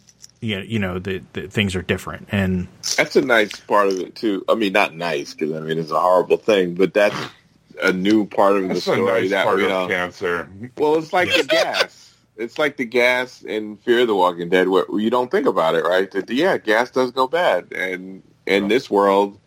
[0.46, 2.28] you know, you know the, the things are different.
[2.30, 4.44] And That's a nice part of it too.
[4.48, 7.16] I mean, not nice because I mean it's a horrible thing, but that's
[7.82, 9.88] a new part of the That's a story nice that part we of know.
[9.88, 10.48] cancer.
[10.78, 12.14] Well, it's like the gas.
[12.36, 15.74] It's like the gas in Fear of the Walking Dead, where you don't think about
[15.74, 16.10] it, right?
[16.10, 19.38] That yeah, gas does go bad, and in this world,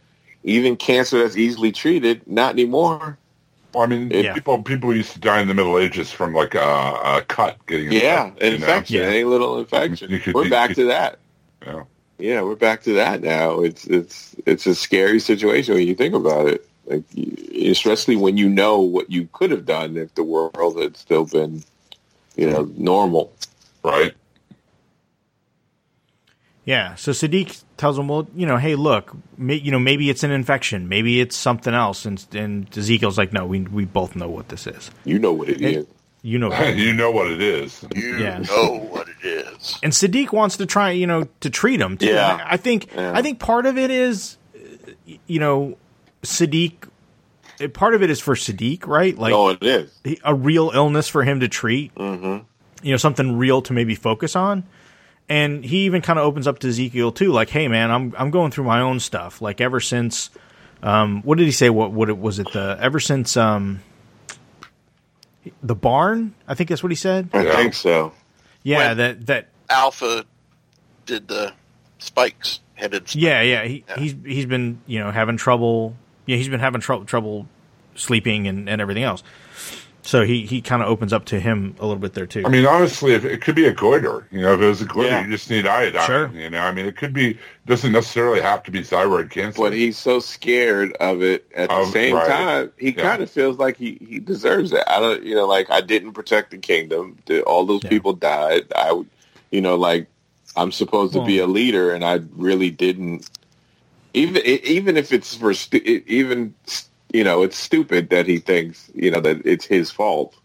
[0.44, 3.18] even cancer that's easily treated, not anymore.
[3.74, 4.34] Well, I mean, Yeah.
[4.34, 7.92] people people used to die in the Middle Ages from like a, a cut getting
[7.92, 8.56] Yeah, infected, you know?
[8.66, 9.04] infection, Yeah.
[9.08, 10.10] any little infection.
[10.12, 11.20] You could- we're you back could- to that.
[11.66, 11.84] Yeah.
[12.18, 13.62] Yeah, we're back to that now.
[13.62, 16.66] It's it's it's a scary situation when you think about it.
[16.86, 17.04] Like,
[17.56, 21.64] especially when you know what you could have done if the world had still been,
[22.36, 23.32] you know, normal.
[23.84, 24.14] Right.
[26.66, 30.24] Yeah, so Siddiq tells him, well, you know, hey, look, may, you know, maybe it's
[30.24, 32.06] an infection, maybe it's something else.
[32.06, 34.92] And, and Ezekiel's like, no, we we both know what this is.
[35.06, 35.76] You know what it Hey.
[35.78, 35.88] is.
[36.22, 36.54] You know.
[36.70, 37.84] you know what it is.
[37.96, 38.40] You Yeah.
[38.40, 39.80] know what it is.
[39.82, 41.98] and Siddiq wants to try, you know, to treat him.
[41.98, 42.08] Too.
[42.08, 42.44] Yeah.
[42.46, 43.14] I I think Yeah.
[43.16, 44.38] I think part of it is,
[45.28, 45.78] you know,
[46.24, 46.74] Siddiq.
[47.74, 49.18] Part of it is for Siddiq, right?
[49.18, 49.92] Like oh, it is.
[50.24, 51.94] a real illness for him to treat.
[51.96, 52.44] Mm-hmm.
[52.86, 54.64] You know, something real to maybe focus on.
[55.30, 58.32] And he even kind of opens up to Ezekiel too, like, "Hey, man, I'm I'm
[58.32, 59.42] going through my own stuff.
[59.44, 60.32] Like ever since,
[60.82, 61.70] um, what did he say?
[61.70, 63.80] What what it was it the ever since um,
[65.64, 66.34] the barn?
[66.48, 67.30] I think that's what he said.
[67.34, 68.14] I think so.
[68.64, 70.26] Yeah, When- that that Alpha
[71.06, 71.54] did the
[72.00, 73.04] spikes headed.
[73.08, 73.16] spikes.
[73.16, 73.64] Yeah, yeah.
[73.66, 74.00] He, Yeah.
[74.00, 75.96] He's he's been you know having trouble.
[76.26, 77.48] Yeah, he's been having trouble trouble
[77.96, 79.22] sleeping and, and everything else.
[80.10, 82.42] So he, he kind of opens up to him a little bit there too.
[82.44, 84.26] I mean, honestly, if it could be a goiter.
[84.32, 85.24] You know, if it was a goiter, Yeah.
[85.24, 86.04] you just need iodine.
[86.08, 86.32] Sure.
[86.34, 87.38] You know, I mean, it could be
[87.68, 89.62] doesn't necessarily have to be thyroid cancer.
[89.62, 92.28] But he's so scared of it at the Um, same right.
[92.28, 92.72] time.
[92.80, 93.04] He Yeah.
[93.04, 94.84] kind of feels like he, he deserves it.
[94.88, 97.20] I don't, you know, like I didn't protect the kingdom.
[97.28, 97.90] The, all those Yeah.
[97.92, 98.64] people died.
[98.76, 99.00] I,
[99.52, 100.08] you know, like
[100.56, 103.30] I'm supposed to be a leader, and I really didn't.
[104.16, 106.56] Even even if it's for stu- even
[107.14, 110.36] you know it's stupid that he thinks you know that it's his fault.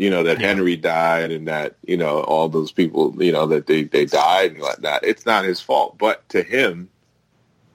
[0.00, 3.66] you know, that Henry died and that, you know, all those people, you know, that
[3.66, 5.04] they, they died and whatnot.
[5.04, 5.98] It's not his fault.
[5.98, 6.88] But to him,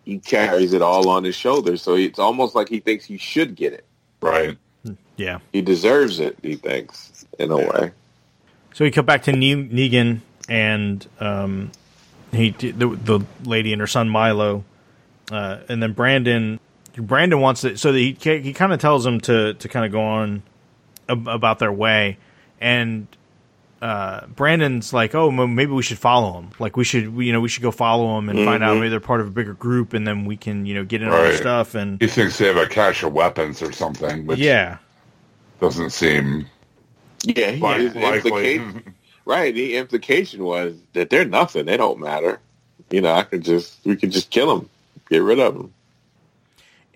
[0.06, 1.84] he carries it all on his shoulders.
[1.84, 3.86] So it's almost like he thinks he should get it.
[4.22, 4.58] Right.
[5.18, 5.38] Yeah.
[5.54, 7.92] He deserves it, he thinks, in a way.
[8.74, 11.72] So we cut back to ne- Negan and um,
[12.32, 14.64] he the, the lady and her son Milo,
[15.32, 16.60] uh, and then Brandon.
[16.98, 20.02] Brandon wants to, so he he kind of tells him to to kind of go
[20.02, 20.44] on
[21.10, 22.18] ab- about their way,
[22.62, 23.08] and
[23.82, 26.50] uh, Brandon's like, oh, m- maybe we should follow him.
[26.60, 29.00] Like we should, you know, we should go follow him and find out maybe they're
[29.00, 31.38] part of a bigger group, and then we can, you know, get in all their
[31.38, 31.76] stuff.
[31.76, 34.78] And He thinks they have a cache of weapons or something, which yeah,
[35.60, 36.48] doesn't seem
[37.24, 38.56] Yeah, he, like, likely.
[38.56, 39.54] implication, right.
[39.54, 41.66] The implication was that they're nothing.
[41.66, 42.40] They don't matter.
[42.90, 44.70] You know, I could just, we could just kill them,
[45.10, 45.74] get rid of them.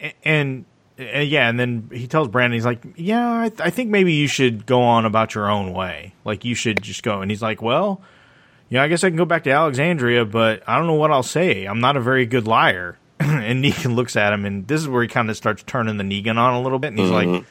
[0.01, 0.65] A- and.
[0.99, 4.13] uh, yeah, and then he tells Brandon, he's like, "Yeah, I, th- I think maybe
[4.13, 6.13] you should go on about your own way.
[6.25, 8.01] Like you should just go." And he's like, "Well,
[8.69, 11.23] yeah, I guess I can go back to Alexandria, but I don't know what I'll
[11.23, 11.65] say.
[11.65, 15.01] I'm not a very good liar." and Negan looks at him, and this is where
[15.01, 17.45] he kind of starts turning the Negan on a little bit, and he's like,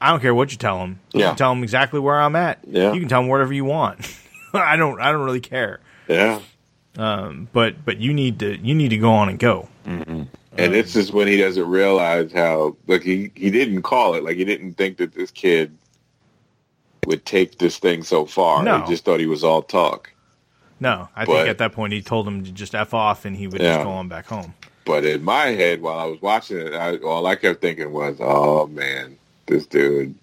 [0.00, 1.00] "I don't care what you tell him.
[1.12, 1.28] You Yeah.
[1.30, 2.60] can tell him exactly where I'm at.
[2.68, 2.92] Yeah.
[2.92, 4.00] You can tell him whatever you want.
[4.54, 5.00] I don't.
[5.00, 5.80] I don't really care.
[6.08, 6.38] Yeah.
[6.94, 9.68] But but you need to you need to go on and go.
[10.58, 14.22] And this um, is when he doesn't realize how, like, he, he didn't call it.
[14.22, 15.76] Like, he didn't think that this kid
[17.06, 18.62] would take this thing so far.
[18.62, 18.80] No.
[18.82, 20.12] He just thought he was all talk.
[20.78, 23.36] No, I But- think at that point he told him to just f off, and
[23.36, 23.76] he would Yeah.
[23.76, 24.54] just go on back home.
[24.84, 28.16] But in my head, while I was watching it, I, all I kept thinking was,
[28.18, 30.14] "Oh man, this dude,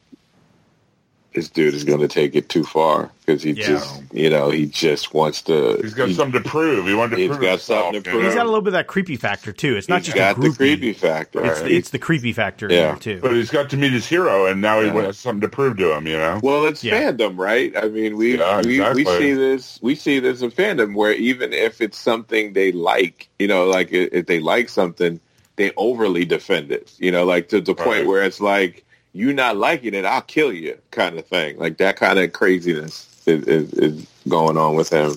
[1.33, 3.67] this dude is going to take it too far because he Yeah.
[3.67, 5.77] just, you know, he just wants to.
[5.81, 6.87] He's got he- something to prove.
[6.87, 8.25] He wanted to He's prove got himself, something to you know?
[8.25, 9.75] He's got a little bit of that creepy factor too.
[9.77, 11.45] It's not he's just got a the creepy factor.
[11.45, 11.69] It's right?
[11.69, 12.77] the, it's the creepy factor Yeah.
[12.91, 13.19] there too.
[13.21, 15.01] But he's got to meet his hero, and now he Yeah.
[15.03, 16.07] has something to prove to him.
[16.07, 16.39] You know.
[16.41, 17.11] Well, it's Yeah.
[17.11, 17.77] fandom, right?
[17.77, 21.53] I mean, we, Yeah, we we see this we see this in fandom where even
[21.53, 25.19] if it's something they like, you know, like if they like something,
[25.57, 26.91] they overly defend it.
[26.97, 28.07] You know, like to the point Right.
[28.07, 28.83] where it's like
[29.13, 31.57] you not liking it, I'll kill you, kind of thing.
[31.57, 35.15] Like that kind of craziness is, is, is going on with him,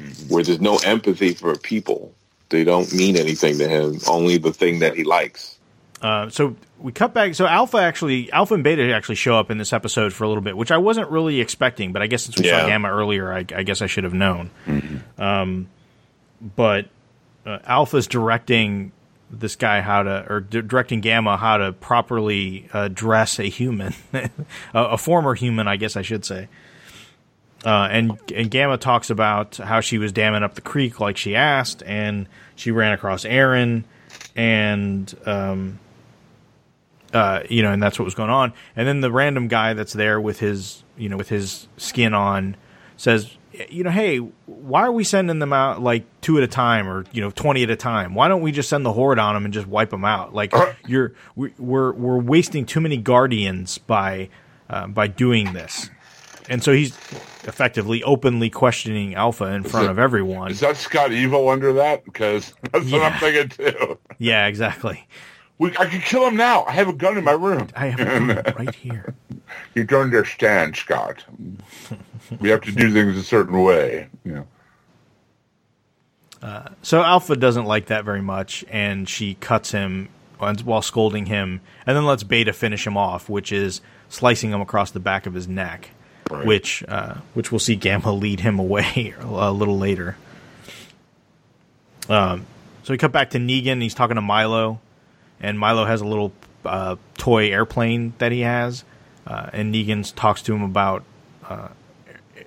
[0.00, 0.32] Mm-hmm.
[0.32, 2.14] where there's no empathy for people.
[2.50, 3.98] They don't mean anything to him.
[4.06, 5.58] Only the thing that he likes.
[6.00, 7.34] Uh, so we cut back.
[7.34, 10.40] So Alpha actually, Alpha and Beta actually show up in this episode for a little
[10.44, 11.92] bit, which I wasn't really expecting.
[11.92, 14.50] But I guess since we saw Gamma earlier, I, I guess I should have known.
[15.18, 15.66] Um,
[16.54, 16.86] but
[17.44, 18.92] uh, Alpha's directing
[19.30, 23.94] this guy how to, or di- directing Gamma how to properly uh, dress a human,
[24.12, 24.30] a,
[24.72, 26.48] a former human, I guess I should say.
[27.64, 31.34] Uh, and and Gamma talks about how she was damming up the creek like she
[31.34, 33.84] asked, and she ran across Aaron,
[34.36, 35.80] and um,
[37.12, 38.52] uh, you know, and that's what was going on.
[38.76, 42.56] And then the random guy that's there with his, you know, with his skin on,
[42.96, 43.36] says,
[43.68, 47.04] you know, hey, why are we sending them out like two at a time or
[47.12, 48.14] you know twenty at a time?
[48.14, 50.34] Why don't we just send the horde on them and just wipe them out?
[50.34, 50.52] Like
[50.86, 54.28] you're we, we're we're wasting too many guardians by
[54.70, 55.90] uh, by doing this.
[56.50, 56.96] And so he's
[57.44, 60.50] effectively openly questioning Alpha in front it- of everyone.
[60.50, 62.04] Is that Scott Evil under that?
[62.04, 63.98] Because that's what I'm thinking too.
[64.18, 65.06] Yeah, exactly.
[65.58, 66.64] We, I can kill him now.
[66.64, 67.68] I have a gun in my room.
[67.74, 68.28] I have a gun
[68.58, 69.14] right here.
[69.74, 71.24] You don't understand, Scott.
[72.40, 74.08] we have to do things a certain way.
[74.24, 74.46] You
[76.42, 76.64] know.
[76.82, 81.96] So Alpha doesn't like that very much, and she cuts him while scolding him, and
[81.96, 85.48] then lets Beta finish him off, which is slicing him across the back of his
[85.48, 85.90] neck,
[86.30, 86.46] Right.
[86.46, 90.16] which uh, which we'll see Gamma lead him away a little later.
[92.08, 92.46] Um,
[92.84, 93.82] so we cut back to Negan.
[93.82, 94.80] He's talking to Milo,
[95.40, 96.32] and Milo has a little
[96.64, 98.84] uh, toy airplane that he has,
[99.26, 101.04] uh, and Negan talks to him about
[101.48, 101.68] uh,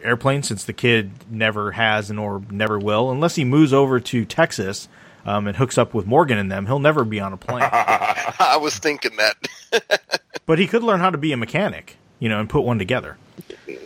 [0.03, 4.25] airplanes since the kid never has and or never will unless he moves over to
[4.25, 4.87] Texas
[5.25, 6.65] um, and hooks up with Morgan and them.
[6.65, 10.01] He'll never be on a plane, I was thinking that.
[10.45, 13.17] but he could learn how to be a mechanic, you know, and put one together.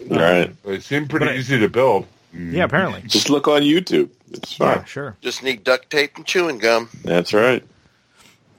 [0.10, 0.54] right.
[0.66, 2.08] it seemed pretty But I- easy to build.
[2.38, 3.02] Yeah, apparently.
[3.08, 4.10] Just look on YouTube.
[4.32, 4.80] It's fine.
[4.80, 5.16] Yeah, sure.
[5.22, 6.90] Just need duct tape and chewing gum.
[7.06, 7.64] That's right.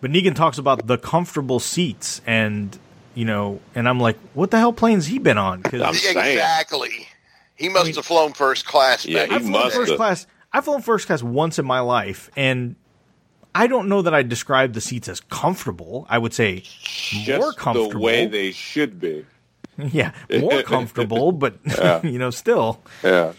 [0.00, 2.78] But Negan talks about the comfortable seats, and
[3.14, 5.62] you know, and I'm like, what the hell plane's he been on?
[5.62, 6.16] Because I'm saying.
[6.18, 7.08] Exactly.
[7.56, 9.06] He must have flown first class.
[9.06, 9.52] Yeah, he I've then.
[9.52, 9.96] flown first have.
[9.96, 10.26] class.
[10.52, 12.76] I've flown first class once in my life, and
[13.54, 16.06] I don't know that I describe the seats as comfortable.
[16.10, 16.62] I would say
[17.26, 17.90] more comfortable.
[17.92, 19.24] the way they should be.
[19.78, 21.54] yeah, more comfortable, but
[22.04, 23.32] you know, still, Yeah.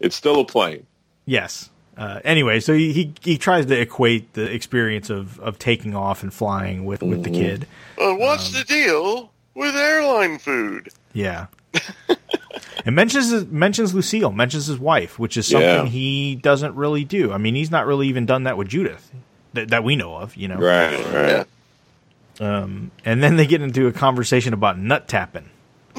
[0.00, 0.86] It's still a plane.
[1.26, 1.70] yes.
[1.96, 6.22] Uh, anyway, so he, he he tries to equate the experience of, of taking off
[6.22, 7.66] and flying with, with the kid.
[7.98, 10.88] Uh, what's the deal with airline food?
[11.12, 11.46] Yeah.
[12.84, 15.86] and mentions mentions Lucille, mentions his wife, which is something Yeah.
[15.86, 17.32] he doesn't really do.
[17.32, 19.12] I mean, he's not really even done that with Judith
[19.52, 20.56] that, that we know of, you know.
[20.56, 21.46] Right, right.
[22.40, 22.66] Yeah.
[23.04, 25.48] And then they get into a conversation about nut tapping,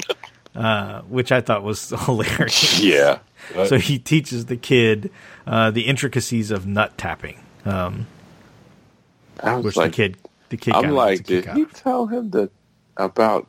[0.54, 2.80] uh, which I thought was hilarious.
[2.80, 3.18] Yeah.
[3.62, 5.10] So he teaches the kid
[5.46, 8.06] uh, the intricacies of nut tapping, um,
[9.42, 10.18] I was which like, the kid
[10.50, 11.72] the kid got I'm a like, kick did out he of.
[11.74, 12.50] tell him that
[12.96, 13.48] about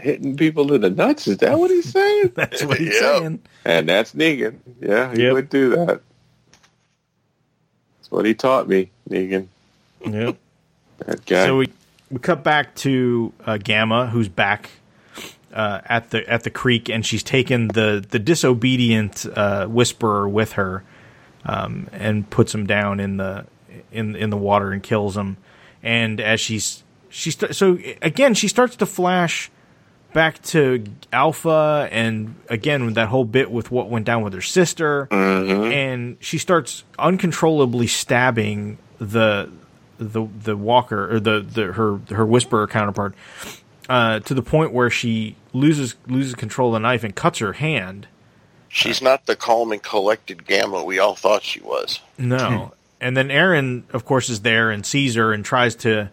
[0.00, 1.28] hitting people in the nuts?
[1.28, 2.32] Is that what he's saying?
[2.34, 3.00] That's what he's Yep.
[3.00, 3.40] saying.
[3.64, 4.60] and that's Negan.
[4.80, 5.32] Yeah, he Yep.
[5.32, 6.02] would do that.
[7.98, 9.48] That's what he taught me, Negan.
[10.04, 10.38] Yep.
[11.06, 11.46] That guy.
[11.46, 11.72] So we
[12.10, 14.70] we cut back to uh, Gamma, who's back
[15.52, 20.52] uh, at the at the creek, and she's taken the the disobedient uh, Whisperer with
[20.52, 20.84] her,
[21.44, 23.46] um, and puts him down in the
[23.92, 25.36] in in the water and kills him.
[25.82, 29.50] And as she's she st- so again she starts to flash
[30.12, 34.40] back to Alpha, and again with that whole bit with what went down with her
[34.42, 39.50] sister, and she starts uncontrollably stabbing the
[39.98, 43.14] the the walker or the, the her her whisperer counterpart
[43.88, 47.54] uh, to the point where she loses loses control of the knife and cuts her
[47.54, 48.06] hand.
[48.68, 52.00] She's not the calm and collected Gamma we all thought she was.
[52.18, 56.10] No, and then Aaron, of course, is there and sees her and tries to,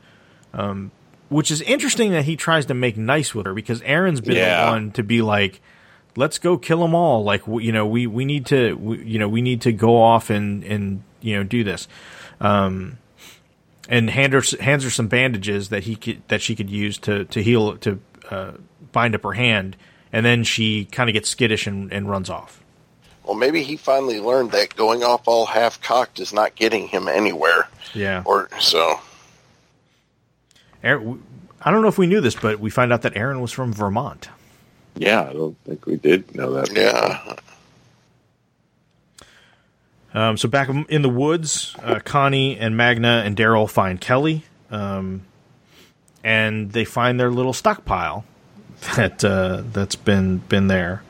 [0.54, 0.92] um,
[1.30, 4.66] which is interesting that he tries to make nice with her because Aaron's been Yeah.
[4.66, 5.60] the one to be like,
[6.16, 7.24] let's go kill them all.
[7.26, 10.30] Like you know, we we need to we, you know we need to go off
[10.30, 11.90] and and you know do this.
[12.40, 13.00] Um,
[13.90, 17.26] and hand her, hands her some bandages that he could, that she could use to
[17.26, 18.52] to heal to uh,
[18.92, 19.76] bind up her hand,
[20.12, 22.62] and then she kind of gets skittish and, and runs off.
[23.24, 27.08] Well, maybe he finally learned that going off all half cocked is not getting him
[27.08, 27.68] anywhere.
[27.94, 28.22] Yeah.
[28.24, 29.00] Or so.
[30.84, 31.24] Aaron,
[31.62, 33.74] I don't know if we knew this, but we find out that Aaron was from
[33.74, 34.30] Vermont.
[34.96, 36.72] yeah, I don't think we did know that.
[36.76, 37.36] Yeah.
[40.16, 45.24] Um, so back in the woods, uh, Connie and Magna and Daryl find Kelly, um,
[46.24, 48.24] and they find their little stockpile
[48.96, 51.04] that uh, that's been been there.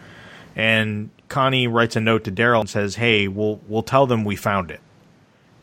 [0.56, 4.36] And Connie writes a note to Daryl and says, "Hey, we'll we'll tell them we
[4.36, 4.82] found it."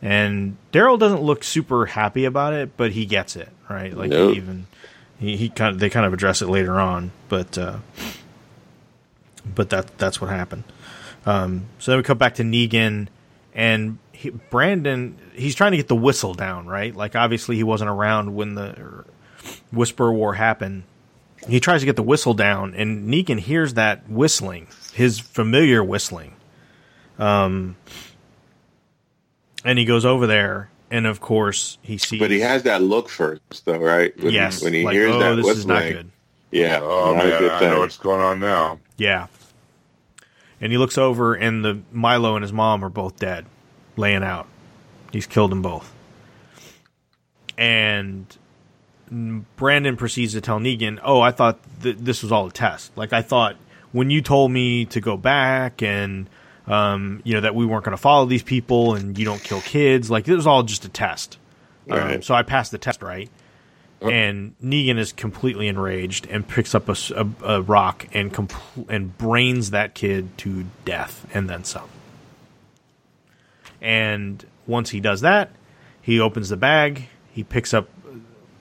[0.01, 3.93] And Daryl doesn't look super happy about it, but he gets it right.
[3.93, 4.35] Like Nope.
[4.35, 4.67] he even
[5.19, 7.79] he, he kind of they kind of address it later on, but uh,
[9.45, 10.63] but that that's what happened.
[11.27, 13.09] Um, so then we come back to Negan
[13.55, 15.19] and he, Brandon.
[15.35, 16.95] He's trying to get the whistle down, right?
[16.95, 19.05] Like obviously he wasn't around when the
[19.73, 20.85] Whisper War happened.
[21.49, 26.37] He tries to get the whistle down, and Negan hears that whistling, his familiar whistling.
[27.19, 27.77] Um,
[29.65, 32.21] and he goes over there, and of course he sees.
[32.21, 34.17] But he has that look first, though, right?
[34.23, 35.59] When, yes, When he like, hears oh, that this whistling.
[35.59, 36.11] is not good.
[36.53, 36.81] Yeah.
[36.81, 38.79] Oh not a man, good I know what's going on now.
[38.97, 39.27] Yeah.
[40.63, 43.45] And he looks over, and the Milo and his mom are both dead,
[43.97, 44.47] laying out.
[45.13, 45.93] He's killed them both.
[47.59, 48.35] And
[49.57, 52.97] Brandon proceeds to tell Negan, "Oh, I thought th- this was all a test.
[52.97, 53.57] Like I thought
[53.93, 56.31] when you told me to go back and
[56.67, 59.61] um, you know that we weren't going to follow these people and you don't kill
[59.61, 60.11] kids.
[60.11, 61.39] Like it was all just a test.
[61.91, 63.29] Um, so I passed the test, right?
[64.11, 69.95] And Negan is completely enraged and picks up a rock and compl- and brains that
[69.95, 71.89] kid to death and then some.
[73.81, 75.51] And once he does that,
[76.01, 77.09] he opens the bag.
[77.33, 77.89] He picks up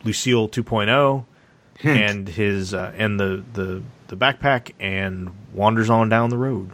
[0.03, 1.25] Lucille 2.0
[1.83, 6.71] and his uh, and the, the the backpack and wanders on down the road.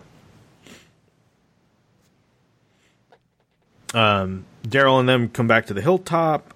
[3.94, 6.54] Um, Daryl and them come back to the hilltop,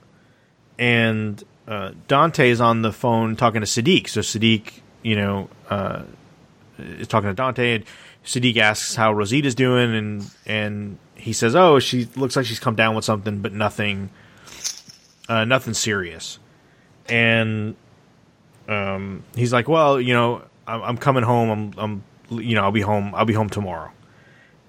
[0.77, 1.41] and
[1.71, 4.09] uh, Dante is on the phone talking to Siddiq.
[4.09, 6.03] So Siddiq, you know, uh,
[6.77, 7.85] is talking to Dante, and
[8.25, 12.75] Siddiq asks how Rosita's doing, and and he says, "Oh, she looks like she's come
[12.75, 14.09] down with something, but nothing,
[15.29, 16.39] uh, nothing serious."
[17.07, 17.77] And
[18.67, 21.49] um, he's like, "Well, you know, I'm, I'm coming home.
[21.49, 23.15] I'm, I'm, you know, I'll be home.
[23.15, 23.91] I'll be home tomorrow."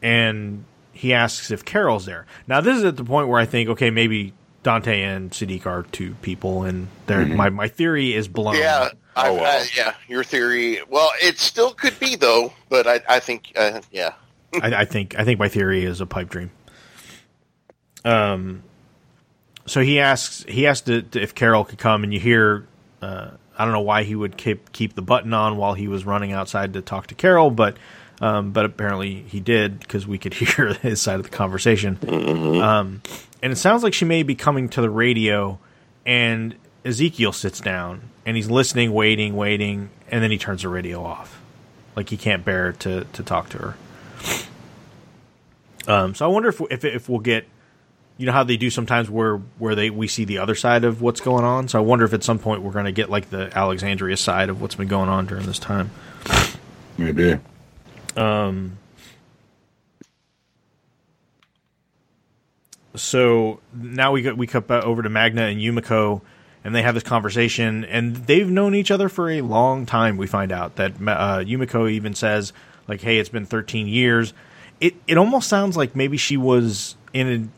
[0.02, 2.26] And he asks if Carol's there.
[2.46, 5.82] Now, this is at the point where I think, okay, maybe Dante and Siddiq are
[5.84, 8.56] two people, and they're, my my theory is blown.
[8.56, 8.90] Yeah.
[9.14, 9.42] Oh, wow.
[9.42, 10.80] I, yeah, your theory.
[10.88, 14.14] Well, it still could be though, but I, I think, uh, yeah,
[14.62, 16.50] I, I think I think my theory is a pipe dream.
[18.04, 18.62] Um,
[19.66, 22.66] so he asks he asked to, to- if Carol could come, and you hear
[23.00, 26.04] uh, I don't know why he would keep keep the button on while he was
[26.04, 27.76] running outside to talk to Carol, but
[28.22, 31.98] um, but apparently he did because we could hear his side of the conversation.
[32.62, 33.02] Um,
[33.42, 35.58] and it sounds like she may be coming to the radio,
[36.06, 36.54] and
[36.84, 41.40] Ezekiel sits down and he's listening, waiting, waiting, and then he turns the radio off.
[41.96, 43.74] like he can't bear to to talk to her.
[45.88, 47.46] Um, so I wonder if if if we'll get,
[48.18, 51.02] you know how they do sometimes where where they we see the other side of
[51.02, 51.66] what's going on.
[51.68, 54.48] So I wonder if at some point we're going to get like the Alexandria side
[54.48, 55.90] of what's been going on during this time.
[56.96, 57.38] Maybe.
[58.16, 58.78] Um.
[62.94, 66.20] So now we got we cut over to Magna and Yumiko,
[66.62, 70.16] and they have this conversation, and they've known each other for a long time.
[70.16, 72.52] We find out that uh, Yumiko even says
[72.86, 74.34] like, "Hey, it's been 13 years."
[74.80, 77.50] It it almost sounds like maybe she was in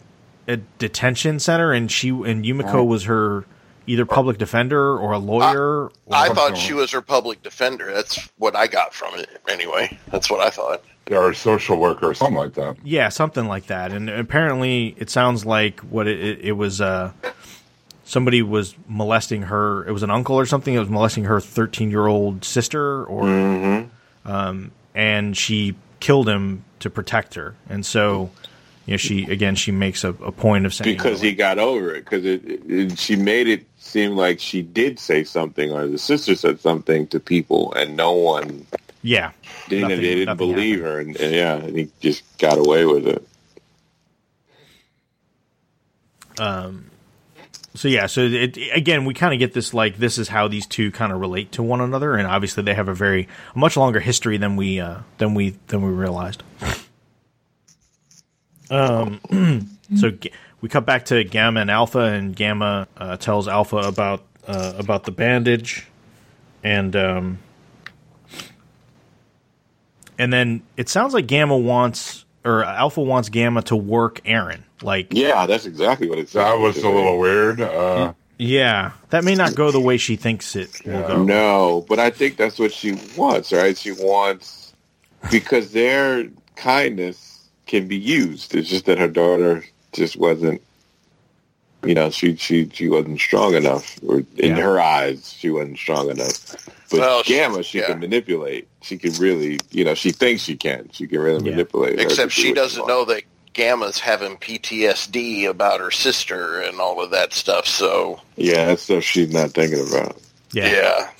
[0.47, 3.45] a, a detention center, and she and Yumiko was her
[3.87, 5.85] either public defender or a lawyer.
[5.87, 7.93] or I thought she was her public defender.
[7.93, 9.29] That's what I got from it.
[9.49, 10.83] Anyway, that's what I thought.
[11.11, 12.77] Or a social worker or something like that.
[12.83, 13.93] Yeah, something like that.
[13.93, 16.81] And apparently, it sounds like what it, it, it was.
[16.81, 17.13] Uh,
[18.05, 19.87] somebody was molesting her.
[19.87, 20.75] It was an uncle or something.
[20.75, 23.89] That was molesting her thirteen-year-old sister, or
[24.25, 27.55] um, and she killed him to protect her.
[27.69, 28.31] And so,
[28.87, 31.95] you know, she again she makes a, a point of saying because he got over
[31.95, 32.05] it.
[32.05, 36.35] Because it, it, she made it seem like she did say something or the sister
[36.35, 38.67] said something to people and no one
[39.03, 39.33] yeah,
[39.69, 41.01] didn't Nothing- they didn't believe her.
[41.01, 43.29] And, and yeah and he just got away with it.
[46.39, 46.91] Um
[47.77, 50.65] so yeah, so it, again, we kind of get this like this is how these
[50.67, 53.99] two kind of relate to one another, and obviously they have a very much longer
[53.99, 56.45] history than we uh, than we than we realized.
[58.75, 63.77] Um, so Ga- we cut back to Gamma and Alpha, and Gamma uh, tells Alpha
[63.79, 65.87] about uh, about the bandage,
[66.63, 67.39] and um,
[70.19, 75.09] and then it sounds like Gamma wants or Alpha wants Gamma to work Aaron, like
[75.11, 77.61] yeah that's exactly what it said That was a little weird.
[77.61, 81.23] Uh, Yeah, that may not go the way she thinks it will go.
[81.25, 84.75] no but I think that's what she wants right she wants
[85.31, 87.34] because their kindness
[87.67, 90.61] can be used it's just that her daughter just wasn't
[91.85, 94.61] you know she she she wasn't strong enough or in Yeah.
[94.61, 96.57] her eyes she wasn't strong enough
[96.91, 97.87] but Well, gamma she yeah.
[97.87, 101.51] can manipulate she can really you know she thinks she can she can really Yeah.
[101.53, 102.89] manipulate Except she what doesn't wants.
[102.89, 107.67] know that Gamma's having PTSD about her sister and all of that stuff.
[107.69, 110.17] So yeah that's stuff she's not thinking about
[110.53, 111.11] Yeah, yeah,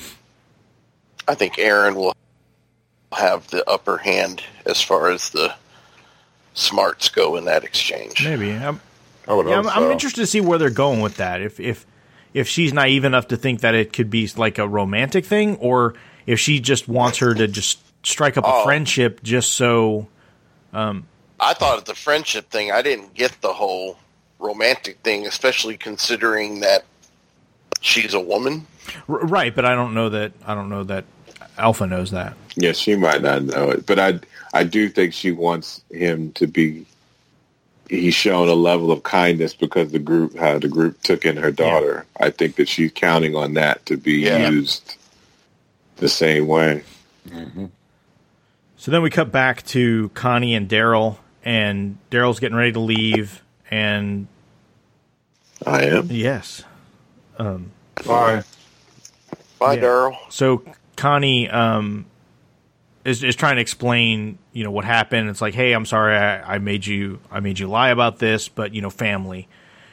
[1.29, 2.13] I think Aaron will
[3.13, 5.55] have the upper hand as far as the
[6.55, 8.25] smarts go in that exchange.
[8.25, 8.53] maybe.
[8.53, 8.81] I'm,
[9.29, 9.71] I would yeah, I'm, so.
[9.71, 11.41] I'm interested to see where they're going with that.
[11.43, 11.85] If if
[12.33, 15.95] if she's naive enough to think that it could be like a romantic thing, or
[16.27, 18.65] if she just wants her to just strike up a Oh.
[18.65, 20.09] friendship just so.
[20.73, 21.07] Um,
[21.41, 22.71] I thought of the friendship thing.
[22.73, 23.99] I didn't get the whole
[24.39, 26.85] romantic thing, especially considering that
[27.81, 28.67] she's a woman.
[29.09, 30.33] R- right, but I don't know that.
[30.47, 31.05] I don't know that
[31.57, 32.37] Alpha knows that.
[32.57, 34.21] Yeah, she might not know it, but I
[34.55, 36.87] I do think she wants him to be.
[37.91, 41.51] He's shown a level of kindness because the group how the group took in her
[41.51, 42.07] daughter.
[42.19, 44.49] I think that she's counting on that to be Yeah.
[44.49, 44.97] used
[45.97, 46.83] the same way.
[48.79, 53.43] So then we cut back to Connie and Daryl, and Daryl's getting ready to leave,
[53.71, 54.29] and
[55.67, 56.09] I am.
[56.11, 56.63] yes,
[57.39, 57.71] Um,
[58.07, 58.43] Bye.
[59.59, 59.81] Bye, Yeah.
[59.83, 60.17] Daryl.
[60.29, 60.63] so
[60.97, 62.07] Connie um,
[63.05, 65.29] is is trying to explain, you know, what happened.
[65.29, 68.49] It's like, hey, I'm sorry, I, I made you, I made you lie about this,
[68.49, 69.49] but you know, family.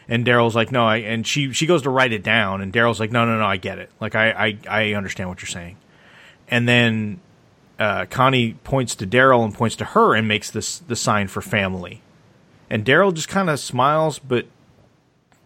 [0.08, 3.00] And Daryl's like, no, I, and she she goes to write it down, and Daryl's
[3.00, 3.92] like, no, no, no, I get it.
[4.00, 5.78] Like, I I, I understand what you're saying.
[6.48, 7.20] And then
[7.80, 11.42] uh, Connie points to Daryl and points to her and makes this the sign for
[11.42, 12.02] family.
[12.70, 14.48] And Daryl just kind of smiles, but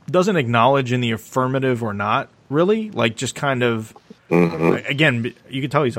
[0.10, 2.92] doesn't acknowledge in the affirmative or not really.
[2.92, 3.96] Like, just kind of
[4.30, 5.98] again, you can tell he's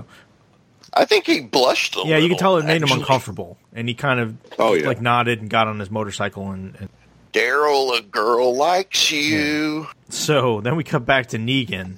[0.93, 2.05] I think he blushed a yeah.
[2.05, 2.23] little.
[2.23, 4.87] You can tell it made him uncomfortable, and he kind of Oh, yeah.
[4.87, 6.89] like nodded and got on his motorcycle, and, and
[7.33, 9.87] Daryl, a girl likes you.
[10.09, 11.97] so then we cut back to Negan,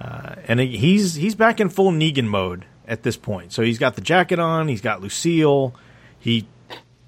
[0.00, 3.52] uh, and he's he's back in full Negan mode at this point.
[3.52, 5.74] So he's got the jacket on, he's got Lucille,
[6.18, 6.46] he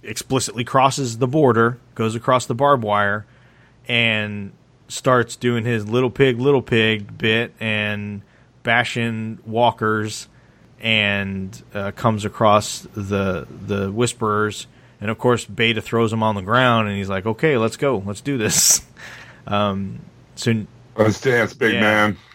[0.03, 3.25] explicitly crosses the border, goes across the barbed wire,
[3.87, 4.53] and
[4.89, 8.23] starts doing his little pig, little pig bit and
[8.63, 10.27] bashing walkers,
[10.81, 14.67] and uh, comes across the the whisperers,
[15.01, 18.03] and of course Beta throws him on the ground, and he's like, "Okay, let's go,
[18.07, 18.83] let's do this."
[19.47, 20.01] Um,
[20.37, 20.67] so
[20.97, 21.81] Let's dance, big Yeah.
[21.81, 22.17] man.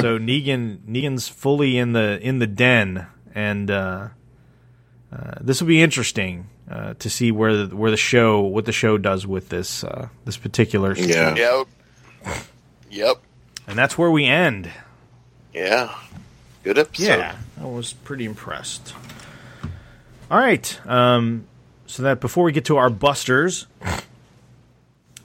[0.00, 4.08] so Negan Negan's fully in the in the den, and uh,
[5.12, 8.72] uh, this will be interesting uh, to see where the, where the show what the
[8.72, 11.34] show does with this uh, this particular Yeah.
[11.36, 11.66] Yep.
[12.90, 13.16] Yep.
[13.68, 14.70] and that's where we end.
[15.54, 15.94] Yeah.
[16.66, 17.04] Good episode.
[17.04, 18.92] Yeah, I was pretty impressed.
[20.28, 20.80] All right.
[20.84, 21.46] Um,
[21.86, 23.68] so that before we get to our busters,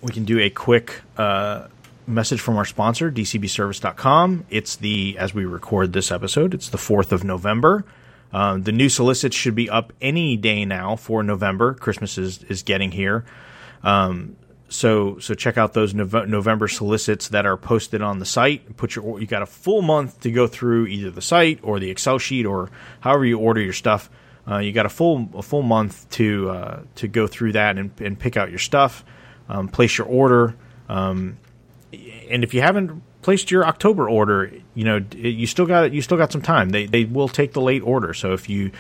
[0.02, 1.66] we can do a quick uh,
[2.06, 4.46] message from our sponsor, dcbservice.com.
[4.52, 7.86] It's the, as we record this episode, it's the 4th of November.
[8.32, 11.74] Uh, the new solicits should be up any day now for November.
[11.74, 13.26] Christmas is, is getting here.
[13.82, 14.36] Um,
[14.72, 18.78] so so check out those November solicits that are posted on the site.
[18.78, 21.90] Put your you got a full month to go through either the site or the
[21.90, 22.70] Excel sheet or
[23.02, 24.10] however you order your stuff.
[24.48, 27.92] Uh, you got a full a full month to uh, to go through that and,
[28.00, 29.04] and pick out your stuff,
[29.50, 30.56] um, place your order,
[30.88, 31.38] um,
[32.30, 36.18] and if you haven't placed your October order, you know you still got you still
[36.18, 36.70] got some time.
[36.70, 38.14] They they will take the late order.
[38.14, 38.72] So if you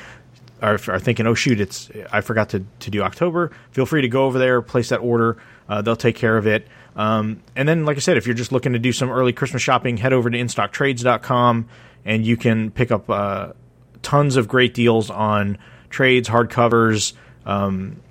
[0.62, 4.10] are, are thinking, oh shoot, it's I forgot to to do October, feel free to
[4.10, 5.38] go over there, place that order.
[5.68, 6.68] Uh, they'll take care of it.
[6.96, 9.62] Um, and then, like I said, if you're just looking to do some early Christmas
[9.62, 11.70] shopping, head over to InStockTrades.com
[12.04, 13.54] and you can pick up uh,
[14.02, 15.58] tons of great deals on
[15.90, 17.14] trades, hardcovers,
[17.46, 18.02] um,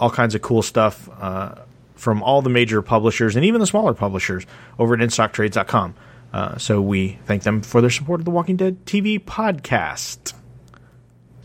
[0.00, 1.54] all kinds of cool stuff uh,
[1.94, 4.46] from all the major publishers and even the smaller publishers
[4.78, 5.94] over at InStockTrades.com.
[6.32, 10.34] Uh, so we thank them for their support of the Walking Dead TV podcast.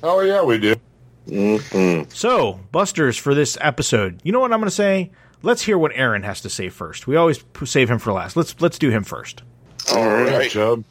[0.04, 0.76] Oh yeah, we do.
[1.28, 2.10] Mm-hmm.
[2.10, 5.12] So, Busters, for this episode, you know what I'm going to say?
[5.42, 7.08] Let's hear what Aaron has to say first.
[7.08, 8.36] We always save him for last.
[8.36, 9.44] Let's let's do him first.
[9.94, 10.50] All right.
[10.50, 10.84] Chubb.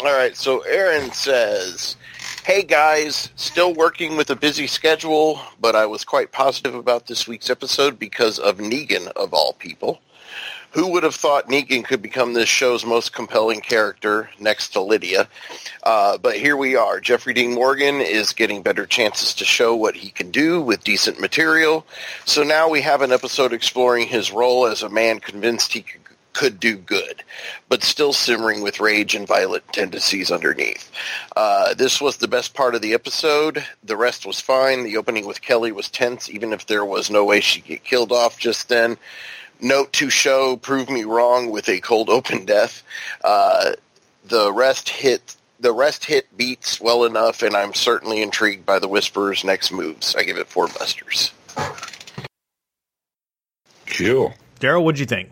[0.00, 0.36] All right.
[0.36, 1.96] So Aaron says,
[2.44, 7.26] "Hey guys, still working with a busy schedule, but I was quite positive about this
[7.26, 10.00] week's episode because of Negan of all people.
[10.72, 15.28] Who would have thought Negan could become this show's most compelling character next to Lydia?
[15.82, 16.98] Uh, but here we are.
[16.98, 21.20] Jeffrey Dean Morgan is getting better chances to show what he can do with decent
[21.20, 21.84] material.
[22.24, 26.00] So now we have an episode exploring his role as a man convinced he could
[26.32, 27.22] could do good,
[27.68, 30.90] but still simmering with rage and violent tendencies underneath.
[31.36, 33.64] Uh, this was the best part of the episode.
[33.84, 34.84] The rest was fine.
[34.84, 38.12] The opening with Kelly was tense, even if there was no way she'd get killed
[38.12, 38.96] off just then.
[39.62, 42.82] Note to show, prove me wrong with a cold open death.
[43.22, 43.72] Uh,
[44.24, 45.36] the rest hit.
[45.60, 50.16] The rest hit beats well enough, and I'm certainly intrigued by the Whisperer's next moves.
[50.16, 51.30] I give it four busters.
[53.86, 54.34] Cool.
[54.58, 55.30] Daryl, what'd you think?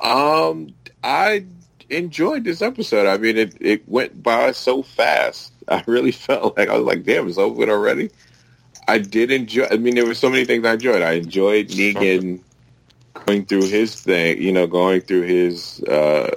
[0.00, 0.72] Um,
[1.02, 1.44] I
[1.90, 3.08] enjoyed this episode.
[3.08, 5.52] I mean, it, it went by so fast.
[5.68, 8.10] I really felt like I was like, damn, it's over already.
[8.86, 9.66] I did enjoy.
[9.68, 11.02] I mean, there were so many things I enjoyed.
[11.02, 12.40] I enjoyed Negan
[13.26, 14.40] going through his thing.
[14.40, 16.30] You know, going through his uh,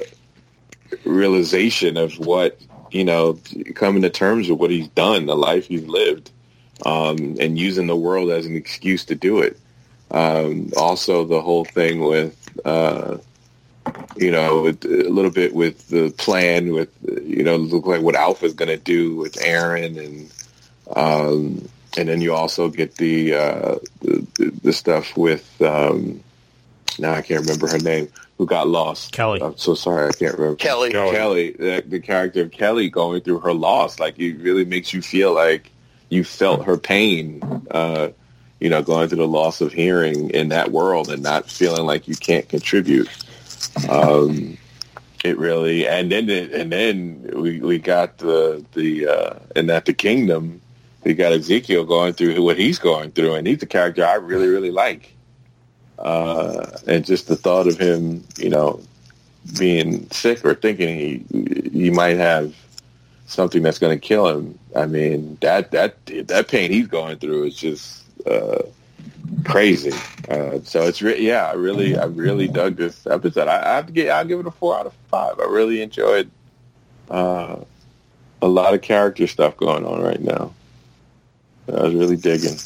[1.05, 2.59] realization of what
[2.91, 3.39] you know,
[3.75, 6.32] coming to terms with what he's done, the life he's lived,
[6.86, 9.59] um, and using the world as an excuse to do it.
[10.11, 12.36] Um, also, the whole thing with.
[12.65, 13.17] Uh,
[14.17, 16.89] you know, with, a little bit with the plan with,
[17.23, 20.34] you know, look like what Alpha's going to do with Aaron and,
[20.95, 24.28] um, and then you also get the, uh, the,
[24.61, 26.21] the stuff with, um,
[27.00, 29.12] now I can't remember her name, who got lost.
[29.12, 29.41] Kelly.
[29.41, 30.08] I'm so sorry.
[30.08, 30.56] I can't remember.
[30.56, 30.91] Kelly.
[30.91, 31.12] Kelly.
[31.12, 35.02] Kelly, the, the character of Kelly going through her loss, like it really makes you
[35.02, 35.72] feel like
[36.10, 37.41] you felt her pain,
[37.72, 38.10] uh,
[38.60, 42.08] you know, going through the loss of hearing in that world and not feeling like
[42.08, 43.10] you can't contribute.
[43.89, 44.58] Um,
[45.24, 49.93] it really, and then and then we we got the the uh, and at the
[49.93, 50.62] kingdom,
[51.04, 54.48] we got Ezekiel going through what he's going through, and he's a character I really
[54.48, 55.16] really like.
[56.00, 58.80] Uh, and just the thought of him, you know,
[59.58, 62.54] being sick or thinking he he might have
[63.26, 64.58] something that's going to kill him.
[64.76, 68.63] I mean, that that that pain he's going through is just uh,
[69.43, 69.92] crazy.
[70.30, 73.47] Uh, so it's re- yeah, I really I really dug this episode.
[73.47, 75.39] I, I have to get I'll give it a four out of five.
[75.39, 76.30] I really enjoyed
[77.09, 77.58] uh,
[78.42, 80.54] a lot of character stuff going on right now.
[81.67, 82.58] I was really digging.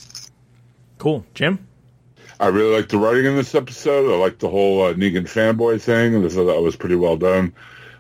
[1.00, 1.26] Cool.
[1.34, 1.68] Jim?
[2.42, 4.12] I really liked the writing in this episode.
[4.12, 7.54] I liked the whole uh, Negan fanboy thing, I thought that was pretty well done.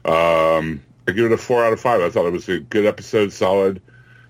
[0.03, 2.01] Um, I give it a four out of five.
[2.01, 3.79] I thought it was a good episode, solid,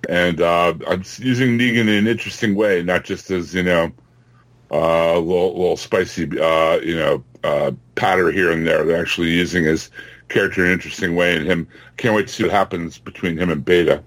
[0.09, 3.85] and uh, I'm using Negan in an interesting way, not just as you know
[4.71, 8.83] uh, a little, little spicy, uh, you know, uh, patter here and there.
[8.83, 9.89] They're actually using his
[10.27, 11.67] character in an interesting way, and him.
[11.95, 14.03] Can't wait to see what happens between him and Beta.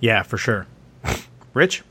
[0.00, 0.66] Yeah, for sure.
[1.54, 1.84] Rich?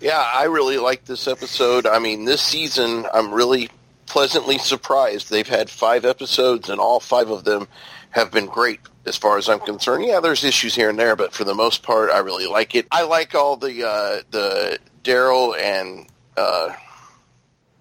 [0.00, 1.86] Yeah, I really like this episode.
[1.86, 3.70] I mean, this season, I'm really
[4.06, 5.30] pleasantly surprised.
[5.30, 7.68] They've had five episodes, and all five of them
[8.10, 10.04] have been great as far as I'm concerned.
[10.04, 12.86] Yeah, there's issues here and there, but for the most part, I really like it.
[12.90, 16.06] I like all the uh, the Daryl and
[16.36, 16.74] uh,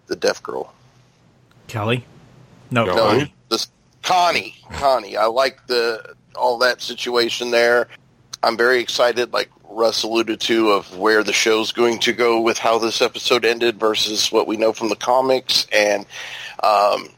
[0.08, 0.74] the deaf girl.
[1.68, 2.06] Kelly?
[2.72, 2.96] No, No.
[2.96, 3.34] No, Connie?
[3.50, 3.68] this
[4.04, 4.56] Connie.
[4.74, 5.18] Connie.
[5.18, 7.88] I like the all that situation there.
[8.44, 12.58] I'm very excited, like Russ alluded to, of where the show's going to go with
[12.58, 15.68] how this episode ended versus what we know from the comics.
[15.72, 16.06] And
[16.64, 17.10] um,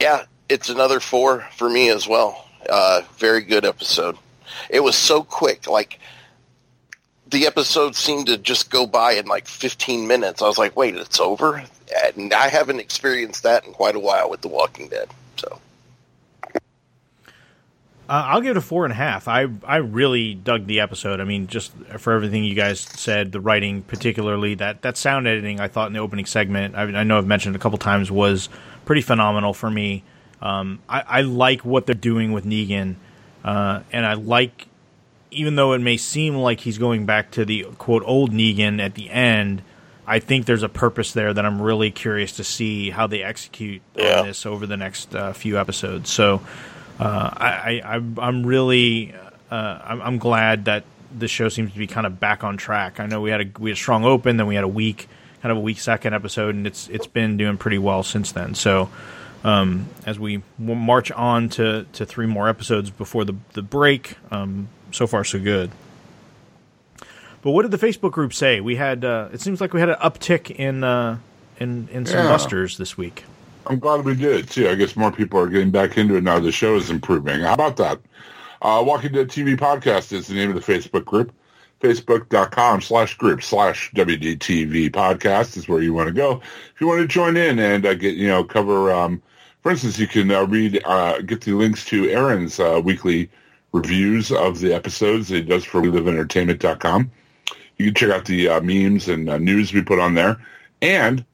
[0.00, 2.46] yeah, it's another four for me as well.
[2.68, 4.16] Uh, very good episode.
[4.68, 5.98] It was so quick, like
[7.32, 10.42] the episode seemed to just go by in like 15 minutes.
[10.42, 11.64] I was like, wait, it's over?
[12.16, 15.08] And I haven't experienced that in quite a while with The Walking Dead.
[15.36, 15.58] So.
[18.12, 19.26] Uh, I'll give it a four and a half.
[19.26, 21.18] I I really dug the episode.
[21.18, 25.60] I mean, just for everything you guys said, the writing, particularly that that sound editing,
[25.60, 28.50] I thought in the opening segment, I, I know I've mentioned a couple times, was
[28.84, 30.04] pretty phenomenal for me.
[30.42, 32.96] Um, I, I, like what they're doing with Negan,
[33.44, 34.66] uh, and I like,
[35.30, 38.94] even though it may seem like he's going back to the quote old Negan at
[38.94, 39.62] the end.
[40.04, 43.80] I think there's a purpose there that I'm really curious to see how they execute
[43.94, 44.22] yeah.
[44.22, 46.10] this over the next uh, few episodes.
[46.10, 46.42] So
[47.02, 49.14] I, I I'm really
[49.50, 50.84] uh, I'm, I'm, glad that
[51.16, 53.00] the show seems to be kind of back on track.
[53.00, 55.08] I know we had a we had a strong open, then we had a week
[55.42, 58.54] kind of a weak second episode, and it's it's been doing pretty well since then.
[58.54, 58.90] So.
[59.44, 64.68] Um, as we march on to, to three more episodes before the the break, um,
[64.92, 65.72] so far so good.
[67.42, 68.60] But what did the Facebook group say?
[68.60, 71.18] We had uh, it seems like we had an uptick in uh,
[71.58, 72.28] in in some yeah.
[72.28, 73.24] busters this week.
[73.66, 74.68] I'm glad we did too.
[74.68, 76.38] I guess more people are getting back into it now.
[76.40, 77.40] The show is improving.
[77.40, 78.00] How about that?
[78.60, 81.32] Uh, Walking Dead TV Podcast is the name of the Facebook group.
[81.80, 86.40] Facebook.com slash group slash WDTV podcast is where you want to go.
[86.74, 89.20] If you want to join in and uh, get, you know, cover, um,
[89.62, 93.28] for instance, you can uh, read, uh, get the links to Aaron's uh, weekly
[93.72, 97.10] reviews of the episodes that he does for WeLiveEntertainment.com.
[97.78, 100.40] You can check out the uh, memes and news we put on there.
[100.82, 101.24] And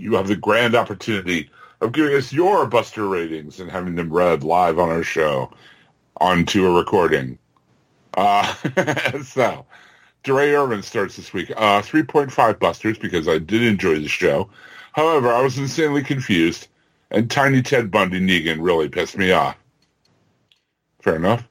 [0.00, 1.50] you have the grand opportunity
[1.80, 5.50] of giving us your Buster ratings and having them read live on our show
[6.20, 7.38] onto a recording.
[8.14, 8.54] Uh,
[9.22, 9.64] so,
[10.24, 11.50] DeRay Irvin starts this week.
[11.56, 14.50] Uh, 3.5 Busters because I did enjoy the show.
[14.92, 16.68] However, I was insanely confused,
[17.10, 19.56] and Tiny Ted Bundy Negan really pissed me off.
[21.00, 21.48] Fair enough.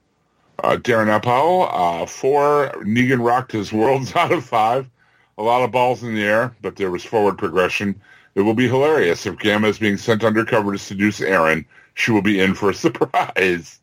[0.63, 2.71] Uh, Darren Appel, uh, four.
[2.83, 4.89] Negan rocked his worlds out of five.
[5.37, 7.99] A lot of balls in the air, but there was forward progression.
[8.35, 11.65] It will be hilarious if Gamma is being sent undercover to seduce Aaron.
[11.95, 13.79] She will be in for a surprise.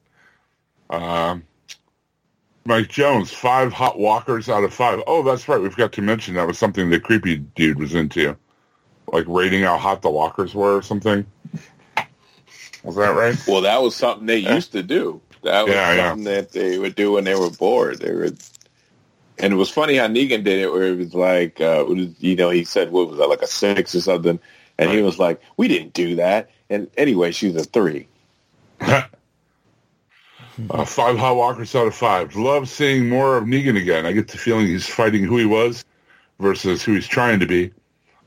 [0.89, 1.39] Uh,
[2.65, 5.03] Mike Jones, five hot walkers out of five.
[5.07, 5.61] Oh, that's right.
[5.61, 8.37] We've got to mention that was something the creepy dude was into,
[9.13, 11.25] like rating how hot the walkers were or something.
[12.83, 13.37] Was that right?
[13.49, 15.21] Well, that was something they used to do.
[15.43, 16.41] That was yeah, something yeah.
[16.41, 18.01] that they would do when they were bored.
[18.01, 18.39] They would
[19.39, 22.51] and it was funny how Negan did it, where it was like, uh, you know,
[22.51, 24.39] he said what was that, like a six or something,
[24.79, 28.09] and he was like, "We didn't do that." And anyway, she's a three.
[28.81, 29.03] uh,
[30.85, 32.35] five hot walkers out of five.
[32.35, 34.07] Love seeing more of Negan again.
[34.07, 35.85] I get the feeling he's fighting who he was
[36.41, 37.73] versus who he's trying to be.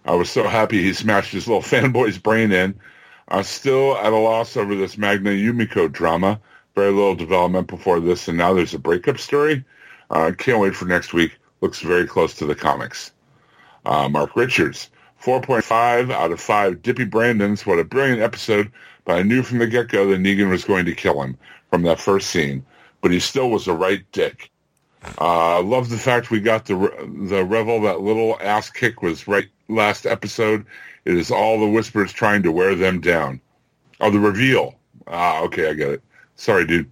[0.05, 2.79] I was so happy he smashed his little fanboy's brain in.
[3.27, 6.39] I'm still at a loss over this Magna Yumiko drama.
[6.75, 9.63] Very little development before this, and now there's a breakup story.
[10.09, 11.37] Uh, can't wait for next week.
[11.61, 13.11] Looks very close to the comics.
[13.85, 14.89] Uh, Mark Richards,
[15.21, 16.81] 4.5 out of 5.
[16.81, 18.71] Dippy Brandon's, what a brilliant episode,
[19.05, 21.37] but I knew from the get-go that Negan was going to kill him
[21.69, 22.65] from that first scene,
[23.01, 24.51] but he still was a right dick.
[25.19, 26.75] Uh, love the fact we got the
[27.29, 30.65] the revel that little ass kick was right last episode.
[31.05, 33.39] It is all the whispers trying to wear them down.
[34.01, 34.77] Oh, the reveal.
[35.07, 36.03] Ah, okay, I get it.
[36.35, 36.91] Sorry, dude.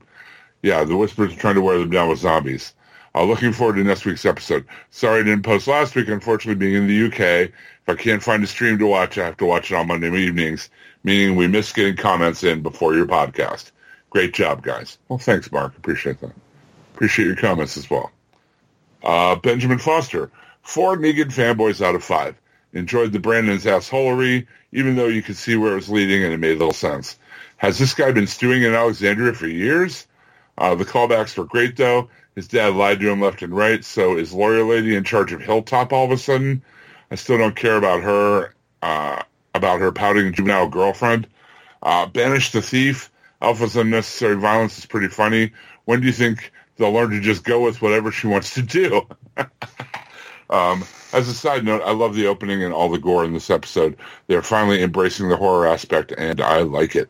[0.63, 2.73] Yeah, the whispers trying to wear them down with zombies.
[3.17, 4.63] Uh, looking forward to next week's episode.
[4.91, 7.49] Sorry I didn't post last week, unfortunately, being in the UK.
[7.49, 10.15] If I can't find a stream to watch, I have to watch it on Monday
[10.15, 10.69] evenings,
[11.03, 13.71] meaning we miss getting comments in before your podcast.
[14.11, 14.99] Great job, guys.
[15.09, 15.75] Well, thanks, Mark.
[15.77, 16.31] Appreciate that.
[16.93, 18.11] Appreciate your comments as well.
[19.01, 20.29] Uh, Benjamin Foster,
[20.61, 22.35] four Negan fanboys out of five.
[22.73, 26.37] Enjoyed the Brandon's assholery, even though you could see where it was leading and it
[26.37, 27.17] made little sense.
[27.55, 30.05] Has this guy been stewing in Alexandria for years?
[30.59, 32.09] Uh, the callbacks were great, though.
[32.37, 33.83] His dad lied to him left and right.
[33.83, 36.61] So is lawyer lady in charge of Hilltop all of a sudden?
[37.09, 38.53] I still don't care about her,
[38.83, 39.23] uh,
[39.55, 41.25] about her pouting juvenile girlfriend.
[41.81, 43.09] Uh, banish the thief.
[43.41, 45.51] Alpha's unnecessary violence is pretty funny.
[45.85, 49.07] When do you think they'll learn to just go with whatever she wants to do?
[50.51, 50.83] um,
[51.13, 53.97] as a side note, I love the opening and all the gore in this episode.
[54.27, 57.09] They're finally embracing the horror aspect, and I like it.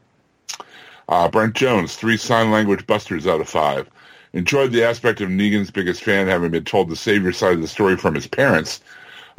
[1.10, 3.90] Uh, Brent Jones, three sign language busters out of five.
[4.38, 7.68] Enjoyed the aspect of Negan's biggest fan having been told the savior side of the
[7.68, 8.82] story from his parents.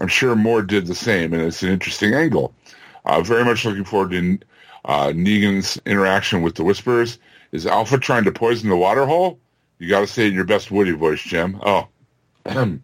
[0.01, 2.53] I'm sure Moore did the same, and it's an interesting angle.
[3.05, 4.41] Uh, very much looking forward to
[4.87, 7.21] uh, Negan's interaction with the Whisperers.
[7.53, 9.39] Is Alpha trying to poison the water hole?
[9.79, 11.61] You got to say it in your best Woody voice, Jim.
[11.63, 11.87] Oh.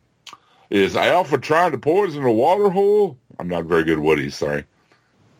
[0.71, 3.19] Is Alpha trying to poison the water hole?
[3.41, 4.63] I'm not very good Woody, sorry.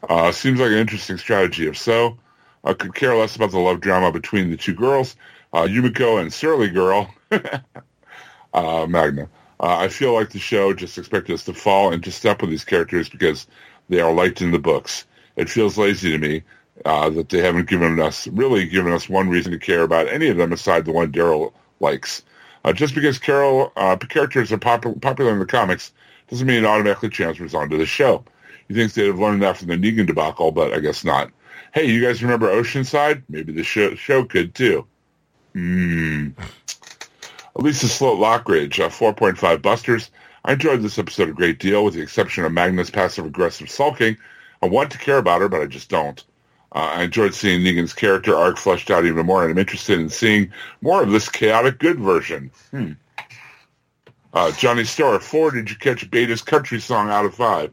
[0.09, 1.69] Uh, seems like an interesting strategy.
[1.69, 2.19] If so,
[2.65, 5.15] I could care less about the love drama between the two girls,
[5.55, 7.09] uh, Yumiko and Surly Girl,
[8.55, 9.29] uh, Magna.
[9.61, 12.65] Uh, I feel like the show just expected us to fall into step with these
[12.65, 13.47] characters because
[13.89, 15.07] they are liked in the books.
[15.37, 16.43] It feels lazy to me
[16.85, 20.29] uh, that they haven't given us really given us one reason to care about any
[20.29, 22.23] of them aside the one Daryl likes.
[22.65, 25.93] Uh, just because Carol uh, characters are pop- popular in the comics
[26.29, 28.25] doesn't mean it automatically transfers onto the show.
[28.69, 31.31] You think they'd have learned that from the Negan debacle, but I guess not.
[31.73, 33.23] Hey, you guys remember Oceanside?
[33.29, 34.87] Maybe the show, show could too.
[35.55, 36.31] Hmm.
[37.57, 40.11] Lisa Sloat Lockridge, uh, 4.5 Busters.
[40.45, 44.17] I enjoyed this episode a great deal, with the exception of Magna's passive-aggressive sulking.
[44.63, 46.23] I want to care about her, but I just don't.
[46.73, 50.11] Uh, I enjoyed seeing Negan's character arc fleshed out even more, and I'm interested in
[50.11, 52.51] seeing more of this chaotic good version.
[52.73, 52.93] Hmm.
[54.33, 57.73] Uh, Johnny Starr, four, did you catch Beta's country song out of five?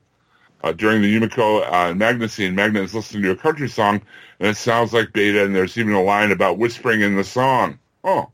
[0.63, 4.01] Uh, during the Yumiko uh, and Magna scene, Magna is listening to a country song,
[4.39, 7.79] and it sounds like Beta, and there's even a line about whispering in the song.
[8.03, 8.29] Oh,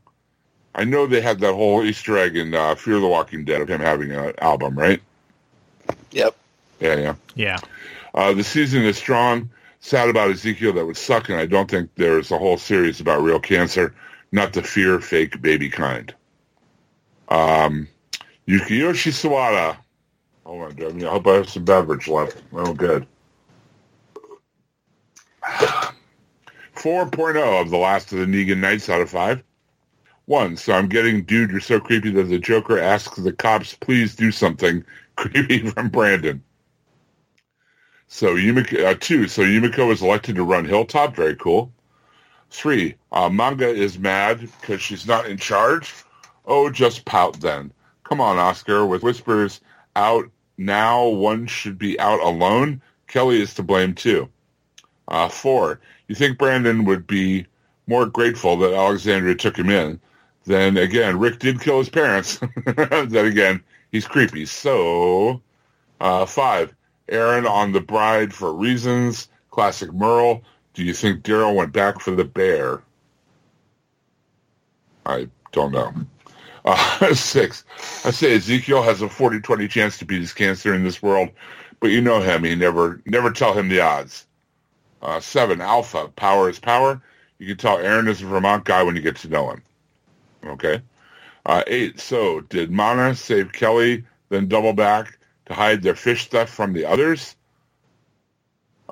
[0.74, 3.68] I know they had that whole Easter egg in uh, Fear the Walking Dead of
[3.68, 5.00] him having an album, right?
[6.12, 6.36] Yep.
[6.80, 7.14] Yeah, yeah.
[7.34, 7.58] Yeah.
[8.14, 9.50] Uh, the season is strong.
[9.80, 13.22] Sad about Ezekiel, that would suck, and I don't think there's a whole series about
[13.22, 13.94] real cancer,
[14.32, 16.12] not the fear fake baby kind.
[17.28, 17.88] Um,
[18.46, 19.76] Yukiyoshi Sawada.
[20.48, 21.04] Hold on, Jeremy.
[21.04, 22.42] I hope I have some beverage left.
[22.54, 23.06] Oh, good.
[25.42, 29.42] 4.0 of the last of the Negan Nights out of 5.
[30.24, 30.56] 1.
[30.56, 34.32] So I'm getting, dude, you're so creepy that the Joker asks the cops, please do
[34.32, 34.82] something
[35.16, 36.42] creepy from Brandon.
[38.06, 41.14] So Yumiko, uh, two, so Yumiko is elected to run Hilltop.
[41.14, 41.70] Very cool.
[42.48, 45.92] Three, uh, Magna is mad because she's not in charge.
[46.46, 47.70] Oh, just pout then.
[48.04, 48.86] Come on, Oscar.
[48.86, 49.60] With whispers
[49.94, 52.82] out now, one should be out alone.
[53.06, 54.28] Kelly is to blame too.
[55.06, 57.46] Uh, four, you think Brandon would be
[57.86, 60.00] more grateful that Alexandria took him in.
[60.44, 62.40] Then again, Rick did kill his parents.
[62.66, 63.62] then again,
[63.92, 64.46] he's creepy.
[64.46, 65.40] So,
[66.00, 66.74] uh, five,
[67.08, 69.28] Aaron on the bride for reasons.
[69.50, 70.42] Classic Merle.
[70.74, 72.82] Do you think Daryl went back for the bear?
[75.06, 75.92] I don't know.
[76.64, 77.64] Uh, six.
[78.04, 81.30] I say Ezekiel has a 40-20 chance to beat his cancer in this world,
[81.80, 82.44] but you know him.
[82.44, 84.26] He never never tell him the odds.
[85.02, 85.60] Uh, seven.
[85.60, 86.08] Alpha.
[86.16, 87.00] Power is power.
[87.38, 89.62] You can tell Aaron is a Vermont guy when you get to know him.
[90.44, 90.82] Okay.
[91.46, 92.00] Uh, eight.
[92.00, 96.84] So did Magna save Kelly, then double back to hide their fish stuff from the
[96.84, 97.36] others?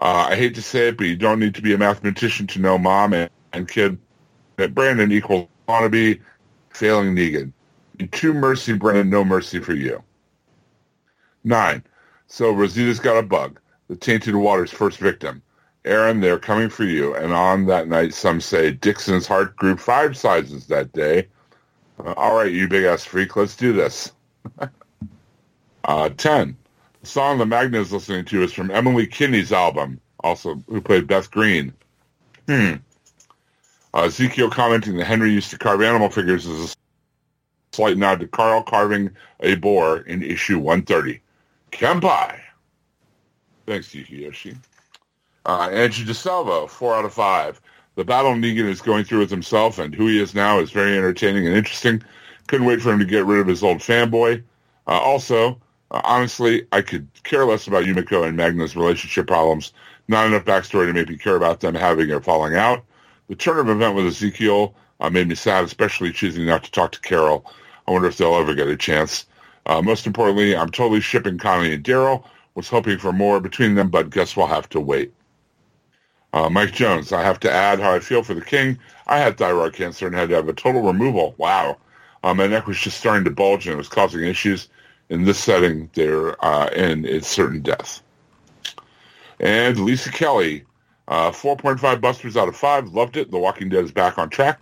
[0.00, 2.60] Uh, I hate to say it, but you don't need to be a mathematician to
[2.60, 3.98] know mom and, and kid
[4.56, 6.20] that Brandon equals wannabe
[6.70, 7.52] failing Negan.
[8.12, 10.02] Two mercy, Brandon, no mercy for you.
[11.44, 11.82] Nine.
[12.26, 13.60] So Rosita's got a bug.
[13.88, 15.42] The tainted water's first victim.
[15.84, 17.14] Aaron, they're coming for you.
[17.14, 21.28] And on that night, some say Dixon's heart grew five sizes that day.
[22.04, 24.12] Uh, all right, you big ass freak, let's do this.
[25.84, 26.56] uh, 10.
[27.00, 31.06] The song the Magna is listening to is from Emily Kinney's album, also who played
[31.06, 31.72] Beth Greene.
[32.48, 32.74] Hmm.
[33.94, 36.68] Uh, Ezekiel commenting that Henry used to carve animal figures as a
[37.72, 39.10] slight nod to Carl carving
[39.40, 41.20] a boar in issue 130.
[41.72, 42.40] Kempai.
[43.66, 44.56] Thanks, Yukiyoshi.
[45.44, 47.60] Uh, Angie DeSalvo, 4 out of 5.
[47.96, 50.96] The battle Negan is going through with himself and who he is now is very
[50.96, 52.02] entertaining and interesting.
[52.46, 54.42] Couldn't wait for him to get rid of his old fanboy.
[54.86, 55.60] Uh, also,
[55.90, 59.72] uh, honestly, I could care less about Yumiko and Magna's relationship problems.
[60.08, 62.84] Not enough backstory to make me care about them having or falling out.
[63.28, 66.92] The turn of event with Ezekiel uh, made me sad, especially choosing not to talk
[66.92, 67.44] to Carol.
[67.86, 69.26] I wonder if they'll ever get a chance.
[69.66, 72.24] Uh, most importantly, I'm totally shipping Connie and Daryl.
[72.54, 75.12] Was hoping for more between them, but guess we'll have to wait.
[76.32, 78.78] Uh, Mike Jones, I have to add how I feel for the king.
[79.06, 81.34] I had thyroid cancer and had to have a total removal.
[81.36, 81.76] Wow.
[82.22, 84.68] Uh, my neck was just starting to bulge and it was causing issues.
[85.08, 88.02] In this setting, there uh, and it's certain death.
[89.38, 90.64] And Lisa Kelly,
[91.08, 92.88] uh, 4.5 busters out of 5.
[92.88, 93.30] Loved it.
[93.30, 94.58] The Walking Dead is back on track.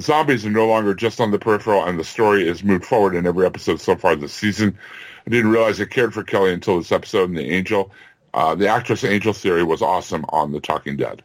[0.00, 3.26] Zombies are no longer just on the peripheral, and the story is moved forward in
[3.26, 4.78] every episode so far this season.
[5.26, 7.90] I didn't realize I cared for Kelly until this episode, and the Angel,
[8.32, 11.22] uh, the actress Angel Theory was awesome on The Talking Dead.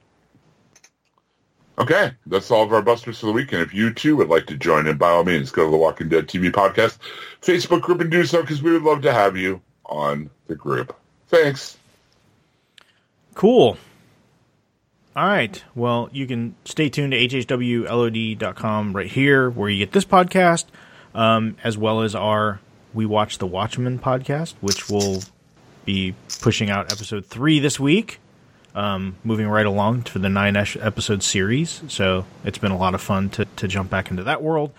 [1.77, 3.51] Okay, that's all of our busters for the week.
[3.51, 5.77] And if you too would like to join in, by all means, go to the
[5.77, 6.97] Walking Dead TV podcast
[7.41, 10.95] Facebook group and do so because we would love to have you on the group.
[11.29, 11.77] Thanks.
[13.33, 13.77] Cool.
[15.15, 15.63] All right.
[15.75, 20.65] Well, you can stay tuned to hhwlod.com right here, where you get this podcast,
[21.13, 22.59] um, as well as our
[22.93, 25.21] We Watch the Watchmen podcast, which will
[25.85, 28.19] be pushing out episode three this week,
[28.73, 31.83] um, moving right along to the nine episode series.
[31.89, 34.71] So it's been a lot of fun to, to jump back into that world.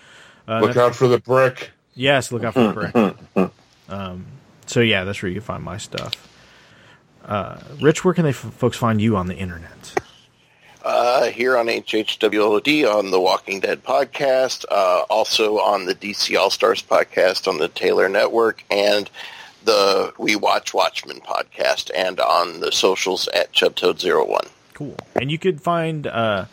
[0.49, 1.71] Uh, look out for the brick.
[1.95, 3.51] Yes, look out for the brick.
[3.89, 4.27] um,
[4.67, 6.13] so yeah, that's where you can find my stuff.
[7.25, 9.95] Uh, Rich, where can they f- folks find you on the internet?
[10.85, 16.51] Uh, here on HHWOD on the Walking Dead podcast, uh, also on the DC All
[16.51, 19.09] Stars podcast on the Taylor Network, and
[19.65, 24.49] the We Watch Watchmen podcast, and on the socials at Chubtoad01.
[24.75, 24.95] Cool.
[25.15, 26.45] And you could find uh,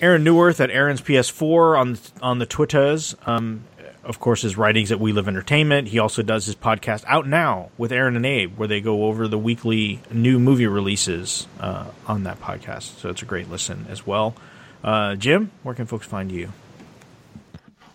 [0.00, 3.14] Aaron Neuwirth at Aaron's PS4 on on the Twitters.
[3.26, 3.64] Um,
[4.04, 5.88] of course, his writings at We Live Entertainment.
[5.88, 9.28] He also does his podcast Out Now with Aaron and Abe, where they go over
[9.28, 12.98] the weekly new movie releases uh, on that podcast.
[12.98, 14.34] So it's a great listen as well.
[14.82, 16.52] Uh, Jim, where can folks find you?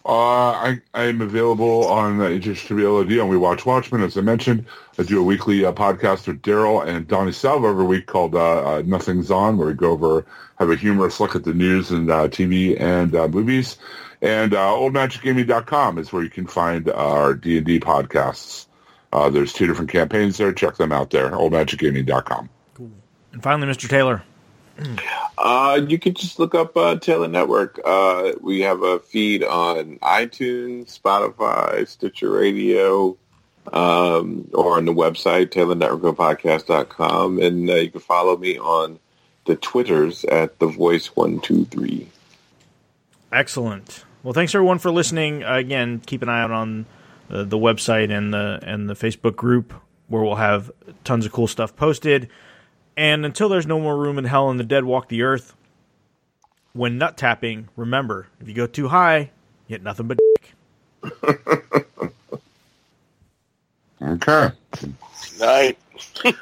[0.05, 4.01] Uh, I, I am available on uh, HHWLOD on We Watch Watchmen.
[4.01, 4.65] As I mentioned,
[4.97, 8.77] I do a weekly uh, podcast with Daryl and Donnie Salvo every week called uh,
[8.77, 10.25] uh, Nothing's On, where we go over,
[10.57, 13.77] have a humorous look at the news and uh, TV and uh, movies.
[14.21, 18.65] And uh, oldmagicgaming.com is where you can find our D&D podcasts.
[19.13, 20.51] Uh, there's two different campaigns there.
[20.51, 22.49] Check them out there, oldmagicgaming.com.
[22.75, 22.91] Cool.
[23.31, 23.89] And finally, Mr.
[23.89, 24.23] Taylor.
[25.37, 27.79] Uh, you can just look up uh, Taylor Network.
[27.83, 33.17] Uh, we have a feed on iTunes, Spotify, Stitcher Radio,
[33.73, 37.39] um, or on the website, taylornetworkpodcast.com.
[37.39, 38.99] And uh, you can follow me on
[39.45, 42.07] the Twitters at the voice one two three.
[43.31, 44.05] Excellent.
[44.21, 45.43] Well, thanks everyone for listening.
[45.43, 46.85] Uh, again, keep an eye out on
[47.29, 49.73] the, the website and the and the Facebook group
[50.07, 50.71] where we'll have
[51.05, 52.29] tons of cool stuff posted.
[52.97, 55.55] And until there's no more room in hell and the dead walk the earth,
[56.73, 59.29] when nut tapping, remember if you go too high, you
[59.69, 60.17] get nothing but
[61.03, 62.11] dick.
[64.01, 64.49] okay.
[65.39, 65.77] Night.